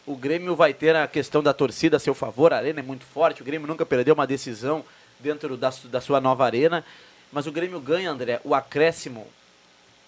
o 0.05 0.15
Grêmio 0.15 0.55
vai 0.55 0.73
ter 0.73 0.95
a 0.95 1.07
questão 1.07 1.41
da 1.41 1.53
torcida 1.53 1.97
a 1.97 1.99
seu 1.99 2.13
favor, 2.13 2.53
a 2.53 2.57
arena 2.57 2.79
é 2.79 2.83
muito 2.83 3.05
forte, 3.05 3.41
o 3.41 3.45
Grêmio 3.45 3.67
nunca 3.67 3.85
perdeu 3.85 4.13
uma 4.13 4.27
decisão 4.27 4.83
dentro 5.19 5.55
da, 5.57 5.71
da 5.85 6.01
sua 6.01 6.19
nova 6.19 6.45
arena. 6.45 6.83
Mas 7.31 7.47
o 7.47 7.51
Grêmio 7.51 7.79
ganha, 7.79 8.11
André, 8.11 8.39
o 8.43 8.53
acréscimo 8.53 9.25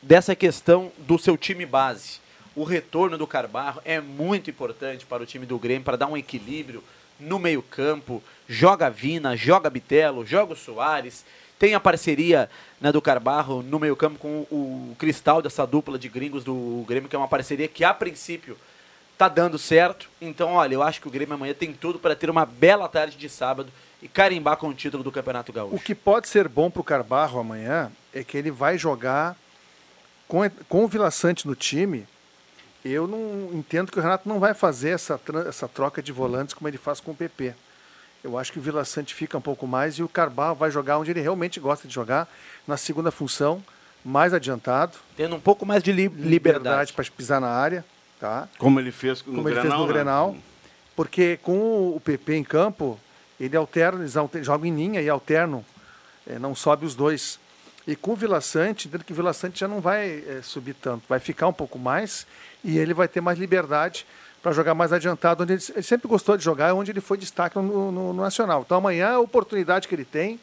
dessa 0.02 0.36
questão 0.36 0.92
do 1.00 1.18
seu 1.18 1.36
time 1.36 1.66
base. 1.66 2.20
O 2.56 2.64
retorno 2.64 3.18
do 3.18 3.26
Carbarro 3.26 3.82
é 3.84 4.00
muito 4.00 4.50
importante 4.50 5.06
para 5.06 5.24
o 5.24 5.26
time 5.26 5.46
do 5.46 5.58
Grêmio, 5.58 5.84
para 5.84 5.98
dar 5.98 6.08
um 6.08 6.16
equilíbrio 6.16 6.84
no 7.20 7.40
meio-campo. 7.40 8.22
Joga 8.48 8.90
Vina, 8.90 9.36
joga 9.36 9.70
Bitelo, 9.70 10.26
joga 10.26 10.54
o 10.54 10.56
Soares. 10.56 11.26
Tem 11.58 11.74
a 11.74 11.80
parceria 11.80 12.50
né, 12.82 12.92
do 12.92 13.02
Carbarro 13.02 13.64
no 13.64 13.80
meio-campo 13.80 14.20
com 14.20 14.46
o, 14.52 14.96
Cristal, 15.00 15.42
dessa 15.42 15.66
dupla 15.66 15.98
de 15.98 16.10
gringos 16.10 16.44
do 16.44 16.84
Grêmio, 16.88 17.10
que 17.10 17.16
é 17.16 17.20
uma 17.20 17.28
parceria 17.28 17.68
que 17.68 17.84
a 17.84 17.94
princípio 17.94 18.58
tá 19.18 19.28
dando 19.28 19.58
certo. 19.58 20.10
Então, 20.22 20.54
olha, 20.54 20.74
eu 20.74 20.84
acho 20.84 21.00
que 21.00 21.08
o 21.08 21.12
Grêmio 21.12 21.34
amanhã 21.34 21.54
tem 21.54 21.74
tudo 21.74 21.98
para 21.98 22.16
ter 22.16 22.30
uma 22.30 22.46
bela 22.46 22.90
tarde 22.90 23.18
de 23.18 23.30
sábado 23.30 23.72
e 24.02 24.08
carimbar 24.08 24.58
com 24.58 24.68
o 24.68 24.74
título 24.74 25.04
do 25.04 25.12
Campeonato 25.12 25.54
Gaúcho. 25.54 25.76
O 25.76 25.80
que 25.80 25.96
pode 25.96 26.28
ser 26.28 26.48
bom 26.48 26.70
para 26.70 26.82
o 26.82 26.84
Carbarro 26.84 27.40
amanhã 27.40 27.92
é 28.14 28.24
que 28.24 28.38
ele 28.38 28.52
vai 28.52 28.78
jogar 28.78 29.36
com, 30.28 30.40
com 30.68 30.84
o 30.84 30.88
Vila 30.88 31.10
Sante 31.10 31.48
no 31.48 31.56
time. 31.56 32.06
Eu 32.86 33.08
não 33.08 33.50
entendo 33.52 33.92
que 33.92 34.00
o 34.00 34.02
Renato 34.02 34.30
não 34.30 34.40
vai 34.40 34.54
fazer 34.54 34.92
essa, 34.92 35.20
essa 35.48 35.68
troca 35.68 36.02
de 36.02 36.12
volantes 36.12 36.54
como 36.54 36.68
ele 36.68 36.78
faz 36.78 37.00
com 37.00 37.12
o 37.12 37.16
PP. 37.16 37.54
Eu 38.24 38.38
acho 38.38 38.52
que 38.52 38.60
o 38.60 38.62
Vila 38.62 38.86
Sante 38.86 39.14
fica 39.14 39.38
um 39.38 39.42
pouco 39.42 39.68
mais 39.68 39.96
e 39.96 40.04
o 40.04 40.08
Carbarro 40.08 40.56
vai 40.56 40.72
jogar 40.72 41.00
onde 41.00 41.12
ele 41.12 41.22
realmente 41.22 41.60
gosta 41.60 41.88
de 41.88 41.94
jogar, 41.94 42.32
na 42.68 42.78
segunda 42.78 43.12
função, 43.12 43.64
mais 44.04 44.34
adiantado. 44.34 44.98
Tendo 45.18 45.36
um 45.36 45.40
pouco 45.40 45.66
mais 45.66 45.82
de 45.84 45.92
li 45.92 46.04
liberdade, 46.04 46.30
liberdade 46.30 46.94
para 46.94 47.06
pisar 47.06 47.42
na 47.42 47.50
área. 47.50 47.84
Tá? 48.20 48.48
Como 48.58 48.80
ele 48.80 48.92
fez 48.92 49.20
no 49.26 49.36
Como 49.36 49.50
ele 49.50 49.56
Grenal. 49.56 49.72
Fez 49.72 49.82
no 49.82 49.88
né? 49.88 49.94
Grenal 49.94 50.36
porque 50.96 51.38
com 51.44 51.96
o 51.96 52.00
PP 52.00 52.36
em 52.36 52.44
campo, 52.44 53.00
ele 53.40 53.56
alterna, 53.58 54.00
eles 54.00 54.14
jogam 54.46 54.66
em 54.66 54.76
linha 54.76 55.02
e 55.02 55.10
alternam, 55.10 55.64
é, 56.26 56.40
não 56.40 56.56
sobe 56.56 56.86
os 56.86 56.96
dois. 56.96 57.38
E 57.86 57.96
com 57.96 58.14
o 58.14 58.16
Vila 58.16 58.42
Sante, 58.42 58.88
dentro 58.88 59.06
que 59.06 59.14
o 59.14 59.16
Vila 59.16 59.34
Sante 59.34 59.60
já 59.60 59.68
não 59.68 59.82
vai 59.82 60.24
é, 60.28 60.40
subir 60.42 60.74
tanto, 60.74 61.04
vai 61.08 61.20
ficar 61.20 61.48
um 61.48 61.54
pouco 61.54 61.78
mais 61.78 62.26
e 62.66 62.78
ele 62.78 62.94
vai 62.94 63.08
ter 63.08 63.22
mais 63.22 63.38
liberdade 63.38 64.06
para 64.42 64.52
jogar 64.52 64.74
mais 64.74 64.92
adiantado, 64.92 65.44
onde 65.44 65.54
ele, 65.54 65.64
ele, 65.74 65.84
sempre 65.84 66.08
gostou 66.08 66.36
de 66.36 66.44
jogar, 66.44 66.74
onde 66.74 66.92
ele 66.92 67.02
foi 67.02 67.18
destaque 67.18 67.56
no, 67.58 67.92
no, 67.92 68.14
no, 68.14 68.22
Nacional. 68.22 68.64
Então 68.66 68.78
amanhã 68.78 69.12
a 69.12 69.20
oportunidade 69.20 69.88
que 69.88 69.96
ele 69.96 70.06
tem 70.06 70.40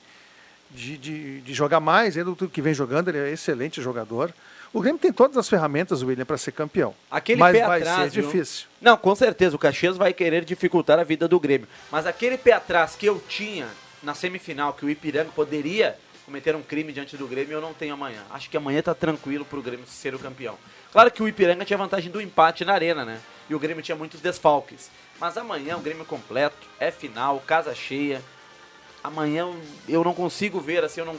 de, 0.70 0.96
de, 0.96 1.40
de 1.40 1.54
jogar 1.54 1.80
mais, 1.80 2.16
ainda 2.16 2.32
do 2.32 2.48
que 2.48 2.62
vem 2.62 2.72
jogando, 2.72 3.08
ele 3.08 3.18
é 3.18 3.30
excelente 3.30 3.82
jogador. 3.82 4.32
O 4.72 4.80
Grêmio 4.80 4.98
tem 4.98 5.12
todas 5.12 5.36
as 5.36 5.48
ferramentas, 5.48 6.02
William, 6.02 6.24
para 6.24 6.38
ser 6.38 6.52
campeão. 6.52 6.94
Aquele 7.10 7.40
mas 7.40 7.52
pé 7.52 7.66
vai 7.66 7.80
atrás, 7.82 8.12
ser 8.12 8.22
difícil. 8.22 8.66
Não, 8.80 8.96
com 8.96 9.14
certeza. 9.14 9.54
O 9.54 9.58
Caxias 9.58 9.98
vai 9.98 10.14
querer 10.14 10.44
dificultar 10.44 10.98
a 10.98 11.04
vida 11.04 11.28
do 11.28 11.38
Grêmio. 11.38 11.68
Mas 11.90 12.06
aquele 12.06 12.38
pé 12.38 12.52
atrás 12.52 12.96
que 12.96 13.04
eu 13.04 13.22
tinha 13.28 13.68
na 14.02 14.14
semifinal, 14.14 14.72
que 14.72 14.86
o 14.86 14.90
Ipiranga 14.90 15.30
poderia 15.34 15.96
cometer 16.24 16.56
um 16.56 16.62
crime 16.62 16.92
diante 16.92 17.16
do 17.16 17.26
Grêmio, 17.26 17.52
eu 17.52 17.60
não 17.60 17.74
tenho 17.74 17.92
amanhã. 17.92 18.22
Acho 18.30 18.48
que 18.48 18.56
amanhã 18.56 18.78
está 18.78 18.94
tranquilo 18.94 19.44
para 19.44 19.58
o 19.58 19.62
Grêmio 19.62 19.86
ser 19.86 20.14
o 20.14 20.18
campeão. 20.18 20.56
Claro 20.92 21.10
que 21.10 21.22
o 21.22 21.28
Ipiranga 21.28 21.64
tinha 21.64 21.78
vantagem 21.78 22.12
do 22.12 22.20
empate 22.20 22.66
na 22.66 22.74
arena, 22.74 23.02
né? 23.02 23.18
E 23.48 23.54
o 23.54 23.58
Grêmio 23.58 23.82
tinha 23.82 23.96
muitos 23.96 24.20
desfalques. 24.20 24.90
Mas 25.18 25.38
amanhã 25.38 25.76
o 25.78 25.80
Grêmio 25.80 26.04
completo, 26.04 26.68
é 26.78 26.90
final, 26.90 27.42
casa 27.46 27.74
cheia. 27.74 28.22
Amanhã 29.02 29.48
eu 29.88 30.04
não 30.04 30.12
consigo 30.12 30.60
ver, 30.60 30.84
assim, 30.84 31.00
eu 31.00 31.06
não, 31.06 31.16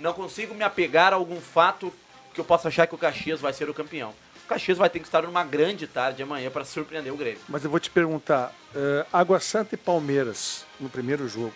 não 0.00 0.12
consigo 0.12 0.52
me 0.52 0.64
apegar 0.64 1.12
a 1.12 1.16
algum 1.16 1.40
fato 1.40 1.92
que 2.34 2.40
eu 2.40 2.44
possa 2.44 2.68
achar 2.68 2.88
que 2.88 2.94
o 2.94 2.98
Caxias 2.98 3.40
vai 3.40 3.52
ser 3.52 3.70
o 3.70 3.74
campeão. 3.74 4.12
O 4.44 4.48
Caxias 4.48 4.76
vai 4.76 4.90
ter 4.90 4.98
que 4.98 5.06
estar 5.06 5.22
numa 5.22 5.44
grande 5.44 5.86
tarde 5.86 6.22
amanhã 6.22 6.50
para 6.50 6.64
surpreender 6.64 7.12
o 7.12 7.16
Grêmio. 7.16 7.40
Mas 7.48 7.64
eu 7.64 7.70
vou 7.70 7.78
te 7.78 7.90
perguntar, 7.90 8.52
uh, 8.74 9.06
Água 9.12 9.38
Santa 9.38 9.76
e 9.76 9.78
Palmeiras 9.78 10.66
no 10.80 10.88
primeiro 10.88 11.28
jogo, 11.28 11.54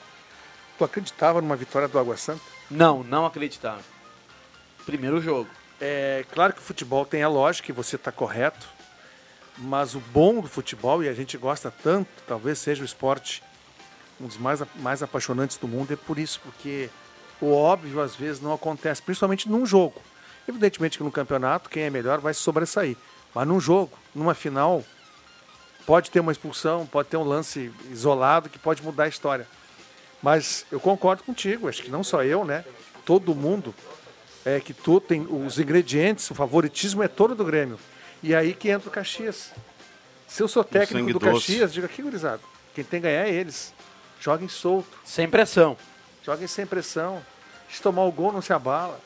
tu 0.79 0.85
acreditava 0.85 1.41
numa 1.41 1.57
vitória 1.57 1.89
do 1.89 1.99
Água 1.99 2.17
Santa? 2.17 2.41
Não, 2.71 3.03
não 3.03 3.27
acreditava. 3.27 3.83
Primeiro 4.87 5.21
jogo. 5.21 5.51
É 5.81 6.25
claro 6.33 6.53
que 6.53 6.61
o 6.61 6.63
futebol 6.63 7.07
tem 7.07 7.23
a 7.23 7.29
lógica 7.29 7.71
e 7.71 7.75
você 7.75 7.97
está 7.97 8.11
correto, 8.11 8.67
mas 9.57 9.95
o 9.95 10.01
bom 10.01 10.41
do 10.41 10.49
futebol, 10.49 11.03
e 11.03 11.09
a 11.09 11.15
gente 11.15 11.37
gosta 11.37 11.73
tanto, 11.83 12.09
talvez 12.27 12.59
seja 12.59 12.83
o 12.83 12.85
esporte 12.85 13.43
um 14.21 14.27
dos 14.27 14.37
mais, 14.37 14.61
mais 14.77 15.03
apaixonantes 15.03 15.57
do 15.57 15.69
mundo, 15.69 15.93
é 15.93 15.97
por 15.97 16.19
isso, 16.19 16.41
porque 16.43 16.91
o 17.41 17.53
óbvio 17.53 18.01
às 18.01 18.17
vezes 18.17 18.41
não 18.41 18.53
acontece, 18.53 19.01
principalmente 19.01 19.49
num 19.49 19.65
jogo. 19.65 20.03
Evidentemente 20.49 20.99
que 20.99 21.05
no 21.05 21.13
campeonato 21.13 21.71
quem 21.71 21.85
é 21.85 21.91
melhor 21.91 22.19
vai 22.19 22.35
se 22.35 22.41
sobressair, 22.41 22.97
mas 23.33 23.47
num 23.47 23.61
jogo, 23.61 23.97
numa 24.13 24.35
final, 24.35 24.83
pode 25.87 26.11
ter 26.11 26.19
uma 26.19 26.33
expulsão, 26.33 26.85
pode 26.87 27.09
ter 27.09 27.17
um 27.17 27.23
lance 27.23 27.73
isolado 27.91 28.49
que 28.49 28.59
pode 28.59 28.83
mudar 28.83 29.05
a 29.05 29.09
história. 29.09 29.47
Mas 30.21 30.67
eu 30.73 30.81
concordo 30.81 31.23
contigo, 31.23 31.69
acho 31.69 31.83
que 31.83 31.91
não 31.91 32.03
só 32.03 32.25
eu, 32.25 32.45
né? 32.45 32.65
Todo 33.05 33.35
mundo 33.35 33.73
é 34.45 34.61
que 34.61 34.73
tu 34.73 35.01
tem 35.01 35.27
os 35.29 35.59
ingredientes, 35.59 36.31
o 36.31 36.35
favoritismo 36.35 37.03
é 37.03 37.09
todo 37.09 37.35
do 37.35 37.45
Grêmio. 37.45 37.79
E 38.23 38.35
aí 38.35 38.55
que 38.55 38.69
entra 38.69 38.89
o 38.89 38.93
Caxias. 38.93 39.53
Se 40.27 40.43
eu 40.43 40.49
sou 40.49 40.65
técnico 40.65 41.13
do 41.13 41.19
doce. 41.19 41.47
Caxias, 41.47 41.73
diga 41.73 41.87
aqui, 41.87 42.03
gurizada, 42.03 42.41
quem 42.75 42.85
tem 42.85 43.01
que 43.01 43.07
ganhar 43.07 43.27
é 43.27 43.33
eles. 43.33 43.73
Joguem 44.21 44.49
solto. 44.49 44.99
Sem 45.05 45.29
pressão. 45.29 45.77
Joguem 46.25 46.47
sem 46.47 46.67
pressão. 46.67 47.25
Se 47.71 47.81
tomar 47.81 48.05
o 48.05 48.13
gol, 48.13 48.33
não 48.33 48.43
se 48.43 48.53
abala. 48.53 49.01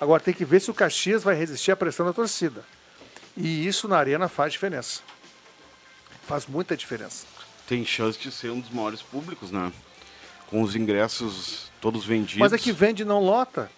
Agora 0.00 0.22
tem 0.22 0.34
que 0.34 0.44
ver 0.44 0.60
se 0.60 0.70
o 0.70 0.74
Caxias 0.74 1.22
vai 1.22 1.34
resistir 1.34 1.72
à 1.72 1.76
pressão 1.76 2.06
da 2.06 2.12
torcida. 2.12 2.64
E 3.36 3.66
isso 3.66 3.88
na 3.88 3.96
arena 3.96 4.28
faz 4.28 4.52
diferença. 4.52 5.00
Faz 6.26 6.46
muita 6.46 6.76
diferença. 6.76 7.26
Tem 7.66 7.84
chance 7.84 8.18
de 8.18 8.30
ser 8.30 8.50
um 8.50 8.60
dos 8.60 8.70
maiores 8.70 9.02
públicos, 9.02 9.50
né? 9.50 9.72
Com 10.48 10.62
os 10.62 10.76
ingressos 10.76 11.70
todos 11.80 12.04
vendidos. 12.04 12.38
Mas 12.38 12.52
é 12.52 12.58
que 12.58 12.72
vende 12.72 13.04
não 13.04 13.20
lota. 13.20 13.70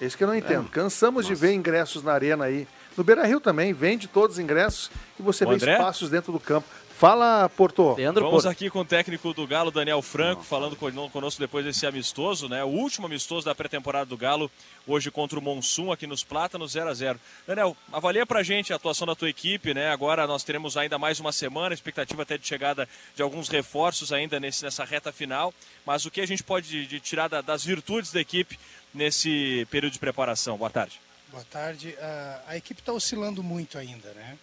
É 0.00 0.06
isso 0.06 0.16
que 0.16 0.24
eu 0.24 0.28
não 0.28 0.34
entendo. 0.34 0.66
É. 0.66 0.72
Cansamos 0.72 1.24
Nossa. 1.24 1.34
de 1.34 1.40
ver 1.40 1.52
ingressos 1.52 2.02
na 2.02 2.12
arena 2.12 2.44
aí. 2.44 2.66
No 2.96 3.04
Beira 3.04 3.24
Rio 3.26 3.40
também, 3.40 3.72
vende 3.72 4.08
todos 4.08 4.36
os 4.36 4.42
ingressos 4.42 4.90
e 5.18 5.22
você 5.22 5.44
o 5.44 5.48
vê 5.48 5.54
André? 5.54 5.72
espaços 5.74 6.10
dentro 6.10 6.32
do 6.32 6.40
campo. 6.40 6.66
Fala, 7.00 7.48
Porto. 7.48 7.94
Leandro 7.94 8.22
Vamos 8.26 8.42
Porto. 8.42 8.52
aqui 8.52 8.68
com 8.68 8.80
o 8.80 8.84
técnico 8.84 9.32
do 9.32 9.46
Galo, 9.46 9.70
Daniel 9.70 10.02
Franco, 10.02 10.42
falando 10.42 10.76
conosco 10.76 11.40
depois 11.40 11.64
desse 11.64 11.86
amistoso, 11.86 12.46
né? 12.46 12.62
O 12.62 12.66
último 12.66 13.06
amistoso 13.06 13.46
da 13.46 13.54
pré-temporada 13.54 14.04
do 14.04 14.18
Galo, 14.18 14.50
hoje 14.86 15.10
contra 15.10 15.38
o 15.38 15.40
Monsum, 15.40 15.90
aqui 15.90 16.06
nos 16.06 16.22
Plátanos, 16.22 16.72
0 16.72 16.90
a 16.90 16.92
0 16.92 17.18
Daniel, 17.46 17.74
avalia 17.90 18.26
pra 18.26 18.42
gente 18.42 18.70
a 18.70 18.76
atuação 18.76 19.06
da 19.06 19.14
tua 19.14 19.30
equipe, 19.30 19.72
né? 19.72 19.90
Agora 19.90 20.26
nós 20.26 20.44
teremos 20.44 20.76
ainda 20.76 20.98
mais 20.98 21.18
uma 21.18 21.32
semana, 21.32 21.72
expectativa 21.72 22.20
até 22.20 22.36
de 22.36 22.46
chegada 22.46 22.86
de 23.16 23.22
alguns 23.22 23.48
reforços 23.48 24.12
ainda 24.12 24.38
nesse, 24.38 24.62
nessa 24.62 24.84
reta 24.84 25.10
final. 25.10 25.54
Mas 25.86 26.04
o 26.04 26.10
que 26.10 26.20
a 26.20 26.26
gente 26.26 26.42
pode 26.42 26.68
de, 26.68 26.86
de 26.86 27.00
tirar 27.00 27.28
da, 27.28 27.40
das 27.40 27.64
virtudes 27.64 28.12
da 28.12 28.20
equipe 28.20 28.58
nesse 28.92 29.66
período 29.70 29.92
de 29.92 29.98
preparação? 29.98 30.56
Boa 30.56 30.70
tarde. 30.70 31.00
Boa 31.30 31.44
tarde. 31.44 31.90
Uh, 31.90 32.42
a 32.48 32.56
equipe 32.56 32.80
está 32.80 32.92
oscilando 32.92 33.42
muito 33.42 33.78
ainda, 33.78 34.12
né? 34.12 34.36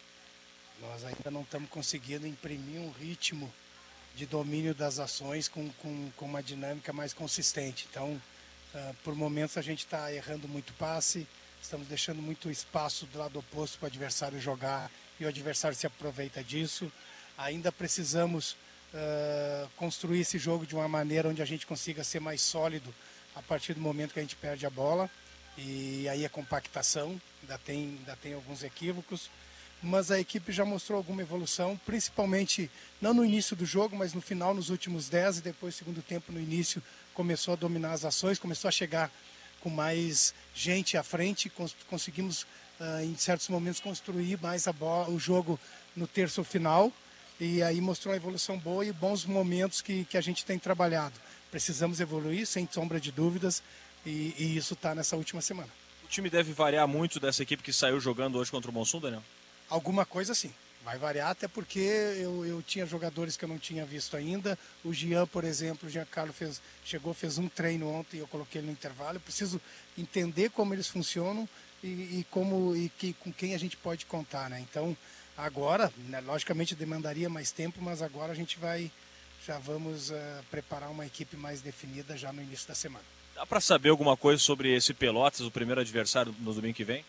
Nós 0.82 1.04
ainda 1.04 1.32
não 1.32 1.42
estamos 1.42 1.70
conseguindo 1.70 2.26
imprimir 2.26 2.80
um 2.80 2.92
ritmo 2.92 3.52
de 4.16 4.26
domínio 4.26 4.74
das 4.74 5.00
ações 5.00 5.48
com, 5.48 5.70
com, 5.74 6.12
com 6.16 6.26
uma 6.26 6.42
dinâmica 6.42 6.94
mais 6.94 7.14
consistente. 7.14 7.88
Então, 7.92 8.22
uh, 8.74 8.96
por 9.04 9.16
momentos 9.16 9.58
a 9.58 9.62
gente 9.62 9.80
está 9.80 10.14
errando 10.14 10.48
muito 10.48 10.74
passe, 10.74 11.28
estamos 11.62 11.88
deixando 11.88 12.22
muito 12.22 12.50
espaço 12.50 13.06
do 13.08 13.20
lado 13.20 13.38
oposto 13.40 13.78
para 13.78 13.88
o 13.88 13.90
adversário 13.90 14.40
jogar 14.40 14.90
e 15.20 15.26
o 15.26 15.28
adversário 15.28 15.76
se 15.76 15.86
aproveita 15.86 16.44
disso. 16.44 16.92
Ainda 17.38 17.72
precisamos 17.72 18.56
uh, 18.94 19.70
construir 19.76 20.22
esse 20.22 20.40
jogo 20.40 20.66
de 20.66 20.74
uma 20.74 20.88
maneira 20.88 21.28
onde 21.28 21.42
a 21.42 21.46
gente 21.46 21.68
consiga 21.68 22.04
ser 22.04 22.22
mais 22.22 22.42
sólido 22.42 22.94
a 23.38 23.42
partir 23.42 23.74
do 23.74 23.82
momento 23.82 24.14
que 24.14 24.20
a 24.20 24.24
gente 24.24 24.36
perde 24.36 24.66
a 24.66 24.70
bola. 24.70 25.10
E 25.58 26.08
aí 26.10 26.26
a 26.26 26.30
compactação, 26.30 27.20
ainda 27.42 27.58
tem, 27.58 27.98
ainda 28.00 28.16
tem 28.16 28.34
alguns 28.34 28.64
equívocos 28.64 29.30
mas 29.82 30.10
a 30.10 30.20
equipe 30.20 30.52
já 30.52 30.66
mostrou 30.66 30.98
alguma 30.98 31.22
evolução, 31.22 31.80
principalmente 31.86 32.70
não 33.02 33.14
no 33.14 33.24
início 33.24 33.56
do 33.56 33.66
jogo, 33.66 33.96
mas 33.96 34.14
no 34.14 34.22
final, 34.22 34.54
nos 34.54 34.70
últimos 34.70 35.08
10 35.08 35.38
e 35.38 35.42
depois, 35.42 35.76
segundo 35.76 36.02
tempo, 36.02 36.32
no 36.32 36.40
início, 36.40 36.82
começou 37.14 37.54
a 37.54 37.58
dominar 37.58 37.94
as 37.94 38.04
ações, 38.04 38.40
começou 38.40 38.68
a 38.68 38.72
chegar 38.72 39.12
com 39.62 39.70
mais 39.70 40.34
gente 40.54 40.98
à 40.98 41.04
frente, 41.04 41.50
cons 41.50 41.76
conseguimos, 41.90 42.44
uh, 42.80 43.04
em 43.04 43.16
certos 43.16 43.50
momentos, 43.50 43.80
construir 43.80 44.40
mais 44.42 44.68
a 44.68 44.74
bola, 44.74 45.10
o 45.10 45.20
jogo 45.20 45.60
no 45.96 46.08
terço 46.08 46.44
final, 46.44 46.92
e 47.40 47.62
aí 47.62 47.80
mostrou 47.80 48.12
uma 48.12 48.18
evolução 48.18 48.58
boa 48.58 48.84
e 48.84 48.92
bons 48.92 49.26
momentos 49.26 49.82
que, 49.82 50.06
que 50.06 50.18
a 50.18 50.22
gente 50.22 50.44
tem 50.44 50.58
trabalhado. 50.58 51.14
Precisamos 51.52 52.00
evoluir, 52.00 52.46
sem 52.46 52.68
sombra 52.72 53.00
de 53.00 53.12
dúvidas, 53.12 53.64
e, 54.06 54.34
e 54.38 54.58
isso 54.58 54.74
está 54.74 54.94
nessa 54.94 55.16
última 55.16 55.42
semana. 55.42 55.70
O 56.04 56.08
time 56.08 56.30
deve 56.30 56.54
variar 56.54 56.88
muito 56.88 57.20
dessa 57.20 57.44
equipe 57.44 57.62
que 57.62 57.74
saiu 57.74 58.00
jogando 58.00 58.38
hoje 58.38 58.50
contra 58.50 58.72
o 58.72 58.74
Monsun, 58.74 59.00
Daniel? 59.00 59.24
Alguma 59.70 60.06
coisa 60.06 60.34
sim. 60.34 60.54
Vai 60.84 60.98
variar, 60.98 61.32
até 61.32 61.50
porque 61.50 61.80
eu, 61.80 62.46
eu 62.46 62.62
tinha 62.62 62.86
jogadores 62.86 63.36
que 63.36 63.44
eu 63.44 63.50
não 63.50 63.60
tinha 63.60 63.86
visto 63.86 64.16
ainda. 64.16 64.58
O 64.86 64.94
Jean, 64.94 65.28
por 65.28 65.44
exemplo, 65.44 65.90
o 65.90 65.92
Giancarlo 65.92 66.32
fez, 66.32 66.62
chegou, 66.86 67.14
fez 67.14 67.38
um 67.38 67.50
treino 67.50 67.90
ontem 67.90 68.18
e 68.18 68.20
eu 68.22 68.28
coloquei 68.28 68.62
ele 68.62 68.68
no 68.68 68.72
intervalo. 68.72 69.18
Eu 69.18 69.22
preciso 69.22 69.60
entender 69.98 70.50
como 70.50 70.74
eles 70.74 70.88
funcionam 70.88 71.50
e, 71.84 71.88
e 71.88 72.28
como 72.32 72.74
e 72.74 72.88
que, 72.88 73.12
com 73.14 73.34
quem 73.34 73.54
a 73.54 73.58
gente 73.58 73.76
pode 73.76 74.06
contar, 74.06 74.50
né? 74.50 74.62
Então, 74.62 74.96
agora, 75.38 75.92
né, 76.08 76.22
logicamente 76.22 76.74
demandaria 76.74 77.28
mais 77.28 77.52
tempo, 77.52 77.82
mas 77.82 78.02
agora 78.02 78.32
a 78.32 78.36
gente 78.36 78.58
vai, 78.58 78.90
já 79.48 79.58
vamos 79.60 80.10
uh, 80.10 80.16
preparar 80.52 80.90
uma 80.90 81.06
equipe 81.06 81.38
mais 81.38 81.62
definida 81.62 82.18
já 82.18 82.34
no 82.34 82.42
início 82.42 82.68
da 82.68 82.76
semana. 82.76 83.06
Dá 83.34 83.46
para 83.46 83.62
saber 83.62 83.90
alguma 83.90 84.18
coisa 84.18 84.42
sobre 84.42 84.76
esse 84.76 84.94
Pelotas, 84.94 85.40
o 85.40 85.50
primeiro 85.50 85.80
adversário 85.80 86.36
no 86.40 86.54
domingo 86.54 86.76
que 86.76 86.84
vem? 86.84 87.06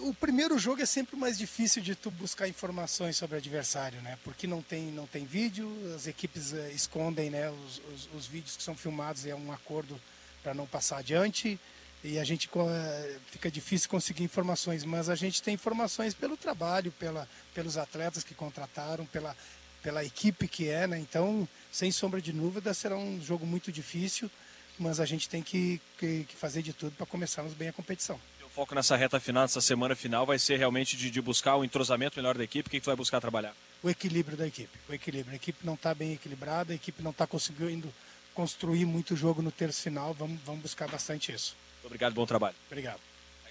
o 0.00 0.14
primeiro 0.14 0.58
jogo 0.58 0.80
é 0.80 0.86
sempre 0.86 1.16
mais 1.16 1.36
difícil 1.36 1.82
de 1.82 1.94
tu 1.94 2.10
buscar 2.10 2.48
informações 2.48 3.14
sobre 3.14 3.36
o 3.36 3.38
adversário, 3.38 4.00
né? 4.00 4.18
Porque 4.24 4.46
não 4.46 4.62
tem, 4.62 4.84
não 4.84 5.06
tem 5.06 5.26
vídeo, 5.26 5.70
as 5.94 6.06
equipes 6.06 6.52
uh, 6.52 6.70
escondem 6.74 7.28
né, 7.28 7.50
os, 7.50 7.82
os, 7.92 8.08
os, 8.14 8.26
vídeos 8.26 8.56
que 8.56 8.62
são 8.62 8.74
filmados, 8.74 9.26
é 9.26 9.34
um 9.34 9.52
acordo 9.52 10.00
para 10.42 10.54
não 10.54 10.66
passar 10.66 10.98
adiante 10.98 11.60
e 12.02 12.18
a 12.18 12.24
gente 12.24 12.48
uh, 12.48 13.20
fica 13.30 13.50
difícil 13.50 13.88
conseguir 13.88 14.24
informações, 14.24 14.82
mas 14.82 15.08
a 15.08 15.14
gente 15.14 15.42
tem 15.42 15.54
informações 15.54 16.14
pelo 16.14 16.36
trabalho, 16.36 16.90
pela, 16.92 17.28
pelos 17.54 17.76
atletas 17.76 18.24
que 18.24 18.34
contrataram, 18.34 19.04
pela, 19.06 19.36
pela 19.82 20.04
equipe 20.04 20.46
que 20.48 20.68
é, 20.68 20.86
né? 20.86 20.98
Então, 20.98 21.48
sem 21.70 21.90
sombra 21.90 22.20
de 22.20 22.32
dúvida, 22.32 22.72
será 22.72 22.96
um 22.96 23.20
jogo 23.20 23.46
muito 23.46 23.72
difícil, 23.72 24.30
mas 24.78 25.00
a 25.00 25.04
gente 25.04 25.28
tem 25.28 25.42
que, 25.42 25.80
que, 25.98 26.24
que 26.24 26.36
fazer 26.36 26.62
de 26.62 26.72
tudo 26.72 26.92
para 26.96 27.06
começarmos 27.06 27.52
bem 27.54 27.68
a 27.68 27.72
competição 27.72 28.18
foco 28.52 28.74
nessa 28.74 28.96
reta 28.96 29.18
final, 29.18 29.42
nessa 29.42 29.60
semana 29.60 29.96
final, 29.96 30.26
vai 30.26 30.38
ser 30.38 30.58
realmente 30.58 30.96
de, 30.96 31.10
de 31.10 31.20
buscar 31.20 31.56
o 31.56 31.64
entrosamento 31.64 32.18
melhor 32.18 32.36
da 32.36 32.44
equipe? 32.44 32.68
O 32.68 32.70
que, 32.70 32.78
que 32.78 32.84
tu 32.84 32.86
vai 32.86 32.96
buscar 32.96 33.20
trabalhar? 33.20 33.54
O 33.82 33.88
equilíbrio 33.88 34.36
da 34.36 34.46
equipe. 34.46 34.78
O 34.88 34.92
equilíbrio. 34.92 35.32
A 35.32 35.36
equipe 35.36 35.64
não 35.64 35.74
está 35.74 35.94
bem 35.94 36.12
equilibrada, 36.12 36.72
a 36.72 36.76
equipe 36.76 37.02
não 37.02 37.10
está 37.10 37.26
conseguindo 37.26 37.92
construir 38.34 38.84
muito 38.84 39.16
jogo 39.16 39.42
no 39.42 39.50
terço 39.50 39.82
final. 39.82 40.14
Vamos, 40.14 40.38
vamos 40.44 40.62
buscar 40.62 40.88
bastante 40.88 41.32
isso. 41.32 41.56
Muito 41.76 41.86
obrigado, 41.86 42.12
bom 42.12 42.26
trabalho. 42.26 42.54
Obrigado. 42.70 43.00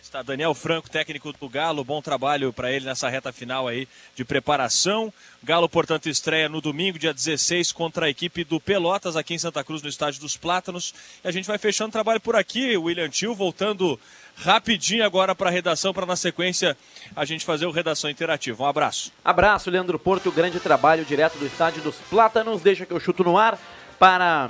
Está 0.02 0.24
Daniel 0.24 0.54
Franco, 0.56 0.90
técnico 0.90 1.32
do 1.32 1.48
Galo. 1.48 1.84
Bom 1.84 2.02
trabalho 2.02 2.52
para 2.52 2.72
ele 2.72 2.86
nessa 2.86 3.08
reta 3.08 3.32
final 3.32 3.68
aí 3.68 3.88
de 4.16 4.26
preparação. 4.26 5.14
Galo, 5.44 5.70
portanto, 5.70 6.10
estreia 6.10 6.50
no 6.50 6.60
domingo, 6.60 6.98
dia 6.98 7.14
16, 7.14 7.72
contra 7.72 8.08
a 8.08 8.10
equipe 8.10 8.44
do 8.44 8.60
Pelotas, 8.60 9.16
aqui 9.16 9.36
em 9.36 9.38
Santa 9.38 9.64
Cruz, 9.64 9.82
no 9.82 9.88
Estádio 9.88 10.20
dos 10.20 10.36
Plátanos. 10.36 10.94
E 11.24 11.28
a 11.28 11.32
gente 11.32 11.48
vai 11.48 11.60
fechando 11.60 11.90
o 11.90 11.92
trabalho 11.92 12.20
por 12.20 12.36
aqui. 12.36 12.76
William 12.76 13.10
Tio 13.10 13.36
voltando 13.36 14.00
rapidinho 14.36 15.06
agora 15.06 15.36
para 15.36 15.50
a 15.50 15.54
redação, 15.54 15.94
para 15.94 16.06
na 16.06 16.16
sequência 16.16 16.76
a 17.16 17.24
gente 17.24 17.46
fazer 17.46 17.68
o 17.68 17.72
Redação 17.72 18.10
Interativa. 18.10 18.64
Um 18.64 18.68
abraço. 18.68 19.14
Abraço, 19.24 19.70
Leandro 19.70 20.00
Porto. 20.00 20.32
Grande 20.32 20.60
trabalho 20.60 21.06
direto 21.06 21.38
do 21.38 21.46
Estádio 21.46 21.84
dos 21.84 21.96
Plátanos. 22.10 22.62
Deixa 22.62 22.88
que 22.88 22.92
eu 22.92 23.00
chuto 23.00 23.24
no 23.24 23.38
ar 23.38 23.58
para 24.00 24.50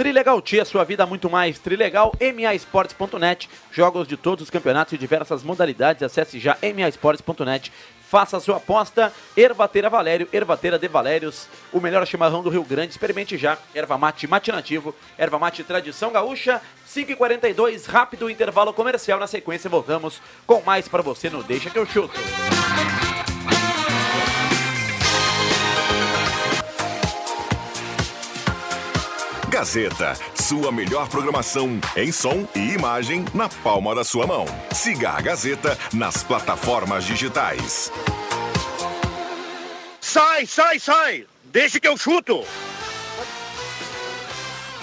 Trilegal 0.00 0.40
Tia, 0.40 0.64
sua 0.64 0.82
vida 0.82 1.04
muito 1.04 1.28
mais. 1.28 1.58
Trilegal, 1.58 2.14
maesportes.net. 2.34 3.50
Jogos 3.70 4.08
de 4.08 4.16
todos 4.16 4.44
os 4.44 4.48
campeonatos 4.48 4.94
e 4.94 4.96
diversas 4.96 5.42
modalidades. 5.42 6.02
Acesse 6.02 6.40
já 6.40 6.56
maesportes.net. 6.74 7.70
Faça 8.08 8.38
a 8.38 8.40
sua 8.40 8.56
aposta. 8.56 9.12
Ervateira 9.36 9.90
Valério, 9.90 10.26
Ervateira 10.32 10.78
de 10.78 10.88
Valérios, 10.88 11.48
o 11.70 11.80
melhor 11.82 12.06
chimarrão 12.06 12.42
do 12.42 12.48
Rio 12.48 12.64
Grande. 12.64 12.92
Experimente 12.92 13.36
já. 13.36 13.58
Erva 13.74 13.98
mate 13.98 14.26
matinativo, 14.26 14.94
erva 15.18 15.38
mate 15.38 15.62
tradição 15.64 16.10
gaúcha. 16.10 16.62
5h42, 16.88 17.84
rápido 17.84 18.30
intervalo 18.30 18.72
comercial. 18.72 19.20
Na 19.20 19.26
sequência, 19.26 19.68
voltamos 19.68 20.22
com 20.46 20.62
mais 20.62 20.88
para 20.88 21.02
você 21.02 21.28
no 21.28 21.42
Deixa 21.42 21.68
que 21.68 21.78
eu 21.78 21.84
chuto. 21.84 22.18
Gazeta, 29.60 30.14
sua 30.34 30.72
melhor 30.72 31.06
programação 31.10 31.78
em 31.94 32.10
som 32.10 32.48
e 32.56 32.72
imagem 32.72 33.26
na 33.34 33.46
palma 33.46 33.94
da 33.94 34.02
sua 34.02 34.26
mão. 34.26 34.46
Siga 34.72 35.10
a 35.10 35.20
Gazeta 35.20 35.76
nas 35.92 36.24
plataformas 36.24 37.04
digitais. 37.04 37.92
Sai, 40.00 40.46
sai, 40.46 40.78
sai! 40.78 41.26
Deixa 41.44 41.78
que 41.78 41.86
eu 41.86 41.94
chuto! 41.98 42.42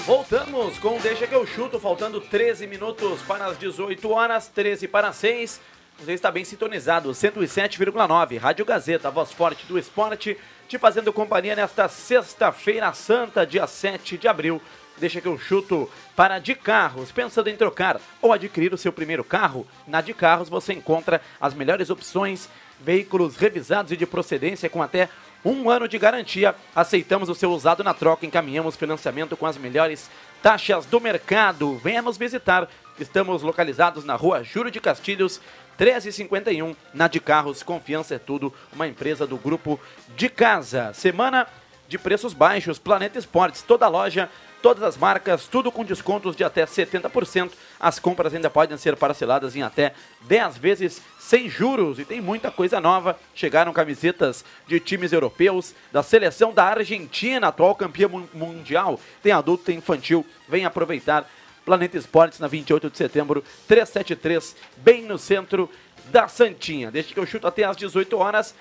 Voltamos 0.05 0.77
com 0.77 0.99
Deixa 0.99 1.25
que 1.25 1.33
eu 1.33 1.47
chuto, 1.47 1.79
faltando 1.79 2.21
13 2.21 2.67
minutos 2.67 3.23
para 3.23 3.47
as 3.47 3.57
18 3.57 4.07
horas, 4.11 4.47
13 4.47 4.87
para 4.87 5.11
6. 5.11 5.59
Você 5.99 6.13
está 6.13 6.29
bem 6.29 6.45
sintonizado, 6.45 7.09
107,9, 7.09 8.37
Rádio 8.37 8.63
Gazeta, 8.63 9.09
voz 9.09 9.31
forte 9.31 9.65
do 9.65 9.79
esporte, 9.79 10.37
te 10.67 10.77
fazendo 10.77 11.13
companhia 11.13 11.55
nesta 11.55 11.87
sexta-feira 11.87 12.91
santa, 12.91 13.45
dia 13.45 13.65
7 13.65 14.17
de 14.17 14.27
abril. 14.27 14.61
Deixa 14.97 15.21
que 15.21 15.27
eu 15.27 15.37
chuto 15.39 15.89
para 16.15 16.39
de 16.39 16.55
carros. 16.55 17.11
Pensando 17.11 17.49
em 17.49 17.55
trocar 17.55 18.01
ou 18.21 18.33
adquirir 18.33 18.73
o 18.73 18.77
seu 18.77 18.91
primeiro 18.91 19.23
carro? 19.23 19.65
Na 19.87 20.01
de 20.01 20.13
carros 20.13 20.49
você 20.49 20.73
encontra 20.73 21.21
as 21.39 21.53
melhores 21.53 21.89
opções, 21.89 22.49
veículos 22.81 23.37
revisados 23.37 23.93
e 23.93 23.97
de 23.97 24.05
procedência 24.05 24.69
com 24.69 24.83
até 24.83 25.07
um 25.45 25.69
ano 25.69 25.87
de 25.87 25.97
garantia. 25.97 26.53
Aceitamos 26.75 27.29
o 27.29 27.35
seu 27.35 27.51
usado 27.51 27.83
na 27.83 27.93
troca, 27.93 28.25
encaminhamos 28.25 28.75
financiamento 28.75 29.37
com 29.37 29.45
as 29.45 29.57
melhores 29.57 30.09
taxas 30.43 30.85
do 30.85 30.99
mercado. 30.99 31.77
Venha 31.77 32.01
nos 32.01 32.17
visitar. 32.17 32.67
Estamos 32.99 33.41
localizados 33.41 34.03
na 34.03 34.15
rua 34.15 34.43
Júlio 34.43 34.71
de 34.71 34.81
Castilhos, 34.81 35.39
1351, 35.79 36.75
na 36.93 37.07
de 37.07 37.19
Carros. 37.19 37.63
Confiança 37.63 38.15
é 38.15 38.19
tudo, 38.19 38.53
uma 38.73 38.87
empresa 38.87 39.27
do 39.27 39.37
grupo 39.37 39.79
de 40.15 40.29
casa. 40.29 40.91
Semana 40.93 41.47
de 41.87 41.97
preços 41.97 42.33
baixos, 42.33 42.79
Planeta 42.79 43.17
Esportes, 43.17 43.61
toda 43.61 43.87
loja 43.87 44.29
todas 44.61 44.83
as 44.83 44.97
marcas, 44.97 45.47
tudo 45.47 45.71
com 45.71 45.83
descontos 45.83 46.35
de 46.35 46.43
até 46.43 46.65
70%. 46.65 47.51
As 47.79 47.99
compras 47.99 48.33
ainda 48.33 48.49
podem 48.49 48.77
ser 48.77 48.95
parceladas 48.95 49.55
em 49.55 49.61
até 49.61 49.93
10 50.21 50.57
vezes 50.57 51.01
sem 51.19 51.49
juros 51.49 51.99
e 51.99 52.05
tem 52.05 52.21
muita 52.21 52.51
coisa 52.51 52.79
nova. 52.79 53.17
Chegaram 53.35 53.73
camisetas 53.73 54.43
de 54.67 54.79
times 54.79 55.13
europeus, 55.13 55.73
da 55.91 56.01
seleção 56.01 56.53
da 56.53 56.65
Argentina, 56.65 57.47
atual 57.47 57.75
campeã 57.75 58.09
mundial. 58.33 58.99
Tem 59.21 59.31
adulto, 59.31 59.65
tem 59.65 59.77
infantil. 59.77 60.25
Vem 60.47 60.65
aproveitar. 60.65 61.29
Planeta 61.67 61.97
Esportes 61.97 62.39
na 62.39 62.47
28 62.47 62.89
de 62.89 62.97
setembro, 62.97 63.43
373, 63.67 64.55
bem 64.77 65.03
no 65.03 65.17
centro 65.17 65.69
da 66.05 66.29
Santinha. 66.29 66.89
Desde 66.89 67.13
que 67.13 67.19
eu 67.19 67.25
chuto 67.25 67.45
até 67.45 67.65
às 67.65 67.75
18 67.75 68.17
horas, 68.17 68.55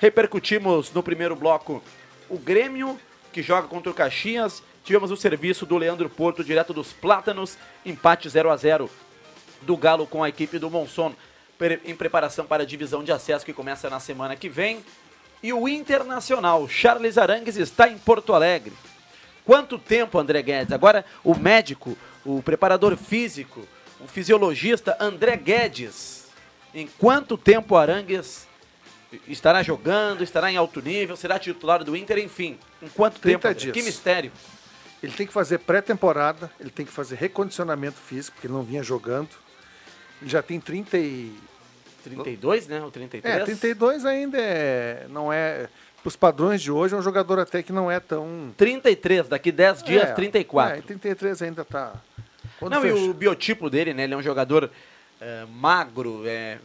repercutimos 0.00 0.90
no 0.90 1.02
primeiro 1.02 1.36
bloco 1.36 1.82
o 2.30 2.38
Grêmio, 2.38 2.98
que 3.30 3.42
joga 3.42 3.68
contra 3.68 3.92
o 3.92 3.94
Caxias, 3.94 4.62
Tivemos 4.86 5.10
o 5.10 5.16
serviço 5.16 5.66
do 5.66 5.76
Leandro 5.76 6.08
Porto, 6.08 6.44
direto 6.44 6.72
dos 6.72 6.92
Plátanos, 6.92 7.58
empate 7.84 8.28
0 8.28 8.50
a 8.50 8.56
0 8.56 8.88
do 9.62 9.76
Galo 9.76 10.06
com 10.06 10.22
a 10.22 10.28
equipe 10.28 10.60
do 10.60 10.70
Monson, 10.70 11.12
em 11.84 11.96
preparação 11.96 12.46
para 12.46 12.62
a 12.62 12.66
divisão 12.66 13.02
de 13.02 13.10
acesso 13.10 13.44
que 13.44 13.52
começa 13.52 13.90
na 13.90 13.98
semana 13.98 14.36
que 14.36 14.48
vem. 14.48 14.84
E 15.42 15.52
o 15.52 15.68
Internacional, 15.68 16.68
Charles 16.68 17.18
Arangues, 17.18 17.56
está 17.56 17.88
em 17.88 17.98
Porto 17.98 18.32
Alegre. 18.32 18.72
Quanto 19.46 19.78
tempo, 19.78 20.18
André 20.18 20.42
Guedes? 20.42 20.72
Agora, 20.72 21.04
o 21.22 21.32
médico, 21.32 21.96
o 22.24 22.42
preparador 22.42 22.96
físico, 22.96 23.66
o 24.00 24.08
fisiologista 24.08 24.96
André 24.98 25.36
Guedes. 25.36 26.26
Em 26.74 26.88
quanto 26.98 27.38
tempo 27.38 27.74
o 27.74 27.78
Arangues 27.78 28.46
estará 29.28 29.62
jogando, 29.62 30.24
estará 30.24 30.50
em 30.50 30.56
alto 30.56 30.82
nível, 30.82 31.16
será 31.16 31.38
titular 31.38 31.84
do 31.84 31.96
Inter, 31.96 32.18
enfim. 32.18 32.58
Em 32.82 32.88
quanto 32.88 33.20
tempo? 33.20 33.46
André? 33.46 33.70
Que 33.70 33.82
mistério. 33.82 34.32
Ele 35.00 35.12
tem 35.12 35.26
que 35.26 35.32
fazer 35.32 35.58
pré-temporada, 35.58 36.50
ele 36.58 36.70
tem 36.70 36.84
que 36.84 36.90
fazer 36.90 37.14
recondicionamento 37.14 37.98
físico, 37.98 38.34
porque 38.34 38.48
ele 38.48 38.54
não 38.54 38.64
vinha 38.64 38.82
jogando. 38.82 39.30
Ele 40.20 40.28
já 40.28 40.42
tem 40.42 40.58
30 40.58 40.98
e... 40.98 41.32
32, 42.02 42.66
né? 42.66 42.82
Ou 42.82 42.90
33? 42.90 43.34
É, 43.34 43.44
32 43.44 44.04
ainda 44.04 44.38
é, 44.40 45.06
não 45.08 45.32
é... 45.32 45.68
Para 46.06 46.10
os 46.10 46.14
padrões 46.14 46.62
de 46.62 46.70
hoje, 46.70 46.94
é 46.94 46.96
um 46.96 47.02
jogador 47.02 47.40
até 47.40 47.64
que 47.64 47.72
não 47.72 47.90
é 47.90 47.98
tão... 47.98 48.54
33, 48.56 49.26
daqui 49.26 49.50
10 49.50 49.82
dias, 49.82 50.04
é, 50.04 50.12
34. 50.12 50.78
É, 50.78 50.80
33 50.80 51.42
ainda 51.42 51.62
está... 51.62 52.00
Não, 52.62 52.80
fecha? 52.80 52.96
e 52.96 53.08
o 53.08 53.12
biotipo 53.12 53.68
dele, 53.68 53.92
né? 53.92 54.04
Ele 54.04 54.14
é 54.14 54.16
um 54.16 54.22
jogador 54.22 54.70
é, 55.20 55.44
magro, 55.50 56.22
é, 56.24 56.58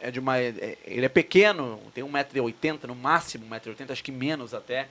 é 0.00 0.12
de 0.12 0.20
uma... 0.20 0.38
É, 0.38 0.78
ele 0.84 1.04
é 1.04 1.08
pequeno, 1.08 1.80
tem 1.92 2.04
1,80m 2.04 2.84
no 2.84 2.94
máximo, 2.94 3.44
1,80m, 3.46 3.90
acho 3.90 4.04
que 4.04 4.12
menos 4.12 4.54
até. 4.54 4.86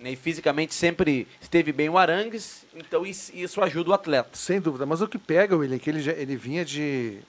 Né? 0.00 0.10
E 0.10 0.16
fisicamente 0.16 0.74
sempre 0.74 1.28
esteve 1.40 1.70
bem 1.70 1.88
o 1.88 1.96
Arangues, 1.96 2.66
então 2.74 3.06
isso 3.06 3.62
ajuda 3.62 3.90
o 3.90 3.94
atleta. 3.94 4.30
Sem 4.32 4.60
dúvida, 4.60 4.84
mas 4.84 5.00
o 5.00 5.06
que 5.06 5.16
pega, 5.16 5.56
William, 5.56 5.76
é 5.76 5.78
que 5.78 5.90
ele, 5.90 6.00
já, 6.00 6.10
ele 6.10 6.34
vinha 6.34 6.64
de 6.64 7.20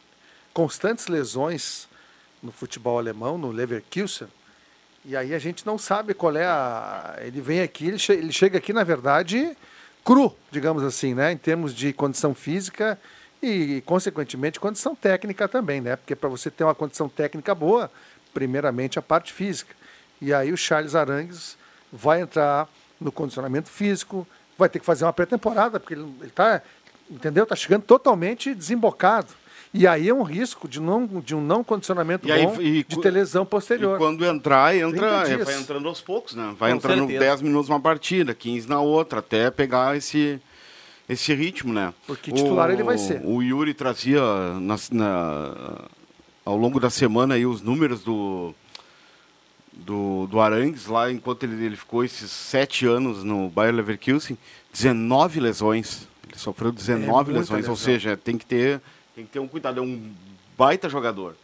constantes 0.51 1.05
lesões 1.05 1.87
no 2.41 2.51
futebol 2.51 2.97
alemão, 2.97 3.37
no 3.37 3.51
Leverkusen, 3.51 4.27
e 5.07 5.15
aí 5.15 5.33
a 5.35 5.39
gente 5.39 5.65
não 5.65 5.77
sabe 5.77 6.13
qual 6.13 6.35
é 6.35 6.45
a... 6.45 7.15
Ele 7.21 7.39
vem 7.39 7.61
aqui, 7.61 7.87
ele, 7.87 7.99
che... 7.99 8.11
ele 8.11 8.31
chega 8.31 8.57
aqui, 8.57 8.73
na 8.73 8.83
verdade, 8.83 9.55
cru, 10.03 10.35
digamos 10.51 10.83
assim, 10.83 11.13
né? 11.13 11.31
Em 11.31 11.37
termos 11.37 11.73
de 11.73 11.93
condição 11.93 12.33
física 12.33 12.99
e, 13.41 13.81
consequentemente, 13.85 14.59
condição 14.59 14.95
técnica 14.95 15.47
também, 15.47 15.79
né? 15.79 15.95
Porque 15.95 16.15
para 16.15 16.27
você 16.27 16.49
ter 16.49 16.63
uma 16.63 16.73
condição 16.73 17.07
técnica 17.07 17.53
boa, 17.53 17.91
primeiramente 18.33 18.97
a 18.97 19.01
parte 19.01 19.31
física. 19.31 19.75
E 20.19 20.33
aí 20.33 20.51
o 20.51 20.57
Charles 20.57 20.95
Arangues 20.95 21.57
vai 21.91 22.21
entrar 22.21 22.67
no 22.99 23.11
condicionamento 23.11 23.69
físico, 23.69 24.27
vai 24.57 24.69
ter 24.69 24.79
que 24.79 24.85
fazer 24.85 25.05
uma 25.05 25.13
pré-temporada, 25.13 25.79
porque 25.79 25.93
ele 25.93 26.11
está, 26.23 26.61
entendeu? 27.09 27.43
Está 27.43 27.55
chegando 27.55 27.83
totalmente 27.83 28.55
desembocado. 28.55 29.27
E 29.77 29.85
aí 29.85 30.07
é 30.07 30.13
um 30.13 30.23
risco 30.23 30.69
de, 30.69 30.79
não, 30.79 31.05
de 31.05 31.35
um 31.35 31.41
não 31.41 31.61
condicionamento 31.61 32.31
aí, 32.31 32.45
bom, 32.45 32.61
e, 32.61 32.83
de 32.83 33.01
ter 33.01 33.11
lesão 33.11 33.45
posterior. 33.45 33.95
E 33.95 33.97
quando 33.97 34.25
entrar, 34.25 34.73
entra, 34.73 35.27
é, 35.27 35.37
vai 35.37 35.59
entrando 35.59 35.87
aos 35.89 35.99
poucos, 35.99 36.33
né? 36.33 36.55
Vai 36.57 36.71
Com 36.71 36.77
entrando 36.77 36.99
certeza. 36.99 37.19
10 37.19 37.41
minutos 37.41 37.69
uma 37.69 37.79
partida, 37.79 38.33
15 38.33 38.69
na 38.69 38.79
outra, 38.79 39.19
até 39.19 39.51
pegar 39.51 39.97
esse, 39.97 40.39
esse 41.09 41.33
ritmo, 41.33 41.73
né? 41.73 41.93
Porque 42.07 42.31
titular 42.31 42.69
o, 42.69 42.71
ele 42.71 42.83
vai 42.83 42.97
ser. 42.97 43.21
O 43.25 43.43
Yuri 43.43 43.73
trazia 43.73 44.21
na, 44.61 44.77
na, 44.91 45.85
ao 46.45 46.55
longo 46.55 46.79
da 46.79 46.89
semana 46.89 47.35
aí 47.35 47.45
os 47.45 47.61
números 47.61 48.01
do, 48.01 48.55
do, 49.73 50.25
do 50.27 50.39
Arangues, 50.39 50.87
lá 50.87 51.11
enquanto 51.11 51.43
ele, 51.43 51.65
ele 51.65 51.75
ficou 51.75 52.01
esses 52.01 52.31
sete 52.31 52.85
anos 52.85 53.25
no 53.25 53.49
Bayer 53.49 53.75
Leverkusen, 53.75 54.37
19 54.71 55.41
lesões. 55.41 56.07
Ele 56.29 56.39
sofreu 56.39 56.71
19 56.71 57.31
é 57.31 57.33
lesões, 57.33 57.57
lesão. 57.59 57.71
ou 57.71 57.77
seja, 57.77 58.15
tem 58.15 58.37
que, 58.37 58.45
ter, 58.45 58.81
tem 59.15 59.25
que 59.25 59.31
ter 59.31 59.39
um 59.39 59.47
cuidado. 59.47 59.79
É 59.79 59.81
um 59.81 60.13
baita 60.57 60.89
jogador. 60.89 61.35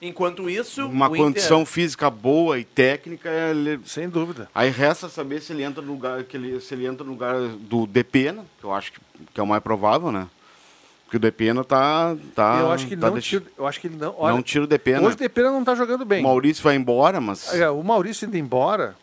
Enquanto 0.00 0.48
isso, 0.48 0.86
uma 0.86 1.08
condição 1.08 1.62
Inter... 1.62 1.72
física 1.72 2.10
boa 2.10 2.58
e 2.58 2.64
técnica, 2.64 3.30
ele... 3.30 3.80
sem 3.84 4.08
dúvida. 4.08 4.48
Aí 4.54 4.70
resta 4.70 5.08
saber 5.08 5.40
se 5.40 5.54
ele 5.54 5.62
entra 5.62 5.82
no 5.82 5.90
lugar, 5.90 6.22
que 6.24 6.36
ele, 6.36 6.60
se 6.60 6.74
ele 6.74 6.86
entra 6.86 7.02
no 7.02 7.12
lugar 7.12 7.40
do 7.40 7.86
Depena, 7.86 8.44
que 8.60 8.64
eu 8.64 8.74
acho 8.74 8.92
que, 8.92 9.00
que 9.32 9.40
é 9.40 9.42
o 9.42 9.46
mais 9.46 9.62
provável, 9.62 10.12
né? 10.12 10.28
Porque 11.04 11.16
o 11.16 11.20
Depena 11.20 11.64
tá. 11.64 12.16
tá 12.34 12.58
eu 12.60 12.72
acho 12.72 12.86
que 12.86 12.96
tá 12.96 13.10
não 13.10 13.20
tira, 13.20 13.44
eu 13.56 13.66
acho 13.66 13.80
que 13.80 13.86
ele 13.86 13.96
não. 13.96 14.14
Olha, 14.18 14.34
não 14.34 14.42
tira 14.42 14.64
o 14.64 14.66
Depena. 14.66 15.00
Hoje 15.06 15.14
o 15.14 15.18
Depena 15.18 15.50
não 15.50 15.64
tá 15.64 15.74
jogando 15.74 16.04
bem. 16.04 16.20
O 16.20 16.24
Maurício 16.24 16.62
vai 16.62 16.74
embora, 16.74 17.20
mas. 17.20 17.54
É, 17.54 17.70
o 17.70 17.82
Maurício 17.82 18.26
indo 18.26 18.36
embora. 18.36 18.96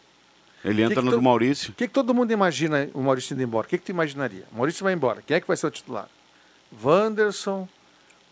Ele 0.63 0.81
entra 0.81 0.95
que 0.95 1.01
que 1.01 1.05
no 1.05 1.11
do 1.11 1.21
Maurício. 1.21 1.71
O 1.71 1.73
que, 1.73 1.87
que, 1.87 1.93
todo 1.93 2.13
mundo 2.13 2.31
imagina 2.31 2.89
o 2.93 3.01
Maurício 3.01 3.33
indo 3.33 3.43
embora? 3.43 3.65
O 3.65 3.69
que, 3.69 3.77
que 3.77 3.85
tu 3.85 3.91
imaginaria? 3.91 4.43
O 4.51 4.57
Maurício 4.57 4.83
vai 4.83 4.93
embora. 4.93 5.21
Quem 5.25 5.35
é 5.35 5.41
que 5.41 5.47
vai 5.47 5.57
ser 5.57 5.67
o 5.67 5.71
titular? 5.71 6.07
Wanderson, 6.83 7.67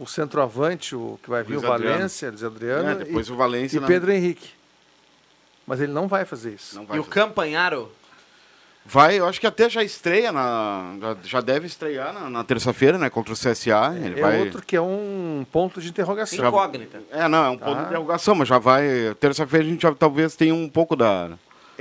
o 0.02 0.08
centroavante, 0.08 0.96
o 0.96 1.20
que 1.22 1.30
vai 1.30 1.44
vir, 1.44 1.54
Luiz 1.54 1.64
o 1.64 1.68
Valência, 1.68 2.30
Luiz 2.30 2.44
Adriano. 2.44 2.90
É, 2.90 2.96
depois 2.96 3.28
e, 3.28 3.32
o 3.32 3.36
Valência. 3.36 3.78
E 3.78 3.82
Pedro 3.82 4.12
Henrique. 4.12 4.50
Mas 5.68 5.80
ele 5.80 5.92
não 5.92 6.08
vai 6.08 6.26
fazer 6.26 6.54
isso. 6.56 6.76
Vai 6.76 6.84
e 6.84 6.88
fazer. 6.88 7.00
o 7.00 7.04
Campanharo? 7.04 7.92
Vai, 8.84 9.20
eu 9.20 9.28
acho 9.28 9.40
que 9.40 9.46
até 9.46 9.70
já 9.70 9.84
estreia, 9.84 10.32
na, 10.32 10.96
já 11.24 11.40
deve 11.40 11.68
estrear 11.68 12.12
na, 12.12 12.32
na 12.32 12.44
terça-feira, 12.44 12.98
né, 12.98 13.12
contra 13.12 13.32
o 13.32 13.38
CSA. 13.38 13.96
Ele 13.96 14.20
é 14.20 14.24
vai... 14.24 14.40
outro 14.40 14.64
que 14.66 14.76
é 14.76 14.82
um 14.82 15.46
ponto 15.52 15.80
de 15.80 15.90
interrogação. 15.90 16.48
Incógnita. 16.48 17.00
É, 17.12 17.28
não, 17.28 17.46
é 17.46 17.50
um 17.52 17.58
ponto 17.60 17.78
de 17.78 17.86
interrogação, 17.86 18.34
mas 18.34 18.48
já 18.48 18.58
vai. 18.58 19.16
Terça-feira 19.20 19.64
a 19.64 19.70
gente 19.70 19.84
já, 19.84 19.94
talvez 19.94 20.36
tenha 20.36 20.56
um 20.56 20.68
pouco 20.68 20.96
da. 20.96 21.30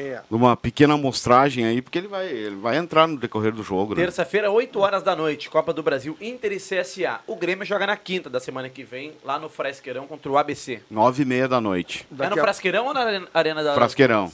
É. 0.00 0.22
Uma 0.30 0.56
pequena 0.56 0.94
amostragem 0.94 1.66
aí, 1.66 1.82
porque 1.82 1.98
ele 1.98 2.08
vai, 2.08 2.26
ele 2.26 2.56
vai 2.56 2.76
entrar 2.76 3.06
no 3.06 3.18
decorrer 3.18 3.52
do 3.52 3.62
jogo. 3.62 3.94
Né? 3.94 4.02
Terça-feira, 4.02 4.50
8 4.50 4.78
horas 4.78 5.02
da 5.02 5.14
noite, 5.14 5.50
Copa 5.50 5.72
do 5.72 5.82
Brasil, 5.82 6.16
Inter 6.20 6.52
e 6.52 6.56
CSA. 6.56 7.20
O 7.26 7.36
Grêmio 7.36 7.66
joga 7.66 7.86
na 7.86 7.96
quinta 7.96 8.30
da 8.30 8.40
semana 8.40 8.68
que 8.68 8.82
vem, 8.82 9.12
lá 9.22 9.38
no 9.38 9.48
Frasqueirão 9.48 10.06
contra 10.06 10.32
o 10.32 10.38
ABC. 10.38 10.82
9 10.90 11.22
e 11.22 11.26
meia 11.26 11.46
da 11.46 11.60
noite. 11.60 12.06
Daqui 12.10 12.32
é 12.32 12.34
no 12.34 12.40
a... 12.40 12.44
Frasqueirão 12.44 12.86
ou 12.86 12.94
na 12.94 13.26
Arena 13.34 13.62
da. 13.62 13.74
Frasqueirão. 13.74 14.32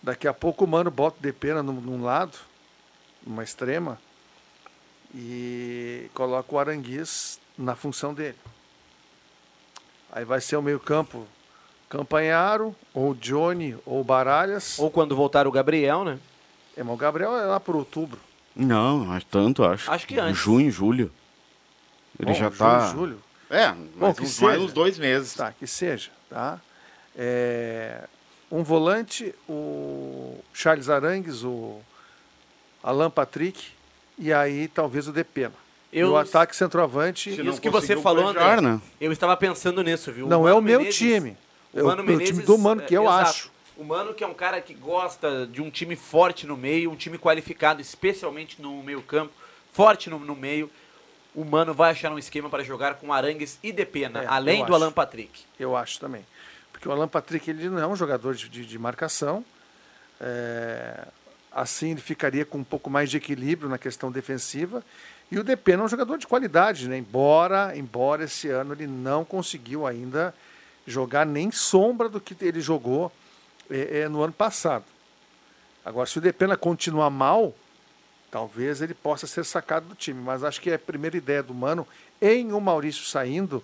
Daqui 0.00 0.28
a 0.28 0.32
pouco 0.32 0.64
o 0.64 0.68
Mano 0.68 0.90
bota 0.90 1.16
de 1.20 1.32
pena 1.32 1.62
num, 1.62 1.72
num 1.72 2.04
lado, 2.04 2.38
numa 3.26 3.42
extrema, 3.42 3.98
e 5.12 6.08
coloca 6.14 6.54
o 6.54 6.58
Aranguiz 6.58 7.40
na 7.56 7.74
função 7.74 8.14
dele. 8.14 8.36
Aí 10.12 10.24
vai 10.24 10.40
ser 10.40 10.56
o 10.56 10.62
meio-campo 10.62 11.26
Campanharo, 11.88 12.74
ou 12.92 13.14
Johnny, 13.14 13.76
ou 13.86 14.02
Baralhas. 14.04 14.78
Ou 14.78 14.90
quando 14.90 15.16
voltar 15.16 15.46
o 15.46 15.50
Gabriel, 15.52 16.04
né? 16.04 16.18
É, 16.76 16.82
mas 16.82 16.94
o 16.94 16.96
Gabriel 16.96 17.36
é 17.36 17.46
lá 17.46 17.58
por 17.58 17.74
outubro. 17.76 18.18
Não, 18.54 19.04
não 19.04 19.12
acho 19.12 19.26
tanto, 19.26 19.64
acho. 19.64 19.90
Acho 19.90 20.06
que 20.06 20.18
antes. 20.18 20.40
Junho, 20.40 20.70
julho. 20.70 21.10
Ele 22.18 22.30
Bom, 22.30 22.34
já 22.34 22.46
junho, 22.48 22.58
tá. 22.58 22.86
julho. 22.92 23.22
É, 23.50 23.70
Bom, 23.72 23.78
mais 23.96 24.16
que 24.16 24.22
uns, 24.24 24.30
seja. 24.30 24.46
mais 24.46 24.60
uns 24.60 24.72
dois 24.72 24.98
meses. 24.98 25.32
Tá, 25.34 25.52
que 25.52 25.66
seja, 25.66 26.10
tá? 26.28 26.60
É, 27.16 28.04
um 28.50 28.62
volante, 28.62 29.34
o 29.48 30.36
Charles 30.52 30.88
Arangues, 30.90 31.42
o 31.44 31.78
Alan 32.82 33.10
Patrick 33.10 33.68
e 34.18 34.32
aí 34.32 34.68
talvez 34.68 35.08
o 35.08 35.12
Depena. 35.12 35.54
Eu- 35.92 36.08
E 36.08 36.10
o 36.10 36.16
ataque 36.18 36.54
centroavante. 36.54 37.30
Isso 37.30 37.60
que 37.60 37.70
você 37.70 37.96
falou, 37.96 38.28
André, 38.28 38.78
eu 39.00 39.10
estava 39.10 39.34
pensando 39.36 39.82
nisso, 39.82 40.12
viu? 40.12 40.26
Não 40.28 40.42
O 40.42 40.48
é 40.48 40.52
o 40.52 40.60
meu 40.60 40.80
Menezes- 40.80 40.98
time. 40.98 41.36
O 41.72 41.78
É 41.78 41.82
o 41.82 41.86
Mano 41.86 42.02
meu 42.04 42.16
Menezes, 42.16 42.44
do 42.44 42.56
Mano, 42.58 42.82
que 42.82 42.94
é, 42.94 42.98
eu 42.98 43.04
exato. 43.04 43.20
acho. 43.30 43.50
O 43.76 43.84
Mano 43.84 44.12
que 44.14 44.24
é 44.24 44.26
um 44.26 44.34
cara 44.34 44.60
que 44.60 44.74
gosta 44.74 45.46
de 45.46 45.62
um 45.62 45.70
time 45.70 45.94
forte 45.94 46.46
no 46.46 46.56
meio, 46.56 46.90
um 46.90 46.96
time 46.96 47.16
qualificado, 47.18 47.80
especialmente 47.80 48.60
no 48.60 48.82
meio 48.82 49.00
campo, 49.02 49.32
forte 49.72 50.10
no, 50.10 50.18
no 50.18 50.34
meio. 50.34 50.70
O 51.34 51.44
Mano 51.44 51.72
vai 51.72 51.92
achar 51.92 52.10
um 52.10 52.18
esquema 52.18 52.48
para 52.50 52.64
jogar 52.64 52.94
com 52.94 53.12
Arangues 53.12 53.58
e 53.62 53.70
Depena, 53.70 54.24
É, 54.24 54.26
além 54.26 54.60
eu 54.60 54.66
do 54.66 54.74
acho. 54.74 54.82
Alan 54.82 54.92
Patrick. 54.92 55.44
Eu 55.60 55.76
acho 55.76 56.00
também. 56.00 56.24
Porque 56.72 56.88
o 56.88 56.92
Alan 56.92 57.06
Patrick 57.06 57.48
ele 57.48 57.68
não 57.68 57.78
é 57.78 57.86
um 57.86 57.94
jogador 57.94 58.34
de, 58.34 58.48
de- 58.48 58.66
de 58.66 58.78
marcação. 58.78 59.44
É, 60.20 61.06
assim 61.52 61.92
ele 61.92 62.00
ficaria 62.00 62.44
com 62.44 62.58
um 62.58 62.64
pouco 62.64 62.90
mais 62.90 63.10
de 63.10 63.16
equilíbrio 63.18 63.68
na 63.68 63.78
questão 63.78 64.10
defensiva. 64.10 64.82
E 65.30 65.38
o 65.38 65.44
Depena 65.44 65.82
é 65.82 65.86
um 65.86 65.88
jogador 65.88 66.16
de 66.18 66.26
qualidade, 66.26 66.88
né? 66.88 66.96
Embora, 66.98 67.76
embora 67.76 68.24
esse 68.24 68.48
ano 68.48 68.72
ele 68.72 68.86
não 68.86 69.24
conseguiu 69.24 69.86
ainda 69.86 70.34
jogar 70.88 71.26
nem 71.26 71.50
sombra 71.50 72.08
do 72.08 72.20
que 72.20 72.36
ele 72.44 72.60
jogou 72.60 73.12
é, 73.70 74.00
é, 74.00 74.08
no 74.08 74.22
ano 74.22 74.32
passado. 74.32 74.84
Agora, 75.84 76.06
se 76.06 76.18
o 76.18 76.20
Depena 76.20 76.56
continuar 76.56 77.10
mal, 77.10 77.54
talvez 78.30 78.82
ele 78.82 78.94
possa 78.94 79.26
ser 79.26 79.44
sacado 79.44 79.86
do 79.86 79.94
time. 79.94 80.20
Mas 80.20 80.44
acho 80.44 80.60
que 80.60 80.70
é 80.70 80.74
a 80.74 80.78
primeira 80.78 81.16
ideia 81.16 81.42
do 81.42 81.54
Mano, 81.54 81.86
em 82.20 82.52
o 82.52 82.60
Maurício 82.60 83.04
saindo, 83.04 83.62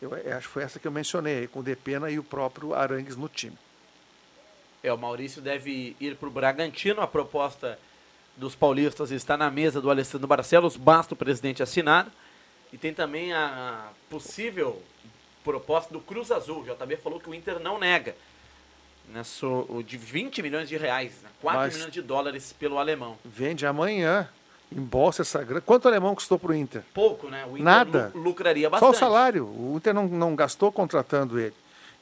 eu 0.00 0.14
eu 0.16 0.36
acho 0.36 0.48
que 0.48 0.52
foi 0.52 0.62
essa 0.64 0.78
que 0.78 0.86
eu 0.86 0.92
mencionei, 0.92 1.46
com 1.46 1.60
o 1.60 1.62
Depena 1.62 2.10
e 2.10 2.18
o 2.18 2.24
próprio 2.24 2.74
Arangues 2.74 3.16
no 3.16 3.28
time. 3.28 3.56
É, 4.82 4.92
o 4.92 4.98
Maurício 4.98 5.40
deve 5.40 5.96
ir 6.00 6.16
para 6.16 6.28
o 6.28 6.32
Bragantino. 6.32 7.00
A 7.00 7.06
proposta 7.06 7.78
dos 8.36 8.56
paulistas 8.56 9.10
está 9.12 9.36
na 9.36 9.50
mesa 9.50 9.80
do 9.80 9.90
Alessandro 9.90 10.26
Barcelos, 10.26 10.76
basta 10.76 11.14
o 11.14 11.16
presidente 11.16 11.62
assinar. 11.62 12.10
E 12.72 12.78
tem 12.78 12.92
também 12.92 13.32
a 13.32 13.90
possível 14.10 14.82
proposta 15.44 15.92
do 15.92 16.00
Cruz 16.00 16.30
Azul. 16.30 16.60
O 16.60 16.64
JB 16.64 16.96
falou 16.96 17.20
que 17.20 17.28
o 17.30 17.34
Inter 17.34 17.58
não 17.58 17.78
nega. 17.78 18.14
Nessa, 19.12 19.46
o 19.46 19.82
de 19.82 19.96
20 19.96 20.42
milhões 20.42 20.68
de 20.68 20.76
reais, 20.76 21.12
né? 21.22 21.28
4 21.40 21.60
Mas- 21.60 21.74
milhões 21.74 21.92
de 21.92 22.00
dólares 22.02 22.52
pelo 22.52 22.78
alemão. 22.78 23.18
Vende 23.24 23.66
amanhã, 23.66 24.28
embolsa 24.70 25.22
essa 25.22 25.42
grana. 25.42 25.60
Quanto 25.60 25.84
o 25.84 25.88
alemão 25.88 26.14
custou 26.14 26.38
para 26.38 26.52
o 26.52 26.54
Inter? 26.54 26.82
Pouco, 26.94 27.28
né? 27.28 27.44
O 27.44 27.50
Inter 27.52 27.64
Nada. 27.64 28.12
lu- 28.14 28.22
lucraria 28.22 28.66
Só 28.66 28.70
bastante. 28.70 28.94
o 28.94 28.98
salário. 28.98 29.44
O 29.46 29.74
Inter 29.76 29.92
não, 29.92 30.06
não 30.06 30.34
gastou 30.36 30.70
contratando 30.72 31.38
ele. 31.38 31.54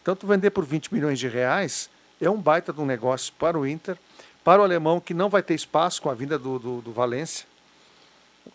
Então, 0.03 0.15
tu 0.15 0.27
vender 0.27 0.51
por 0.51 0.65
20 0.65 0.93
milhões 0.95 1.19
de 1.19 1.27
reais 1.29 1.91
é 2.21 2.29
um 2.31 2.37
baita 2.41 2.73
de 2.73 2.81
um 2.81 2.87
negócio 2.87 3.33
para 3.39 3.59
o 3.59 3.67
Inter, 3.67 3.97
para 4.45 4.61
o 4.61 4.65
alemão, 4.65 5.01
que 5.01 5.13
não 5.15 5.29
vai 5.29 5.43
ter 5.43 5.55
espaço 5.55 6.01
com 6.01 6.09
a 6.11 6.15
vinda 6.15 6.39
do, 6.39 6.59
do, 6.59 6.81
do 6.81 6.93
Valência. 6.93 7.47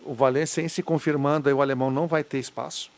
O 0.04 0.14
Valência, 0.14 0.62
em 0.62 0.68
se 0.68 0.82
confirmando, 0.82 1.50
aí 1.50 1.54
o 1.54 1.62
alemão 1.62 1.92
não 1.92 2.08
vai 2.08 2.24
ter 2.24 2.38
espaço. 2.40 2.90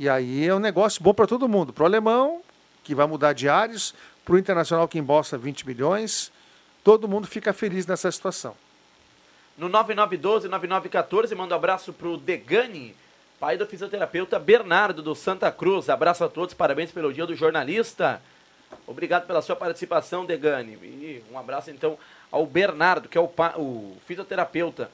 E 0.00 0.08
aí 0.08 0.46
é 0.46 0.54
um 0.54 0.60
negócio 0.60 1.02
bom 1.02 1.12
para 1.12 1.26
todo 1.26 1.48
mundo. 1.48 1.72
Para 1.72 1.82
o 1.82 1.86
alemão, 1.86 2.40
que 2.84 2.94
vai 2.94 3.04
mudar 3.04 3.34
ares, 3.50 3.92
para 4.24 4.36
o 4.36 4.38
internacional, 4.38 4.86
que 4.86 4.96
embolsa 4.96 5.36
20 5.36 5.66
milhões. 5.66 6.30
Todo 6.84 7.08
mundo 7.08 7.26
fica 7.26 7.52
feliz 7.52 7.84
nessa 7.84 8.08
situação. 8.12 8.54
No 9.56 9.68
9912-9914, 9.68 11.34
manda 11.34 11.52
um 11.52 11.58
abraço 11.58 11.92
pro 11.92 12.16
Degani, 12.16 12.94
pai 13.40 13.56
do 13.56 13.66
fisioterapeuta 13.66 14.38
Bernardo 14.38 15.02
do 15.02 15.16
Santa 15.16 15.50
Cruz. 15.50 15.88
Abraço 15.88 16.22
a 16.22 16.28
todos, 16.28 16.54
parabéns 16.54 16.92
pelo 16.92 17.12
dia 17.12 17.26
do 17.26 17.34
jornalista. 17.34 18.22
Obrigado 18.86 19.26
pela 19.26 19.42
sua 19.42 19.56
participação, 19.56 20.24
Degani. 20.24 20.74
E 20.74 21.24
um 21.32 21.36
abraço 21.36 21.72
então 21.72 21.98
ao 22.30 22.46
Bernardo, 22.46 23.08
que 23.08 23.18
é 23.18 23.20
o, 23.20 23.28
o 23.56 23.96
fisioterapeuta 24.06 24.92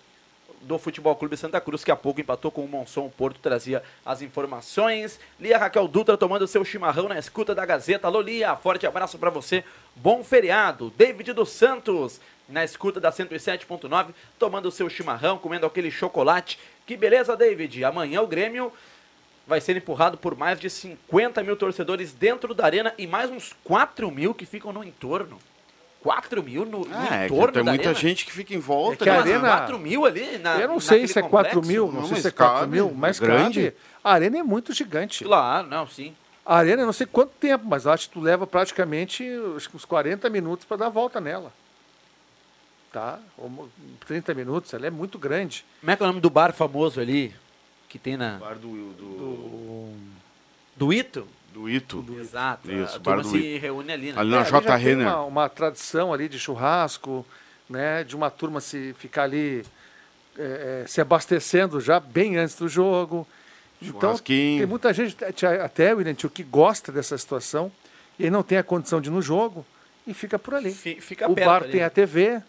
do 0.64 0.78
Futebol 0.78 1.14
Clube 1.14 1.36
Santa 1.36 1.60
Cruz, 1.60 1.84
que 1.84 1.90
há 1.90 1.96
pouco 1.96 2.20
empatou 2.20 2.50
com 2.50 2.64
o 2.64 2.68
Monson 2.68 3.08
Porto, 3.08 3.38
trazia 3.40 3.82
as 4.04 4.22
informações. 4.22 5.20
Lia 5.38 5.58
Raquel 5.58 5.86
Dutra 5.86 6.16
tomando 6.16 6.46
seu 6.46 6.64
chimarrão 6.64 7.08
na 7.08 7.18
escuta 7.18 7.54
da 7.54 7.64
Gazeta. 7.64 8.06
Alô, 8.06 8.20
Lia, 8.20 8.56
forte 8.56 8.86
abraço 8.86 9.18
para 9.18 9.30
você. 9.30 9.62
Bom 9.94 10.24
feriado. 10.24 10.92
David 10.96 11.32
dos 11.32 11.50
Santos, 11.50 12.20
na 12.48 12.64
escuta 12.64 13.00
da 13.00 13.12
107.9, 13.12 14.08
tomando 14.38 14.70
seu 14.70 14.88
chimarrão, 14.88 15.38
comendo 15.38 15.66
aquele 15.66 15.90
chocolate. 15.90 16.58
Que 16.86 16.96
beleza, 16.96 17.36
David. 17.36 17.84
Amanhã 17.84 18.22
o 18.22 18.26
Grêmio 18.26 18.72
vai 19.46 19.60
ser 19.60 19.76
empurrado 19.76 20.16
por 20.16 20.34
mais 20.34 20.58
de 20.58 20.70
50 20.70 21.42
mil 21.42 21.56
torcedores 21.56 22.12
dentro 22.12 22.54
da 22.54 22.64
arena 22.64 22.94
e 22.96 23.06
mais 23.06 23.30
uns 23.30 23.54
4 23.64 24.10
mil 24.10 24.34
que 24.34 24.46
ficam 24.46 24.72
no 24.72 24.82
entorno. 24.82 25.38
4 26.04 26.42
mil 26.42 26.66
no, 26.66 26.84
no 26.84 26.94
Ah, 26.94 27.16
é 27.24 27.28
que 27.28 27.34
entorno 27.34 27.52
tem 27.54 27.64
da 27.64 27.70
muita 27.72 27.88
arena? 27.88 27.98
gente 28.00 28.26
que 28.26 28.30
fica 28.32 28.54
em 28.54 28.58
volta. 28.58 28.92
É 28.92 28.96
que 29.04 29.08
a 29.08 29.14
né? 29.14 29.18
arena- 29.20 29.48
4 29.56 29.78
mil 29.78 30.04
ali 30.04 30.36
na 30.36 30.56
Eu 30.60 30.68
não 30.68 30.78
sei 30.78 31.08
se 31.08 31.18
é 31.18 31.22
4 31.22 31.30
complexo? 31.60 31.62
mil, 31.72 31.86
não, 31.90 32.02
Não, 32.02 32.08
sei 32.08 32.16
se 32.18 32.26
é 32.26 32.30
mas 32.30 32.34
4 32.36 32.58
cabe, 32.60 32.72
mil, 32.72 32.88
é 32.88 32.92
mas 32.94 33.18
grande. 33.18 33.62
cabe. 33.70 33.76
A 34.04 34.12
arena 34.12 34.38
é 34.38 34.42
muito 34.42 34.74
gigante. 34.74 35.24
Claro, 35.24 35.66
não, 35.66 35.86
sim. 35.88 36.14
A 36.44 36.56
arena, 36.58 36.82
eu 36.82 36.86
não 36.86 36.92
sei 36.92 37.06
quanto 37.06 37.30
tempo, 37.40 37.64
mas 37.66 37.86
eu 37.86 37.90
acho 37.90 38.06
que 38.08 38.12
tu 38.12 38.20
leva 38.20 38.46
praticamente 38.46 39.24
uns 39.74 39.84
40 39.86 40.28
minutos 40.28 40.66
para 40.66 40.76
dar 40.76 40.86
a 40.86 40.90
volta 40.90 41.18
nela. 41.22 41.50
Tá? 42.92 43.18
Ou 43.38 43.68
30 44.06 44.34
minutos, 44.34 44.72
ela 44.74 44.86
é 44.86 44.90
muito 44.90 45.18
grande. 45.18 45.64
Como 45.80 45.90
é 45.90 45.96
que 45.96 46.02
é 46.02 46.04
o 46.04 46.06
nome 46.08 46.20
do 46.20 46.28
bar 46.28 46.52
famoso 46.52 47.00
ali? 47.00 47.34
Que 47.88 47.98
tem 47.98 48.16
na. 48.18 48.32
Bar 48.36 48.56
do, 48.56 48.92
do, 48.92 49.94
Do 50.76 50.92
Ito? 50.92 51.26
Do 51.54 51.70
Ito. 51.70 52.04
Exato. 52.18 52.70
Isso, 52.70 52.96
a 52.96 52.98
bar 52.98 53.16
turma 53.16 53.22
do 53.22 53.28
se 53.30 53.38
Ito. 53.38 53.62
reúne 53.62 53.92
ali, 53.92 54.12
né? 54.12 54.20
Ali 54.20 54.30
na 54.30 54.40
É, 54.40 54.44
J. 54.44 54.50
já 54.62 54.76
tem 54.76 54.84
Renner. 54.84 55.06
uma, 55.06 55.22
uma 55.24 55.48
tradição 55.48 56.12
ali 56.12 56.28
de 56.28 56.38
churrasco, 56.38 57.24
né? 57.70 58.02
De 58.04 58.14
uma 58.16 58.28
turma 58.30 58.60
se 58.60 58.92
ficar 58.98 59.22
ali 59.22 59.64
é, 60.36 60.82
é, 60.82 60.86
se 60.86 61.00
abastecendo 61.00 61.80
já 61.80 62.00
bem 62.00 62.36
antes 62.36 62.56
do 62.56 62.68
jogo. 62.68 63.26
Então, 63.80 64.00
Churrasquinho. 64.00 64.58
tem 64.58 64.66
muita 64.66 64.92
gente, 64.92 65.16
até- 65.62 65.94
William, 65.94 66.14
tio, 66.14 66.28
que 66.30 66.42
gosta 66.42 66.90
dessa 66.90 67.16
situação 67.16 67.70
e 68.18 68.28
não 68.30 68.42
tem 68.42 68.58
a 68.58 68.62
condição 68.62 69.00
de 69.00 69.08
ir 69.08 69.12
no 69.12 69.22
jogo 69.22 69.64
e 70.06 70.12
fica 70.14 70.38
por 70.38 70.54
ali. 70.54 70.72
Fi- 70.72 71.00
fica 71.00 71.28
o 71.30 71.34
perto 71.34 71.46
bar 71.46 71.62
ali. 71.62 71.72
tem 71.72 71.82
a 71.82 71.90
TV, 71.90 72.42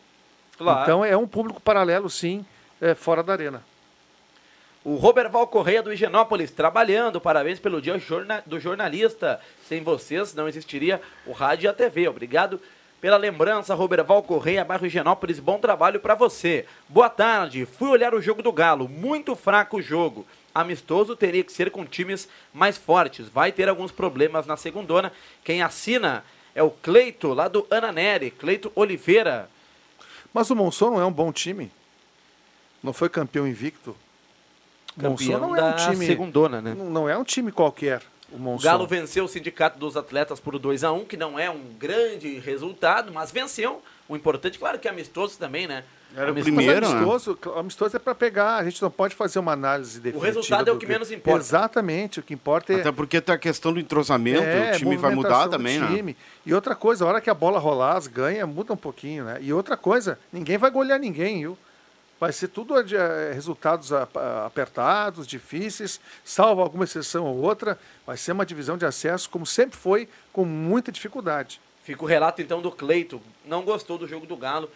Claro. 0.58 0.82
então 0.84 1.06
é 1.06 1.16
um 1.18 1.28
público 1.28 1.60
paralelo, 1.62 2.10
sim, 2.10 2.46
é, 2.82 2.96
fora 2.96 3.22
da 3.22 3.34
arena. 3.34 3.62
O 4.86 4.98
Roberval 4.98 5.48
Correia 5.48 5.82
do 5.82 5.92
Higienópolis, 5.92 6.52
trabalhando. 6.52 7.20
Parabéns 7.20 7.58
pelo 7.60 7.82
dia 7.82 8.00
do 8.46 8.60
jornalista. 8.60 9.42
Sem 9.68 9.82
vocês 9.82 10.36
não 10.36 10.48
existiria 10.48 11.02
o 11.26 11.32
rádio 11.32 11.66
e 11.66 11.68
a 11.68 11.74
TV. 11.74 12.08
Obrigado 12.08 12.62
pela 13.02 13.18
lembrança, 13.18 13.74
Roberval 13.74 14.22
Correia, 14.22 14.64
bairro 14.64 14.86
Higienópolis. 14.86 15.40
Bom 15.40 15.58
trabalho 15.58 16.00
para 16.00 16.14
você. 16.14 16.68
Boa 16.88 17.10
tarde. 17.10 17.66
Fui 17.66 17.90
olhar 17.90 18.14
o 18.14 18.22
jogo 18.22 18.44
do 18.44 18.52
Galo. 18.52 18.88
Muito 18.88 19.36
fraco 19.36 19.78
o 19.78 19.82
jogo. 19.82 20.24
Amistoso 20.54 21.16
teria 21.16 21.44
que 21.44 21.52
ser 21.52 21.72
com 21.72 21.84
times 21.84 22.30
mais 22.54 22.78
fortes. 22.78 23.28
Vai 23.28 23.52
ter 23.52 23.68
alguns 23.68 23.92
problemas 23.92 24.46
na 24.46 24.56
segundona. 24.56 25.12
Quem 25.44 25.64
assina 25.64 26.24
é 26.54 26.62
o 26.62 26.70
Cleito, 26.70 27.34
lá 27.34 27.48
do 27.48 27.66
Ananeri. 27.72 28.30
Cleito 28.30 28.72
Oliveira. 28.76 29.50
Mas 30.32 30.52
o 30.52 30.56
Monson 30.56 30.92
não 30.92 31.02
é 31.02 31.06
um 31.08 31.12
bom 31.12 31.32
time. 31.32 31.72
Não 32.84 32.94
foi 32.94 33.10
campeão 33.10 33.48
invicto. 33.48 33.98
O 34.98 35.02
Monson 35.04 35.24
Campeão 35.32 35.40
não 35.42 35.56
é 35.56 35.64
um 35.64 35.76
time. 35.76 36.06
segundona, 36.06 36.62
né? 36.62 36.74
Não, 36.78 37.10
é 37.10 37.18
um 37.18 37.24
time 37.24 37.52
qualquer. 37.52 38.02
O 38.32 38.38
O. 38.38 38.58
Galo 38.60 38.88
venceu 38.88 39.26
o 39.26 39.28
Sindicato 39.28 39.78
dos 39.80 39.96
Atletas 39.96 40.40
por 40.40 40.58
2 40.58 40.84
a 40.84 40.92
1 40.92 41.06
que 41.06 41.16
não 41.18 41.38
é 41.38 41.50
um 41.50 41.62
grande 41.80 42.40
resultado, 42.40 43.12
mas 43.14 43.32
venceu. 43.32 43.82
O 44.08 44.16
importante, 44.16 44.60
claro 44.60 44.78
que 44.80 44.88
é 44.88 44.92
amistoso 44.92 45.38
também, 45.38 45.68
né? 45.68 45.84
Era 46.16 46.28
o 46.28 46.30
Amistoso- 46.30 46.56
Mas 46.56 46.66
primeiro, 46.66 46.88
né? 46.90 46.96
amistoso, 46.96 47.38
amistoso 47.58 47.96
é 47.96 48.00
para 48.00 48.16
pegar. 48.16 48.56
A 48.56 48.64
gente 48.64 48.82
não 48.82 48.90
pode 48.90 49.14
fazer 49.16 49.38
uma 49.40 49.52
análise 49.52 50.00
definitiva. 50.00 50.26
resultado 50.26 50.70
é 50.70 50.72
o 50.72 50.78
que 50.78 50.86
menos 50.86 51.12
importa. 51.12 51.40
Exatamente. 51.40 52.20
O 52.20 52.24
que 52.24 52.34
importa 52.34 52.72
é. 52.72 52.80
Até 52.80 52.92
porque 52.92 53.20
tem 53.20 53.36
a 53.36 53.38
questão 53.38 53.74
do 53.74 53.80
entrosamento, 53.80 54.42
é, 54.44 54.72
o 54.72 54.78
time 54.78 54.96
vai 54.96 55.14
mudar 55.14 55.50
também, 55.50 55.78
né? 55.80 55.88
time. 55.94 56.16
E 56.46 56.54
outra 56.54 56.74
coisa, 56.74 57.04
a 57.04 57.08
hora 57.08 57.20
que 57.22 57.30
a 57.30 57.34
bola 57.34 57.60
rolar, 57.60 57.98
as 57.98 58.08
ganha, 58.08 58.46
muda 58.48 58.72
um 58.74 58.78
pouquinho, 58.78 59.26
né? 59.26 59.40
E 59.42 59.52
outra 59.52 59.76
coisa, 59.76 60.18
ninguém 60.32 60.58
vai 60.58 60.70
golear 60.72 61.00
ninguém, 61.00 61.40
viu? 61.40 61.58
Vai 62.20 62.32
ser 62.32 62.48
tudo 62.48 62.82
de, 62.82 62.96
eh, 62.96 63.32
resultados 63.34 63.92
apertados, 63.92 65.28
difíceis, 65.28 66.00
salvo 66.24 66.62
alguma 66.62 66.86
exceção 66.86 67.26
ou 67.26 67.38
outra. 67.38 67.78
Vai 68.06 68.16
ser 68.16 68.32
uma 68.32 68.46
divisão 68.46 68.78
de 68.78 68.86
acesso, 68.86 69.30
como 69.30 69.46
sempre 69.46 69.78
foi, 69.78 70.08
com 70.32 70.46
muita 70.46 70.92
dificuldade. 70.92 71.60
Fica 71.84 72.04
o 72.04 72.08
relato 72.08 72.42
então 72.42 72.62
do 72.62 72.72
Cleito. 72.72 73.22
Não 73.46 73.64
gostou 73.64 73.98
do 73.98 74.08
jogo 74.08 74.26
do 74.26 74.38
Galo. 74.38 74.70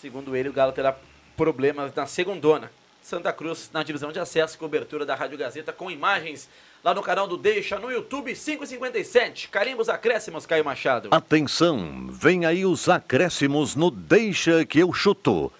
Segundo 0.00 0.36
ele, 0.36 0.48
o 0.48 0.52
Galo 0.52 0.72
terá 0.72 0.96
problemas 1.36 1.92
na 1.94 2.06
segundona. 2.06 2.70
Santa 3.02 3.32
Cruz 3.32 3.70
na 3.72 3.82
divisão 3.82 4.10
de 4.10 4.18
acesso, 4.18 4.58
cobertura 4.58 5.06
da 5.06 5.14
Rádio 5.14 5.38
Gazeta 5.38 5.72
com 5.72 5.90
imagens 5.90 6.48
lá 6.82 6.92
no 6.92 7.02
canal 7.02 7.28
do 7.28 7.36
Deixa 7.36 7.78
no 7.78 7.90
YouTube 7.90 8.34
557. 8.34 9.48
Carimbos 9.48 9.88
acréscimos, 9.88 10.46
Caio 10.46 10.64
Machado. 10.64 11.08
Atenção, 11.12 12.08
vem 12.10 12.46
aí 12.46 12.64
os 12.64 12.88
acréscimos 12.88 13.76
no 13.76 13.90
Deixa 13.90 14.64
que 14.64 14.80
eu 14.80 14.92
chuto. 14.92 15.52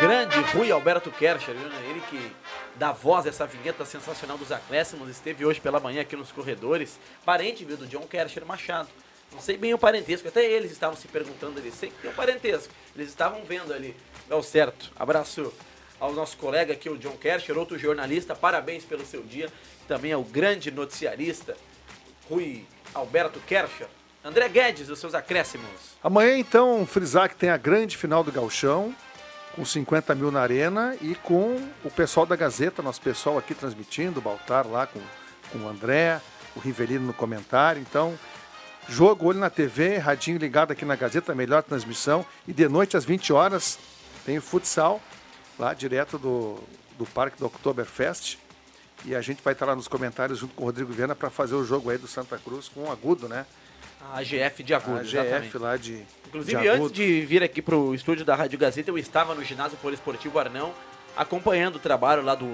Grande 0.00 0.38
Rui 0.52 0.70
Alberto 0.70 1.10
Kercher, 1.10 1.54
né? 1.54 1.90
ele 1.90 2.00
que 2.02 2.32
dá 2.76 2.92
voz 2.92 3.26
a 3.26 3.28
essa 3.30 3.46
vinheta 3.46 3.84
sensacional 3.84 4.38
dos 4.38 4.52
acréscimos, 4.52 5.08
esteve 5.08 5.44
hoje 5.44 5.60
pela 5.60 5.80
manhã 5.80 6.02
aqui 6.02 6.14
nos 6.14 6.30
corredores, 6.30 7.00
parente 7.24 7.64
viu, 7.64 7.76
do 7.76 7.86
John 7.86 8.06
Kercher 8.06 8.46
Machado. 8.46 8.88
Não 9.32 9.40
sei 9.40 9.56
bem 9.56 9.74
o 9.74 9.78
parentesco, 9.78 10.28
até 10.28 10.44
eles 10.44 10.70
estavam 10.70 10.96
se 10.96 11.08
perguntando 11.08 11.58
ali, 11.58 11.70
sei 11.70 11.90
que 11.90 12.00
tem 12.00 12.10
o 12.10 12.14
parentesco, 12.14 12.72
eles 12.94 13.08
estavam 13.08 13.42
vendo 13.44 13.74
ali. 13.74 13.94
Deu 14.28 14.42
certo. 14.42 14.90
Abraço 14.96 15.52
ao 16.00 16.12
nosso 16.12 16.36
colega 16.36 16.72
aqui, 16.72 16.88
o 16.88 16.96
John 16.96 17.16
Kercher, 17.16 17.58
outro 17.58 17.76
jornalista, 17.78 18.34
parabéns 18.34 18.84
pelo 18.84 19.04
seu 19.04 19.22
dia. 19.22 19.52
Também 19.86 20.12
ao 20.12 20.22
grande 20.22 20.70
noticiarista, 20.70 21.56
Rui 22.28 22.64
Alberto 22.94 23.40
Kercher. 23.40 23.88
André 24.24 24.48
Guedes, 24.48 24.88
os 24.88 24.98
seus 24.98 25.14
acréscimos. 25.14 25.96
Amanhã, 26.02 26.36
então, 26.38 26.84
frisar 26.86 27.28
que 27.28 27.36
tem 27.36 27.50
a 27.50 27.56
grande 27.56 27.96
final 27.96 28.24
do 28.24 28.32
Galchão, 28.32 28.94
com 29.54 29.64
50 29.64 30.14
mil 30.14 30.30
na 30.30 30.40
arena 30.40 30.96
e 31.00 31.14
com 31.14 31.56
o 31.84 31.90
pessoal 31.90 32.26
da 32.26 32.36
Gazeta, 32.36 32.82
nosso 32.82 33.00
pessoal 33.00 33.38
aqui 33.38 33.54
transmitindo, 33.54 34.18
o 34.18 34.22
Baltar 34.22 34.66
lá 34.66 34.86
com, 34.86 35.00
com 35.50 35.58
o 35.64 35.68
André, 35.68 36.20
o 36.54 36.60
Rivelino 36.60 37.06
no 37.06 37.14
comentário. 37.14 37.80
Então, 37.80 38.18
jogo 38.88 39.26
olho 39.26 39.38
na 39.38 39.50
TV, 39.50 39.98
radinho 39.98 40.38
ligado 40.38 40.72
aqui 40.72 40.84
na 40.84 40.96
Gazeta, 40.96 41.34
melhor 41.34 41.62
transmissão. 41.62 42.26
E 42.46 42.52
de 42.52 42.68
noite 42.68 42.96
às 42.96 43.04
20 43.04 43.32
horas 43.32 43.78
tem 44.26 44.38
o 44.38 44.42
futsal, 44.42 45.00
lá 45.58 45.72
direto 45.74 46.18
do, 46.18 46.58
do 46.98 47.06
Parque 47.06 47.38
do 47.38 47.46
Oktoberfest. 47.46 48.36
E 49.04 49.14
a 49.14 49.20
gente 49.20 49.42
vai 49.42 49.52
estar 49.52 49.66
lá 49.66 49.76
nos 49.76 49.86
comentários 49.86 50.40
junto 50.40 50.54
com 50.54 50.64
o 50.64 50.66
Rodrigo 50.66 50.92
Viana 50.92 51.14
para 51.14 51.30
fazer 51.30 51.54
o 51.54 51.64
jogo 51.64 51.88
aí 51.88 51.98
do 51.98 52.08
Santa 52.08 52.36
Cruz 52.36 52.68
com 52.68 52.84
o 52.84 52.92
agudo, 52.92 53.28
né? 53.28 53.46
A 54.00 54.18
AGF 54.18 54.62
de 54.62 54.74
Agudo, 54.74 54.98
A 54.98 55.00
AGF 55.00 55.16
exatamente. 55.16 55.58
lá 55.58 55.76
de 55.76 56.06
Inclusive, 56.28 56.60
de 56.60 56.68
antes 56.68 56.92
de 56.92 57.20
vir 57.22 57.42
aqui 57.42 57.62
para 57.62 57.74
o 57.74 57.94
estúdio 57.94 58.24
da 58.24 58.34
Rádio 58.34 58.58
Gazeta, 58.58 58.90
eu 58.90 58.98
estava 58.98 59.34
no 59.34 59.42
ginásio 59.42 59.78
poliesportivo 59.78 60.38
Arnão, 60.38 60.74
acompanhando 61.16 61.76
o 61.76 61.78
trabalho 61.78 62.22
lá 62.22 62.34
do, 62.34 62.50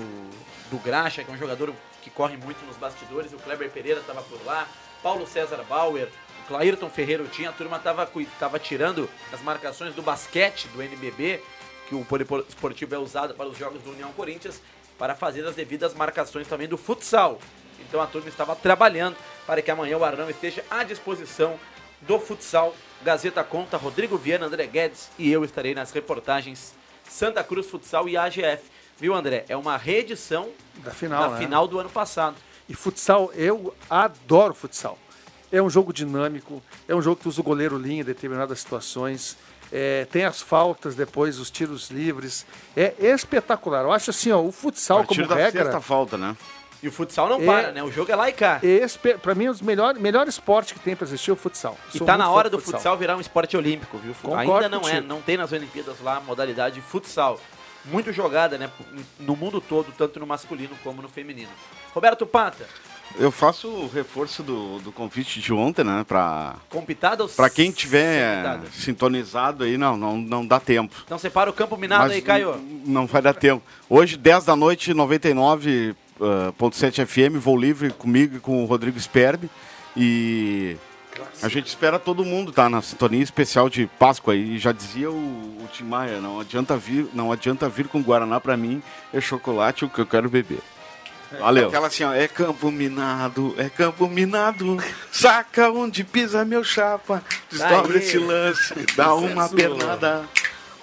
do 0.71 0.79
Graxa, 0.79 1.25
que 1.25 1.31
é 1.31 1.35
um 1.35 1.39
jogador 1.39 1.75
que 2.01 2.09
corre 2.09 2.37
muito 2.37 2.65
nos 2.67 2.77
bastidores. 2.77 3.33
O 3.33 3.37
Kleber 3.37 3.69
Pereira 3.71 4.01
estava 4.01 4.23
por 4.23 4.39
lá, 4.47 4.69
Paulo 5.03 5.27
César 5.27 5.63
Bauer, 5.69 6.09
o 6.45 6.47
Clairton 6.47 6.89
Ferreira 6.89 7.25
tinha, 7.25 7.51
a 7.51 7.53
turma 7.53 7.79
estava 7.79 8.09
tava 8.39 8.59
tirando 8.61 9.11
as 9.33 9.43
marcações 9.43 9.93
do 9.95 10.03
basquete 10.03 10.69
do 10.69 10.81
NBB, 10.81 11.43
que 11.89 11.97
o 11.97 12.05
poliesportivo 12.05 12.95
é 12.95 12.99
usado 12.99 13.35
para 13.35 13.49
os 13.49 13.59
jogos 13.59 13.83
do 13.83 13.91
União 13.91 14.13
Corinthians, 14.13 14.63
para 14.97 15.17
fazer 15.17 15.45
as 15.45 15.57
devidas 15.57 15.95
marcações 15.95 16.47
também 16.47 16.69
do 16.69 16.79
futsal. 16.79 17.41
Então 17.81 18.01
a 18.01 18.07
turma 18.07 18.29
estava 18.29 18.55
trabalhando 18.55 19.17
para 19.47 19.63
que 19.63 19.71
amanhã 19.71 19.97
o 19.99 20.05
Arnão 20.05 20.29
esteja 20.31 20.65
à 20.71 20.83
disposição 20.85 21.59
do 22.03 22.19
futsal. 22.19 22.75
Gazeta 23.03 23.45
Conta, 23.45 23.77
Rodrigo 23.77 24.17
Viana, 24.17 24.47
André 24.47 24.67
Guedes 24.67 25.11
e 25.19 25.31
eu 25.31 25.45
estarei 25.45 25.75
nas 25.75 25.91
reportagens 25.91 26.73
Santa 27.07 27.45
Cruz 27.45 27.67
Futsal 27.69 28.09
e 28.09 28.17
AGF. 28.17 28.63
Viu, 28.99 29.15
André? 29.15 29.45
É 29.49 29.57
uma 29.57 29.77
reedição 29.77 30.49
da 30.77 30.91
final, 30.91 31.23
da 31.23 31.29
né? 31.31 31.39
final 31.39 31.69
do 31.69 31.79
ano 31.79 31.91
passado. 31.91 32.37
E 32.67 32.75
futsal, 32.75 33.31
eu 33.35 33.75
adoro 33.91 34.55
futsal. 34.55 34.99
É 35.53 35.61
um 35.61 35.69
jogo 35.69 35.93
dinâmico, 35.93 36.63
é 36.89 36.95
um 36.95 37.03
jogo 37.03 37.21
que 37.21 37.29
usa 37.29 37.41
o 37.41 37.45
goleiro 37.45 37.77
linha 37.77 38.01
em 38.01 38.05
determinadas 38.05 38.59
situações. 38.61 39.37
é, 39.71 40.07
tem 40.07 40.25
as 40.25 40.41
faltas 40.41 40.95
depois, 40.95 41.39
os 41.39 41.51
tiros 41.51 41.91
livres. 41.91 42.47
É 42.77 42.95
espetacular. 43.01 43.83
Eu 43.83 43.93
acho 43.93 44.11
assim, 44.11 44.31
ó, 44.33 44.41
o 44.41 44.51
futsal 44.51 44.99
A 44.99 45.01
partir 45.01 45.17
como 45.17 45.29
da 45.29 45.35
regra. 45.35 45.65
sexta 45.65 45.81
falta, 45.81 46.17
né? 46.17 46.37
E 46.85 46.89
o 46.89 46.93
futsal 46.93 47.31
não 47.31 47.41
É- 47.41 47.47
para, 47.47 47.73
né? 47.73 47.83
O 47.83 47.91
jogo 47.91 48.13
é 48.13 48.15
lá 48.15 48.29
e 48.29 48.33
cá. 48.35 48.61
Espe... 48.63 49.15
Pra 49.15 49.35
mim, 49.35 49.49
os 49.49 49.63
melhor, 49.63 49.95
melhor 49.95 50.29
esporte 50.29 50.75
que 50.75 50.81
tem 50.81 50.95
pra 50.95 51.07
assistir 51.07 51.31
é 51.31 51.33
o 51.33 51.37
futsal. 51.37 51.79
E 51.95 51.97
Sou 51.97 52.07
tá 52.07 52.15
na 52.19 52.29
hora 52.29 52.51
do 52.51 52.59
futsal. 52.59 52.99
virar 52.99 53.17
um 53.17 53.23
esporte 53.23 53.57
olímpico, 53.57 53.97
viu? 53.97 54.15
Concordo 54.21 54.53
Ainda 54.53 54.69
não 54.69 54.81
é, 54.81 54.83
contigo. 54.83 55.07
não 55.09 55.23
tem 55.23 55.39
nas 55.39 55.51
Olimpíadas 55.51 55.99
lá 56.03 56.19
a 56.19 56.21
modalidade 56.21 56.83
futsal. 56.83 57.41
Muito 57.87 58.13
jogada, 58.13 58.59
né? 58.59 58.71
No 59.19 59.35
mundo 59.35 59.63
todo, 59.63 59.95
tanto 59.97 60.21
no 60.21 60.27
masculino 60.27 60.77
como 60.83 61.01
no 61.01 61.09
feminino. 61.09 61.49
Roberto 61.95 62.27
Pata, 62.27 62.67
Eu 63.19 63.31
faço 63.31 63.69
o 63.69 63.89
reforço 63.89 64.43
do, 64.43 64.79
do 64.81 64.93
convite 64.93 65.41
de 65.41 65.53
ontem, 65.55 65.85
né? 65.85 66.05
Pra, 66.07 66.57
ou 66.73 66.85
pra 67.37 67.49
quem 67.49 67.71
tiver 67.71 68.61
sintonizado 68.73 69.65
aí, 69.65 69.79
não, 69.79 69.97
não, 69.97 70.17
não 70.19 70.47
dá 70.47 70.59
tempo. 70.61 70.95
Então 71.05 71.19
separa 71.19 71.49
o 71.49 71.53
campo 71.53 71.77
minado 71.77 72.03
Mas 72.05 72.13
aí, 72.13 72.21
Caio. 72.23 72.57
Não 72.85 73.07
vai 73.07 73.23
dar 73.23 73.33
tempo. 73.35 73.63
Hoje, 73.89 74.17
10 74.17 74.45
da 74.45 74.57
noite, 74.57 74.93
99.7 76.21 77.07
FM, 77.07 77.39
voo 77.39 77.57
livre 77.57 77.91
comigo 77.91 78.37
e 78.37 78.41
com 78.41 78.63
o 78.63 78.67
Rodrigo 78.67 78.99
Sperbi. 78.99 79.51
E 79.97 80.77
a 81.43 81.49
gente 81.49 81.67
espera 81.67 81.99
todo 81.99 82.25
mundo, 82.25 82.53
tá? 82.53 82.69
Na 82.69 82.83
sintonia 82.83 83.23
especial 83.23 83.69
de 83.69 83.87
Páscoa. 83.99 84.35
E 84.35 84.59
já 84.59 84.73
dizia 84.73 85.11
o, 85.11 85.15
o 85.15 85.69
Tim 85.73 85.85
Maia, 85.85 86.21
não 86.21 86.41
adianta 86.41 86.77
vir, 86.77 87.09
não 87.15 87.31
adianta 87.31 87.69
vir 87.69 87.89
com 87.89 88.03
Guaraná 88.03 88.41
pra 88.41 88.57
mim, 88.57 88.83
é 89.13 89.21
chocolate 89.21 89.85
o 89.85 89.89
que 89.89 90.01
eu 90.01 90.07
quero 90.07 90.29
beber. 90.29 90.61
Valeu. 91.39 91.69
Aquela 91.69 91.89
assim, 91.89 92.05
ó, 92.05 92.13
é 92.13 92.29
campo 92.29 92.71
minado, 92.71 93.55
é 93.59 93.69
campo 93.69 94.09
minado, 94.09 94.79
saca 95.11 95.71
onde 95.71 96.05
pisa 96.05 96.45
meu 96.45 96.63
chapa, 96.63 97.25
desdobre 97.51 97.99
Aí. 97.99 98.05
esse 98.05 98.19
lance, 98.19 98.75
dá 98.95 99.15
uma 99.15 99.47
Isso. 99.47 99.55
pernada 99.55 100.25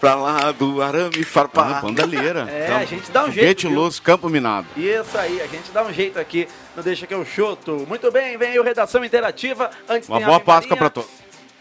pra 0.01 0.15
lá 0.15 0.51
do 0.51 0.81
arame 0.81 1.23
farpar. 1.23 1.77
Ah, 1.77 1.81
bandalheira. 1.81 2.49
É, 2.49 2.73
a 2.73 2.83
gente 2.83 3.11
dá 3.11 3.23
um 3.25 3.31
jeito? 3.31 3.69
Luz, 3.69 3.99
campo 3.99 4.27
minado. 4.27 4.67
Isso 4.75 5.15
aí, 5.15 5.39
a 5.39 5.45
gente 5.45 5.71
dá 5.71 5.83
um 5.83 5.93
jeito 5.93 6.19
aqui, 6.19 6.47
não 6.75 6.83
deixa 6.83 7.05
que 7.05 7.13
eu 7.13 7.23
chuto. 7.23 7.85
Muito 7.87 8.11
bem, 8.11 8.35
vem 8.35 8.49
aí 8.49 8.59
o 8.59 8.63
Redação 8.63 9.05
Interativa. 9.05 9.69
Antes 9.87 10.09
Uma 10.09 10.19
boa 10.19 10.39
Páscoa 10.39 10.75
pra 10.75 10.89
todos. 10.89 11.09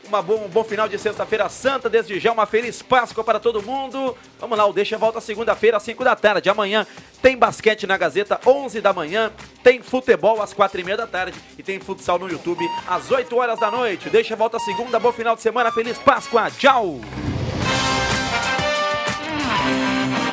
Uma 0.08 0.22
bom, 0.22 0.44
um 0.46 0.48
bom 0.48 0.64
final 0.64 0.88
de 0.88 0.98
sexta-feira 0.98 1.48
santa, 1.48 1.88
desde 1.88 2.18
já 2.18 2.32
uma 2.32 2.46
feliz 2.46 2.82
Páscoa 2.82 3.22
para 3.22 3.38
todo 3.38 3.62
mundo. 3.62 4.16
Vamos 4.40 4.58
lá, 4.58 4.66
o 4.66 4.72
Deixa 4.72 4.96
volta 4.96 5.20
segunda-feira 5.20 5.76
às 5.76 5.82
5 5.84 6.02
da 6.02 6.16
tarde. 6.16 6.48
Amanhã 6.48 6.84
tem 7.22 7.36
basquete 7.36 7.86
na 7.86 7.96
Gazeta, 7.98 8.40
11 8.44 8.80
da 8.80 8.92
manhã. 8.92 9.30
Tem 9.62 9.82
futebol 9.82 10.42
às 10.42 10.54
4 10.54 10.80
e 10.80 10.84
meia 10.84 10.96
da 10.96 11.06
tarde. 11.06 11.38
E 11.58 11.62
tem 11.62 11.78
futsal 11.78 12.18
no 12.18 12.28
YouTube 12.28 12.66
às 12.88 13.10
8 13.10 13.36
horas 13.36 13.60
da 13.60 13.70
noite. 13.70 14.08
Deixa 14.08 14.34
volta 14.34 14.58
segunda, 14.58 14.98
bom 14.98 15.12
final 15.12 15.36
de 15.36 15.42
semana, 15.42 15.70
feliz 15.70 15.98
Páscoa. 15.98 16.50
Tchau! 16.50 17.00